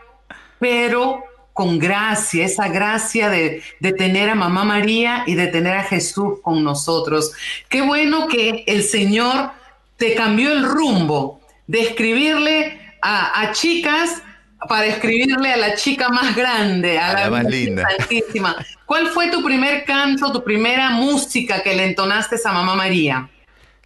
pero 0.63 1.25
con 1.51 1.77
gracia, 1.77 2.45
esa 2.45 2.69
gracia 2.69 3.29
de, 3.29 3.61
de 3.81 3.91
tener 3.91 4.29
a 4.29 4.35
Mamá 4.35 4.63
María 4.63 5.25
y 5.27 5.35
de 5.35 5.47
tener 5.47 5.75
a 5.75 5.83
Jesús 5.83 6.39
con 6.41 6.63
nosotros. 6.63 7.33
Qué 7.67 7.81
bueno 7.81 8.29
que 8.29 8.63
el 8.65 8.81
Señor 8.81 9.51
te 9.97 10.15
cambió 10.15 10.53
el 10.53 10.63
rumbo 10.63 11.41
de 11.67 11.81
escribirle 11.81 12.79
a, 13.01 13.41
a 13.41 13.51
chicas 13.51 14.21
para 14.69 14.85
escribirle 14.85 15.51
a 15.51 15.57
la 15.57 15.75
chica 15.75 16.07
más 16.07 16.33
grande, 16.33 16.97
a, 16.97 17.09
A 17.11 17.23
la 17.25 17.29
más 17.29 17.43
linda. 17.43 17.85
Santísima. 17.97 18.55
¿Cuál 18.85 19.07
fue 19.07 19.29
tu 19.29 19.43
primer 19.43 19.83
canto, 19.83 20.31
tu 20.31 20.45
primera 20.45 20.91
música 20.91 21.61
que 21.61 21.75
le 21.75 21.87
entonaste 21.87 22.37
a 22.45 22.53
Mamá 22.53 22.73
María? 22.73 23.29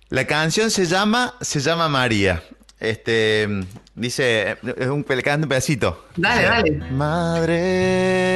La 0.10 0.28
canción 0.28 0.70
se 0.70 0.86
llama, 0.86 1.34
se 1.42 1.60
llama 1.60 1.90
María. 1.90 2.44
Este 2.80 3.66
dice, 3.98 4.52
es 4.78 4.88
un, 4.88 5.04
le 5.08 5.24
un 5.44 5.50
pedacito. 5.50 6.06
Dale, 6.16 6.42
Dice, 6.42 6.48
dale. 6.50 6.72
Madre, 6.92 8.32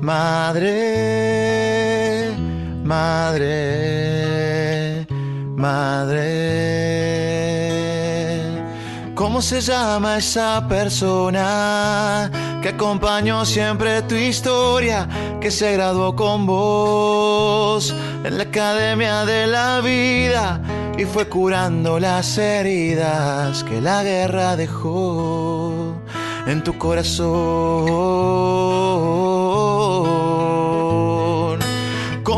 madre, 0.00 0.72
madre, 2.84 3.96
madre. 5.56 7.25
¿Cómo 9.26 9.42
se 9.42 9.60
llama 9.60 10.18
esa 10.18 10.64
persona 10.68 12.30
que 12.62 12.68
acompañó 12.68 13.44
siempre 13.44 14.02
tu 14.02 14.14
historia, 14.14 15.08
que 15.40 15.50
se 15.50 15.72
graduó 15.72 16.14
con 16.14 16.46
vos 16.46 17.92
en 18.22 18.38
la 18.38 18.44
academia 18.44 19.24
de 19.24 19.48
la 19.48 19.80
vida 19.80 20.62
y 20.96 21.06
fue 21.06 21.28
curando 21.28 21.98
las 21.98 22.38
heridas 22.38 23.64
que 23.64 23.80
la 23.80 24.04
guerra 24.04 24.54
dejó 24.54 25.96
en 26.46 26.62
tu 26.62 26.78
corazón? 26.78 27.26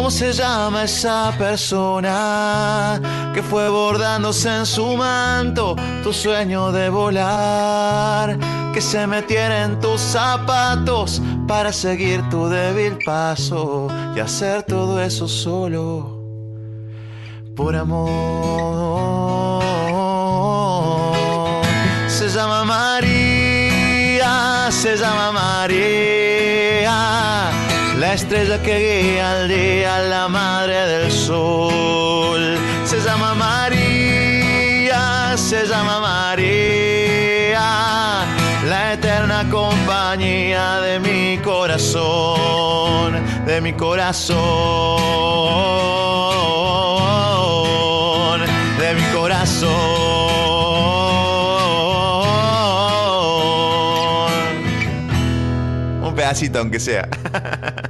¿Cómo 0.09 0.17
se 0.17 0.33
llama 0.33 0.85
esa 0.85 1.35
persona 1.37 2.99
que 3.35 3.43
fue 3.43 3.69
bordándose 3.69 4.49
en 4.49 4.65
su 4.65 4.97
manto 4.97 5.77
tu 6.03 6.15
sueño 6.15 6.73
de 6.73 6.89
volar? 6.89 8.39
Que 8.73 8.81
se 8.81 9.07
metiera 9.07 9.65
en 9.65 9.79
tus 9.81 10.01
zapatos 10.01 11.21
para 11.47 11.75
seguir 11.75 12.27
tu 12.31 12.49
débil 12.49 12.97
paso 13.05 13.89
y 14.17 14.21
hacer 14.21 14.63
todo 14.63 14.99
eso 14.99 15.29
solo 15.29 16.23
por 17.55 17.77
amor. 17.77 19.63
Se 22.07 22.31
llama 22.31 22.65
María, 22.65 24.31
se 24.71 24.97
llama 24.97 25.33
María, 25.33 26.89
la 28.09 28.15
estrella 28.15 28.57
que 28.63 28.75
guía 28.79 29.33
al 29.33 29.49
día, 29.49 29.99
la 29.99 30.29
madre 30.29 30.87
del 30.93 31.13
sol. 31.13 32.57
Se 32.87 32.99
llama 33.01 33.35
María, 33.35 35.03
se 35.37 35.67
llama 35.67 36.01
María, 36.01 37.61
la 38.67 38.95
eterna 38.95 39.47
compañía 39.51 40.81
de 40.81 41.01
mi 41.01 41.37
corazón, 41.43 43.13
de 43.45 43.61
mi 43.61 43.75
corazón, 43.75 44.31
de 48.81 48.95
mi 48.95 49.03
corazón. 49.13 49.69
Un 56.03 56.15
pedacito, 56.15 56.59
aunque 56.59 56.81
sea. 56.81 57.07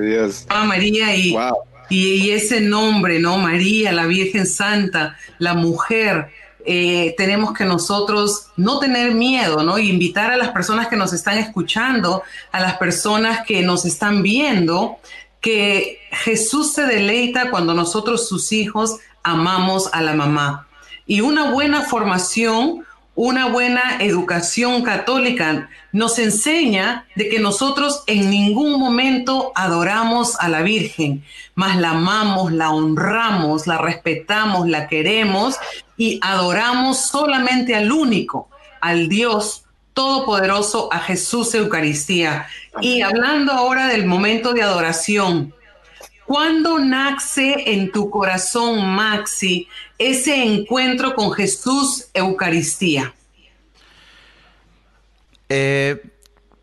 Dios. 0.00 0.46
Mamá 0.48 0.64
María 0.64 1.14
y, 1.16 1.32
Wow. 1.32 1.56
y, 1.90 2.08
y 2.14 2.30
ese 2.32 2.60
nombre, 2.60 3.18
¿no? 3.18 3.38
María, 3.38 3.92
la 3.92 4.06
Virgen 4.06 4.46
Santa, 4.46 5.16
la 5.38 5.54
mujer. 5.54 6.30
eh, 6.70 7.14
tenemos 7.16 7.54
que 7.54 7.64
nosotros 7.64 8.48
no 8.58 8.78
tener 8.78 9.14
miedo, 9.14 9.62
¿no? 9.62 9.78
Y 9.78 9.88
invitar 9.88 10.30
a 10.30 10.36
las 10.36 10.50
personas 10.50 10.88
que 10.88 10.96
nos 10.96 11.14
están 11.14 11.38
escuchando, 11.38 12.22
a 12.52 12.60
las 12.60 12.76
personas 12.76 13.46
que 13.46 13.62
nos 13.62 13.86
están 13.86 14.22
viendo, 14.22 14.98
que 15.40 15.98
Jesús 16.10 16.74
se 16.74 16.82
deleita 16.84 17.50
cuando 17.50 17.72
nosotros, 17.72 18.28
sus 18.28 18.52
hijos, 18.52 18.98
amamos 19.22 19.88
a 19.94 20.02
la 20.02 20.12
mamá. 20.12 20.66
Y 21.06 21.22
una 21.22 21.50
buena 21.52 21.82
formación, 21.82 22.84
una 23.18 23.46
buena 23.46 23.96
educación 23.98 24.82
católica 24.82 25.68
nos 25.90 26.20
enseña 26.20 27.04
de 27.16 27.28
que 27.28 27.40
nosotros 27.40 28.04
en 28.06 28.30
ningún 28.30 28.78
momento 28.78 29.50
adoramos 29.56 30.36
a 30.38 30.48
la 30.48 30.62
Virgen, 30.62 31.24
más 31.56 31.78
la 31.78 31.90
amamos, 31.90 32.52
la 32.52 32.70
honramos, 32.70 33.66
la 33.66 33.76
respetamos, 33.76 34.68
la 34.68 34.86
queremos 34.86 35.56
y 35.96 36.20
adoramos 36.22 37.08
solamente 37.08 37.74
al 37.74 37.90
único, 37.90 38.50
al 38.80 39.08
Dios 39.08 39.64
Todopoderoso, 39.94 40.88
a 40.92 41.00
Jesús 41.00 41.52
Eucaristía. 41.56 42.46
Y 42.80 43.00
hablando 43.00 43.50
ahora 43.50 43.88
del 43.88 44.06
momento 44.06 44.52
de 44.52 44.62
adoración, 44.62 45.52
¿Cuándo 46.28 46.78
nace 46.78 47.72
en 47.72 47.90
tu 47.90 48.10
corazón, 48.10 48.86
Maxi, 48.86 49.66
ese 49.96 50.44
encuentro 50.44 51.14
con 51.14 51.32
Jesús 51.32 52.10
Eucaristía? 52.12 53.14
Eh, 55.48 56.02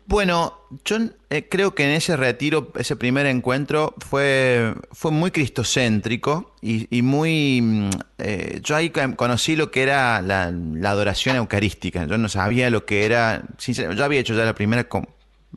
bueno, 0.06 0.54
yo 0.84 0.98
eh, 1.30 1.48
creo 1.48 1.74
que 1.74 1.82
en 1.82 1.90
ese 1.90 2.16
retiro, 2.16 2.70
ese 2.76 2.94
primer 2.94 3.26
encuentro, 3.26 3.96
fue, 3.98 4.72
fue 4.92 5.10
muy 5.10 5.32
cristocéntrico 5.32 6.54
y, 6.62 7.02
muy... 7.02 7.60
Mm, 7.60 7.90
eh, 8.18 8.60
yo 8.62 8.76
ahí 8.76 8.90
conocí 8.90 9.56
lo 9.56 9.72
que 9.72 9.82
era 9.82 10.22
la, 10.22 10.44
adoración 10.44 11.34
eucarística. 11.34 12.04
Yo 12.04 12.18
no 12.18 12.28
sabía 12.28 12.70
lo 12.70 12.86
que 12.86 13.04
era... 13.04 13.42
Yo 13.58 14.04
había 14.04 14.20
hecho 14.20 14.34
ya 14.34 14.44
la 14.44 14.54
primera... 14.54 14.86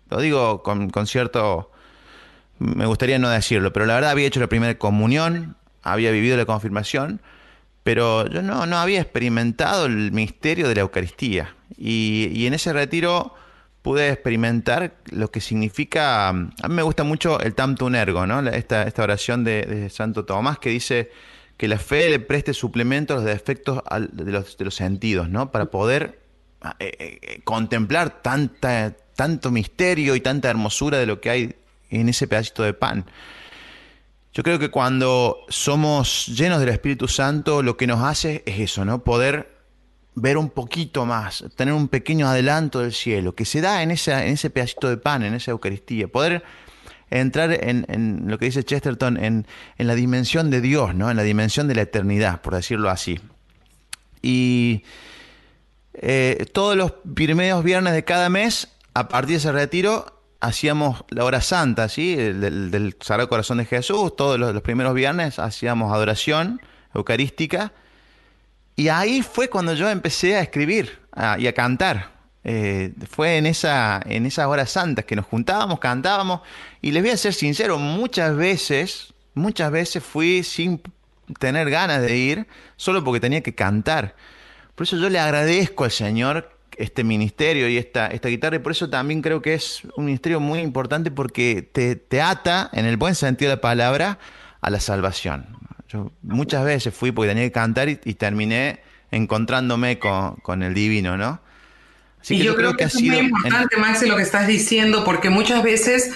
Lo 0.10 0.20
digo 0.20 0.64
con 0.64 1.06
cierto... 1.06 1.69
Me 2.60 2.86
gustaría 2.86 3.20
no 3.20 3.30
decirlo, 3.30 3.74
pero 3.74 3.86
la 3.86 3.96
verdad 3.96 4.12
había 4.12 4.28
hecho 4.28 4.40
la 4.40 4.48
primera 4.48 4.78
comunión, 4.78 5.56
había 5.82 6.12
vivido 6.12 6.38
la 6.38 6.46
confirmación, 6.46 7.22
pero 7.84 8.28
yo 8.28 8.42
no, 8.42 8.66
no 8.66 8.78
había 8.78 9.02
experimentado 9.02 9.86
el 9.86 10.12
misterio 10.12 10.68
de 10.68 10.76
la 10.76 10.82
Eucaristía. 10.82 11.56
Y, 11.78 12.30
y 12.34 12.46
en 12.48 12.54
ese 12.54 12.74
retiro 12.74 13.34
pude 13.82 14.10
experimentar 14.10 14.96
lo 15.12 15.32
que 15.32 15.42
significa, 15.42 16.30
a 16.30 16.34
mí 16.34 16.50
me 16.68 16.82
gusta 16.82 17.04
mucho 17.04 17.40
el 17.40 17.56
Tamtum 17.56 17.96
Ergo, 17.96 18.28
¿no? 18.28 18.48
esta, 18.50 18.84
esta 18.84 19.04
oración 19.04 19.44
de, 19.44 19.90
Santo 19.90 20.26
Tomás 20.26 20.60
que 20.60 20.70
dice 20.70 21.12
que 21.58 21.68
la 21.68 21.78
fe 21.78 22.10
le 22.10 22.20
preste 22.20 22.54
suplemento 22.54 23.14
a 23.14 23.18
los 23.18 23.26
defectos 23.26 23.82
de, 24.12 24.32
los, 24.32 24.58
de 24.58 24.66
los 24.66 24.76
sentidos, 24.76 25.30
¿no? 25.30 25.52
Para 25.52 25.66
poder 25.66 26.22
eh, 26.80 26.98
eh, 27.00 27.42
contemplar 27.44 28.22
tanta, 28.22 28.96
tanto 29.16 29.52
misterio 29.52 30.16
y 30.16 30.22
tanta 30.22 30.50
hermosura 30.50 30.98
de 30.98 31.06
lo 31.06 31.20
que 31.20 31.30
hay 31.30 31.56
en 31.90 32.10
ese 32.10 32.28
pedacito 32.28 32.64
de 32.64 32.74
pan. 32.74 33.06
Yo 34.34 34.44
creo 34.44 34.60
que 34.60 34.70
cuando 34.70 35.38
somos 35.50 36.28
llenos 36.28 36.60
del 36.60 36.70
Espíritu 36.70 37.08
Santo, 37.08 37.64
lo 37.64 37.78
que 37.78 37.88
nos 37.88 38.04
hace 38.04 38.44
es 38.46 38.60
eso, 38.60 38.86
¿no? 38.86 39.04
Poder 39.04 39.58
ver 40.16 40.38
un 40.38 40.50
poquito 40.50 41.06
más, 41.06 41.46
tener 41.56 41.74
un 41.74 41.88
pequeño 41.88 42.28
adelanto 42.28 42.80
del 42.80 42.94
cielo, 42.94 43.36
que 43.36 43.46
se 43.46 43.62
da 43.62 43.82
en, 43.82 43.92
en 43.92 43.98
ese 43.98 44.50
pedacito 44.50 44.90
de 44.90 44.98
pan, 44.98 45.24
en 45.24 45.34
esa 45.34 45.52
Eucaristía, 45.52 46.08
poder 46.08 46.44
entrar 47.10 47.52
en, 47.52 48.24
lo 48.28 48.38
que 48.38 48.46
dice 48.46 48.64
Chesterton, 48.64 49.18
en, 49.18 49.48
la 49.78 49.96
dimensión 49.96 50.50
de 50.50 50.62
Dios, 50.62 50.96
¿no? 50.96 51.10
en 51.10 51.18
la 51.18 51.24
dimensión 51.24 51.68
de 51.68 51.76
la 51.76 51.82
eternidad, 51.84 52.42
por 52.42 52.56
decirlo 52.56 52.90
así. 52.90 53.20
Y 54.22 54.84
eh, 55.94 56.46
todos 56.54 56.76
los 56.76 56.94
primeros 57.14 57.64
viernes 57.64 57.94
de 57.94 58.04
cada 58.04 58.30
mes, 58.30 58.70
a 58.94 59.08
partir 59.08 59.32
de 59.32 59.38
ese 59.38 59.52
retiro, 59.52 60.19
hacíamos 60.40 61.04
la 61.10 61.26
hora 61.26 61.42
santa, 61.42 61.90
¿sí? 61.90 62.16
del, 62.16 62.72
del 62.72 62.96
Sagrado 63.02 63.30
Corazón 63.30 63.58
de 63.58 63.66
Jesús, 63.66 64.16
todos 64.16 64.40
los 64.40 64.62
primeros 64.62 64.94
viernes 64.94 65.40
hacíamos 65.40 65.94
adoración 65.94 66.62
eucarística 66.94 67.72
y 68.80 68.88
ahí 68.88 69.22
fue 69.22 69.50
cuando 69.50 69.74
yo 69.74 69.90
empecé 69.90 70.38
a 70.38 70.40
escribir 70.40 71.00
y 71.38 71.48
a 71.48 71.54
cantar. 71.54 72.12
Eh, 72.46 72.94
fue 73.12 73.36
en, 73.36 73.46
esa, 73.46 74.02
en 74.06 74.26
esas 74.26 74.46
horas 74.46 74.72
santas 74.72 75.04
que 75.04 75.18
nos 75.18 75.26
juntábamos, 75.26 75.80
cantábamos. 75.80 76.40
Y 76.82 76.92
les 76.92 77.04
voy 77.04 77.12
a 77.12 77.18
ser 77.18 77.34
sincero, 77.34 77.78
muchas 77.78 78.38
veces, 78.38 79.14
muchas 79.34 79.70
veces 79.70 80.02
fui 80.02 80.44
sin 80.44 80.82
tener 81.40 81.70
ganas 81.70 82.02
de 82.02 82.16
ir, 82.16 82.48
solo 82.78 83.04
porque 83.04 83.20
tenía 83.20 83.42
que 83.42 83.54
cantar. 83.54 84.16
Por 84.76 84.86
eso 84.86 84.96
yo 84.96 85.10
le 85.10 85.20
agradezco 85.20 85.84
al 85.84 85.92
Señor 85.92 86.50
este 86.80 87.04
ministerio 87.04 87.68
y 87.68 87.78
esta, 87.78 88.08
esta 88.08 88.30
guitarra, 88.30 88.56
y 88.56 88.60
por 88.60 88.72
eso 88.72 88.90
también 88.90 89.22
creo 89.22 89.42
que 89.42 89.54
es 89.54 89.82
un 89.96 90.06
ministerio 90.06 90.40
muy 90.40 90.60
importante 90.60 91.12
porque 91.12 91.62
te, 91.62 91.96
te 91.98 92.22
ata, 92.22 92.70
en 92.74 92.86
el 92.86 92.98
buen 92.98 93.16
sentido 93.16 93.50
de 93.52 93.58
la 93.58 93.62
palabra, 93.62 94.18
a 94.62 94.70
la 94.70 94.80
salvación. 94.80 95.46
Yo 95.90 96.12
muchas 96.22 96.64
veces 96.64 96.94
fui 96.94 97.12
porque 97.12 97.30
tenía 97.30 97.44
que 97.44 97.52
cantar 97.52 97.90
y, 97.90 97.96
terminé 97.96 98.82
encontrándome 99.12 100.00
con, 100.00 100.64
el 100.64 100.74
divino, 100.74 101.18
¿no? 101.18 101.42
Así 102.22 102.36
y 102.36 102.44
yo, 102.44 102.56
creo, 102.56 102.76
que, 102.76 102.86
es 102.86 102.96
muy 103.02 103.18
importante, 103.18 103.78
Maxi, 103.78 104.08
lo 104.08 104.16
que 104.16 104.24
estás 104.24 104.48
diciendo, 104.48 105.04
porque 105.04 105.30
muchas 105.30 105.64
veces 105.64 106.12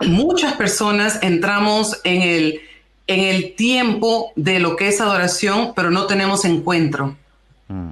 muchas 0.00 0.54
personas 0.54 1.20
entramos 1.22 2.00
en 2.04 2.22
el, 2.22 2.60
en 3.06 3.20
el 3.20 3.54
tiempo 3.54 4.32
de 4.36 4.58
lo 4.58 4.76
que 4.76 4.88
es 4.88 5.00
adoración, 5.00 5.72
pero 5.74 5.90
no 5.90 6.06
tenemos 6.06 6.44
encuentro. 6.44 7.16
Mm. 7.68 7.90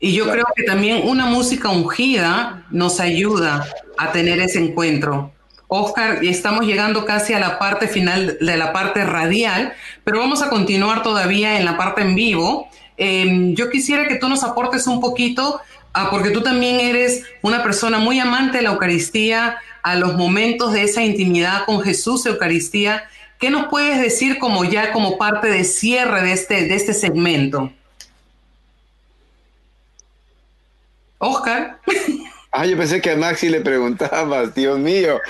Y 0.00 0.14
yo 0.14 0.30
creo 0.30 0.46
que 0.56 0.62
también 0.62 1.02
una 1.06 1.26
música 1.26 1.68
ungida 1.68 2.64
nos 2.70 3.00
ayuda 3.00 3.66
a 3.98 4.12
tener 4.12 4.40
ese 4.40 4.58
encuentro. 4.58 5.32
Oscar, 5.68 6.24
estamos 6.24 6.64
llegando 6.64 7.04
casi 7.04 7.34
a 7.34 7.38
la 7.38 7.58
parte 7.58 7.86
final 7.86 8.38
de 8.40 8.56
la 8.56 8.72
parte 8.72 9.04
radial, 9.04 9.74
pero 10.02 10.18
vamos 10.18 10.42
a 10.42 10.48
continuar 10.48 11.02
todavía 11.02 11.58
en 11.58 11.66
la 11.66 11.76
parte 11.76 12.00
en 12.00 12.14
vivo. 12.14 12.68
Em, 12.96 13.54
yo 13.54 13.68
quisiera 13.70 14.08
que 14.08 14.16
tú 14.16 14.28
nos 14.30 14.42
aportes 14.42 14.86
un 14.86 15.00
poquito, 15.00 15.60
ah, 15.92 16.08
porque 16.10 16.30
tú 16.30 16.40
también 16.40 16.80
eres 16.80 17.22
una 17.42 17.62
persona 17.62 17.98
muy 17.98 18.18
amante 18.18 18.56
de 18.56 18.62
la 18.64 18.70
Eucaristía, 18.70 19.58
a 19.82 19.96
los 19.96 20.16
momentos 20.16 20.72
de 20.72 20.82
esa 20.82 21.02
intimidad 21.02 21.64
con 21.66 21.82
Jesús, 21.82 22.26
Eucaristía. 22.26 23.04
¿Qué 23.38 23.50
nos 23.50 23.68
puedes 23.68 24.00
decir 24.00 24.38
como 24.38 24.64
ya 24.64 24.92
como 24.92 25.18
parte 25.18 25.48
de 25.48 25.64
cierre 25.64 26.22
de 26.22 26.32
este, 26.32 26.66
de 26.66 26.74
este 26.74 26.94
segmento? 26.94 27.72
Oscar. 31.20 31.78
Ah, 32.52 32.66
yo 32.66 32.76
pensé 32.76 33.00
que 33.00 33.12
a 33.12 33.16
Maxi 33.16 33.48
le 33.48 33.60
preguntabas, 33.60 34.54
Dios 34.56 34.76
mío, 34.76 35.20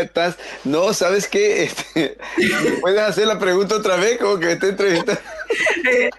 estás, 0.00 0.36
no, 0.64 0.92
¿sabes 0.92 1.28
qué? 1.28 1.64
Este, 1.64 2.18
¿Puedes 2.80 3.00
hacer 3.00 3.28
la 3.28 3.38
pregunta 3.38 3.76
otra 3.76 3.94
vez? 3.94 4.18
Como 4.18 4.40
que 4.40 4.46
me 4.46 4.52
está 4.54 4.66
entrevistando. 4.66 5.20
Eh, 5.88 6.10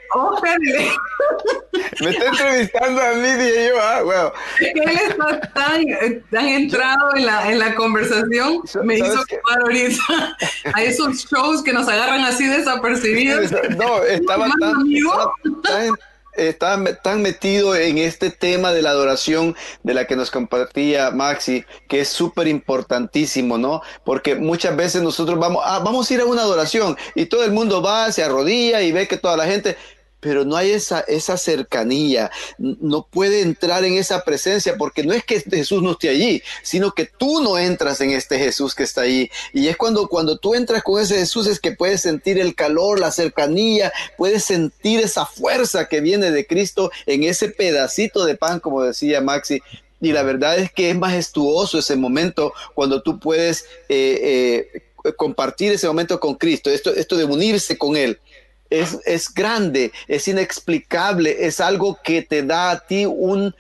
me 2.02 2.10
está 2.12 2.26
entrevistando 2.28 3.02
a 3.02 3.14
mí, 3.16 3.32
dije 3.32 3.68
yo, 3.68 3.82
ah. 3.82 4.34
Es 4.62 4.74
que 4.74 4.80
él 4.80 5.00
está 5.10 5.42
tan, 5.54 5.84
tan 6.32 6.46
entrado 6.48 7.16
en 7.16 7.26
la, 7.26 7.52
en 7.52 7.60
la 7.60 7.76
conversación, 7.76 8.62
me 8.84 9.00
hizo 9.00 9.22
ocupar 9.22 9.60
ahorita 9.62 10.38
a 10.74 10.84
esos 10.84 11.26
shows 11.26 11.62
que 11.64 11.74
nos 11.74 11.90
agarran 11.90 12.22
así 12.22 12.48
desapercibidos. 12.48 13.52
No, 13.78 14.04
estaba 14.04 14.50
tan, 14.58 14.90
estaba 14.90 15.34
tan 15.64 15.90
está 16.36 16.82
tan 17.02 17.22
metido 17.22 17.76
en 17.76 17.98
este 17.98 18.32
tema 18.32 18.72
de 18.72 18.82
la 18.82 18.92
adoración 18.92 19.56
de 19.84 19.94
la 19.94 20.06
que 20.06 20.16
nos 20.16 20.32
compartía 20.32 21.12
Maxi, 21.12 21.66
que 21.88 22.02
es 22.02 22.10
súper 22.10 22.48
importantísimo, 22.48 23.58
¿no? 23.58 23.82
Porque 24.04 24.36
muchas 24.36 24.76
veces 24.76 25.02
nosotros 25.02 25.40
vamos, 25.40 25.64
ah, 25.66 25.82
vamos 25.84 26.10
a 26.10 26.14
ir 26.14 26.22
a 26.22 26.26
una 26.26 26.42
adoración 26.42 26.98
y 27.16 27.26
todo 27.26 27.44
el 27.44 27.52
mundo 27.52 27.82
va, 27.82 28.12
se 28.12 28.24
arrodilla 28.24 28.82
y 28.82 28.92
ve 28.92 29.08
que 29.08 29.18
toda 29.18 29.38
la 29.38 29.46
gente, 29.46 29.78
pero 30.24 30.46
no 30.46 30.56
hay 30.56 30.72
esa, 30.72 31.02
esa 31.02 31.38
cercanía, 31.38 32.32
no 32.58 33.06
puede 33.06 33.42
entrar 33.42 33.84
en 33.84 33.96
esa 33.96 34.24
presencia 34.24 34.78
porque 34.78 35.04
no 35.04 35.14
es 35.14 35.26
que 35.26 35.42
Jesús 35.42 35.84
no 35.84 35.92
esté 35.92 36.08
allí, 36.08 36.42
sino 36.64 36.94
que 36.94 37.06
tú 37.06 37.42
no 37.42 37.58
entras 37.58 38.00
en 38.00 38.12
este 38.12 38.40
Jesús 38.40 38.74
que 38.74 38.84
está 38.84 39.02
allí. 39.02 39.30
Y 39.52 39.68
es 39.68 39.76
cuando, 39.76 40.08
cuando 40.08 40.38
tú 40.38 40.56
entras 40.56 40.82
con 40.82 41.02
ese 41.02 41.16
Jesús 41.16 41.46
es 41.48 41.60
que 41.60 41.74
puedes 41.74 42.00
sentir 42.00 42.40
el 42.40 42.56
calor, 42.56 43.02
la 43.02 43.12
cercanía, 43.12 43.92
puedes 44.18 44.46
sentir 44.46 45.02
esa 45.02 45.26
fuerza 45.26 45.90
que 45.90 46.00
viene 46.00 46.32
de 46.32 46.48
Cristo 46.48 46.90
en 47.06 47.24
ese 47.24 47.50
pedacito 47.50 48.24
de 48.24 48.36
pan, 48.36 48.62
como 48.62 48.82
decía 48.82 49.20
Maxi, 49.20 49.62
y 50.00 50.14
la 50.14 50.24
verdad 50.24 50.58
es 50.58 50.72
que 50.72 50.90
es 50.90 50.96
majestuoso 50.96 51.80
ese 51.80 51.98
momento 51.98 52.54
cuando 52.74 53.02
tú 53.02 53.20
puedes 53.20 53.66
eh, 53.90 54.70
eh, 55.04 55.14
compartir 55.18 55.74
ese 55.74 55.88
momento 55.88 56.18
con 56.22 56.36
Cristo, 56.36 56.70
esto, 56.70 56.94
esto 56.94 57.18
de 57.18 57.26
unirse 57.26 57.78
con 57.78 57.98
Él 57.98 58.20
es, 58.74 59.34
grande, 59.34 59.92
es 60.08 60.28
inexplicable, 60.28 61.46
es 61.46 61.60
algo 61.60 62.00
que 62.04 62.22
te 62.22 62.44
da 62.44 62.72
a 62.72 62.80
ti 62.80 63.06
un, 63.06 63.56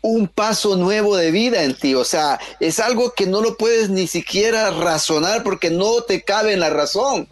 un 0.00 0.28
paso 0.28 0.76
nuevo 0.76 1.16
de 1.16 1.30
vida 1.30 1.62
en 1.62 1.74
ti. 1.74 1.94
O 1.94 2.04
sea, 2.04 2.40
es 2.60 2.80
algo 2.80 3.12
que 3.12 3.26
no 3.26 3.40
lo 3.40 3.56
puedes 3.56 3.88
ni 3.88 4.06
siquiera 4.06 4.70
razonar 4.70 5.42
porque 5.42 5.70
no 5.70 6.02
te 6.02 6.22
cabe 6.22 6.52
en 6.52 6.60
la 6.60 6.70
razón. 6.70 7.28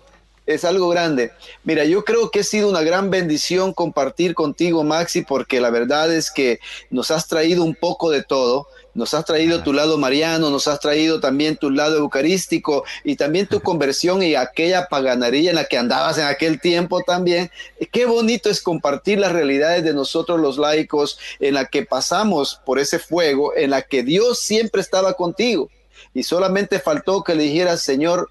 Es 0.47 0.65
algo 0.65 0.89
grande. 0.89 1.33
Mira, 1.65 1.85
yo 1.85 2.05
creo 2.05 2.31
que 2.31 2.41
ha 2.41 2.45
sido 2.45 2.69
una 2.69 2.83
gran 2.83 3.11
bendición 3.11 3.73
compartir 3.73 4.35
contigo, 4.35 4.83
Maxi, 4.83 5.23
porque 5.23 5.61
la 5.61 5.71
verdad 5.71 6.13
es 6.13 6.31
que 6.31 6.61
nos 6.91 7.11
has 7.11 7.29
traído 7.29 7.63
un 7.63 7.75
poco 7.75 8.11
de 8.11 8.23
todo 8.23 8.67
nos 8.95 9.15
has 9.15 9.25
traído 9.25 9.63
tu 9.63 9.73
lado 9.73 9.99
mariano, 9.99 10.51
nos 10.51 10.69
has 10.69 10.81
traído 10.81 11.21
también 11.21 11.57
tu 11.57 11.71
lado 11.71 11.97
eucarístico 11.97 12.85
y 13.05 13.17
también 13.17 13.47
tu 13.47 13.61
conversión 13.61 14.23
y 14.23 14.35
aquella 14.35 14.87
paganería 14.87 15.51
en 15.51 15.57
la 15.57 15.65
que 15.65 15.79
andabas 15.79 16.19
en 16.19 16.25
aquel 16.25 16.61
tiempo 16.61 17.03
también. 17.03 17.51
Qué 17.93 18.07
bonito 18.07 18.51
es 18.51 18.61
compartir 18.61 19.19
las 19.19 19.33
realidades 19.33 19.85
de 19.85 19.95
nosotros 19.95 20.41
los 20.41 20.59
laicos 20.59 21.19
en 21.39 21.55
la 21.55 21.67
que 21.67 21.85
pasamos 21.85 22.61
por 22.65 22.79
ese 22.79 22.99
fuego, 22.99 23.55
en 23.57 23.71
la 23.71 23.83
que 23.83 24.03
Dios 24.03 24.41
siempre 24.41 24.81
estaba 24.81 25.15
contigo 25.15 25.71
y 26.15 26.23
solamente 26.23 26.81
faltó 26.81 27.23
que 27.23 27.35
le 27.35 27.45
dijeras, 27.45 27.83
Señor, 27.83 28.31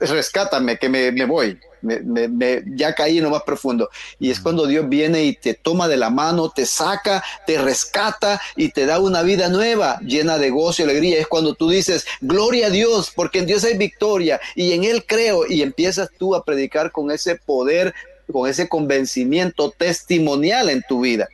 rescátame, 0.00 0.78
que 0.78 0.88
me, 0.88 1.24
voy. 1.24 1.58
Me, 1.82 2.64
ya 2.74 2.94
caí 2.94 3.18
en 3.18 3.24
lo 3.24 3.30
más 3.30 3.42
profundo. 3.42 3.88
Y 4.18 4.30
es 4.30 4.40
cuando 4.40 4.66
Dios 4.66 4.88
viene 4.88 5.24
y 5.24 5.34
te 5.34 5.54
toma 5.54 5.88
de 5.88 5.96
la 5.96 6.10
mano, 6.10 6.50
te 6.50 6.66
saca, 6.66 7.22
te 7.46 7.58
rescata 7.58 8.40
y 8.56 8.70
te 8.70 8.86
da 8.86 8.98
una 8.98 9.22
vida 9.22 9.48
nueva, 9.48 9.98
llena 10.00 10.38
de 10.38 10.50
gozo 10.50 10.82
y 10.82 10.84
alegría. 10.84 11.18
Es 11.18 11.28
cuando 11.28 11.54
tú 11.54 11.70
dices, 11.70 12.06
gloria 12.20 12.66
a 12.66 12.70
Dios, 12.70 13.12
porque 13.14 13.38
en 13.38 13.46
Dios 13.46 13.64
hay 13.64 13.76
victoria 13.76 14.40
y 14.54 14.72
en 14.72 14.84
Él 14.84 15.04
creo. 15.06 15.46
Y 15.48 15.62
empiezas 15.62 16.10
tú 16.18 16.34
a 16.34 16.44
predicar 16.44 16.90
con 16.90 17.10
ese 17.10 17.36
poder, 17.36 17.94
con 18.32 18.48
ese 18.48 18.68
convencimiento 18.68 19.70
testimonial 19.70 20.70
en 20.70 20.82
tu 20.88 21.00
vida. 21.00 21.28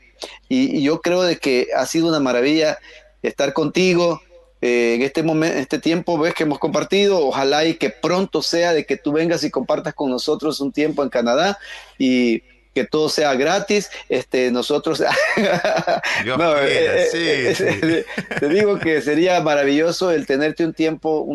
Y, 0.49 0.77
y 0.77 0.83
yo 0.83 1.01
creo 1.01 1.23
de 1.23 1.39
que 1.39 1.69
ha 1.75 1.87
sido 1.87 2.09
una 2.09 2.21
maravilla 2.21 2.79
estar 3.23 3.53
contigo, 3.53 4.21
eh, 4.63 4.95
en 4.95 5.03
este 5.03 5.25
momento, 5.25 5.59
este 5.59 5.81
tiempo 5.81 6.17
ves 6.17 6.35
que 6.35 6.45
hemos 6.45 6.61
compartido, 6.61 7.27
ojalá 7.27 7.65
y 7.65 7.75
que 7.75 7.91
pronto 7.91 8.43
sea 8.43 8.73
de 8.73 8.87
que 8.87 8.97
tú 8.97 9.11
vengas 9.11 9.43
y 9.43 9.51
compartas 9.51 9.93
con 9.93 10.09
nosotros 10.09 10.61
un 10.61 10.71
tiempo 10.71 11.03
en 11.03 11.09
Canadá 11.09 11.59
y 11.99 12.45
que 12.73 12.85
todo 12.85 13.09
sea 13.09 13.35
gratis. 13.35 13.91
Este, 14.09 14.53
nosotros, 14.53 15.01
no, 16.25 16.59
eh, 16.61 17.09
eh, 17.13 18.05
te 18.39 18.49
digo 18.49 18.79
que 18.79 19.03
sería 19.03 19.41
maravilloso 19.41 20.13
el 20.13 20.29
tenerte 20.29 20.65
un 20.65 20.73
tiempo, 20.73 21.27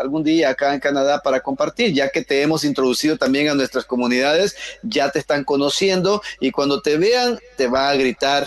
algún 0.00 0.24
día 0.24 0.48
acá 0.48 0.72
en 0.72 0.80
Canadá 0.80 1.20
para 1.22 1.40
compartir, 1.40 1.92
ya 1.92 2.08
que 2.08 2.24
te 2.24 2.40
hemos 2.40 2.64
introducido 2.64 3.18
también 3.18 3.50
a 3.50 3.54
nuestras 3.54 3.84
comunidades, 3.84 4.56
ya 4.82 5.10
te 5.10 5.18
están 5.18 5.44
conociendo 5.44 6.22
y 6.40 6.50
cuando 6.50 6.80
te 6.80 6.96
vean 6.96 7.38
te 7.58 7.66
va 7.66 7.90
a 7.90 7.94
gritar. 7.94 8.46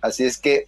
Así 0.00 0.24
es 0.24 0.38
que 0.38 0.66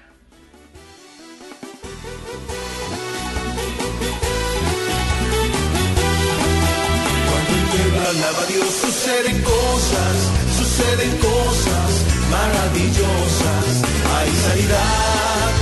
Cuando 8.12 8.47
Dios 8.47 8.68
suceden 8.68 9.43
cosas, 9.43 10.30
suceden 10.59 11.16
cosas 11.18 12.05
maravillosas. 12.30 13.82
Hay 14.16 14.30
sanidad 14.30 15.62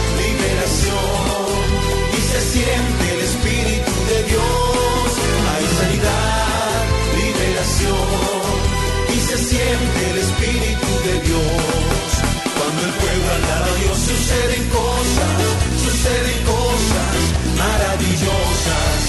se 2.40 2.58
siente 2.58 3.04
el 3.14 3.20
Espíritu 3.20 3.92
de 4.10 4.18
Dios. 4.30 5.06
Hay 5.52 5.64
sanidad, 5.78 6.80
liberación 7.20 8.52
y 9.14 9.20
se 9.28 9.36
siente 9.50 10.00
el 10.10 10.18
Espíritu 10.26 10.90
de 11.06 11.14
Dios. 11.28 12.06
Cuando 12.56 12.80
el 12.88 12.92
pueblo 13.02 13.28
alaba 13.38 13.66
a 13.66 13.76
Dios 13.82 13.98
suceden 14.08 14.64
cosas, 14.80 15.38
suceden 15.84 16.38
cosas 16.56 17.16
maravillosas. 17.60 19.00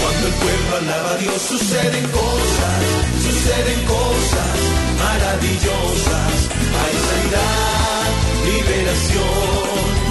Cuando 0.00 0.26
el 0.30 0.34
pueblo 0.44 0.70
alaba 0.82 1.10
a 1.10 1.18
Dios 1.18 1.40
suceden 1.42 2.06
cosas, 2.22 2.78
suceden 3.26 3.80
cosas 3.96 4.56
maravillosas. 5.02 6.34
Hay 6.82 6.94
sanidad, 7.08 8.06
liberación 8.46 10.05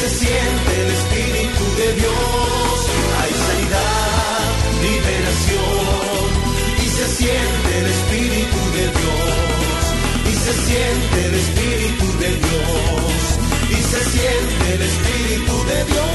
se 0.00 0.08
siente 0.10 0.72
el 0.82 0.90
Espíritu 0.98 1.64
de 1.80 1.88
Dios. 2.00 2.76
Hay 3.20 3.32
sanidad, 3.46 4.40
liberación. 4.86 6.26
Y 6.84 6.88
se 6.96 7.06
siente 7.18 7.70
el 7.80 7.86
Espíritu 7.96 8.60
de 8.76 8.84
Dios. 8.98 9.80
Y 10.30 10.34
se 10.44 10.52
siente 10.66 11.16
el 11.28 11.34
Espíritu 11.44 12.06
de 12.22 12.30
Dios. 12.44 13.18
Y 13.70 13.78
se 13.92 14.00
siente 14.14 14.64
el 14.74 14.82
Espíritu 14.92 15.54
de 15.70 15.78
Dios. 15.84 16.06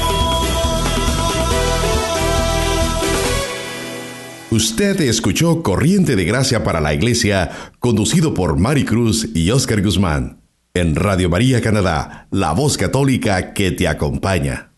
Usted 4.50 5.00
escuchó 5.00 5.62
Corriente 5.62 6.14
de 6.14 6.24
Gracia 6.24 6.62
para 6.62 6.80
la 6.80 6.94
Iglesia, 6.94 7.50
conducido 7.80 8.34
por 8.34 8.58
Mari 8.58 8.84
Cruz 8.84 9.28
y 9.34 9.50
Oscar 9.50 9.82
Guzmán 9.82 10.41
en 10.74 10.96
Radio 10.96 11.28
María 11.28 11.60
Canadá, 11.60 12.28
la 12.30 12.52
voz 12.52 12.78
católica 12.78 13.52
que 13.52 13.72
te 13.72 13.88
acompaña. 13.88 14.71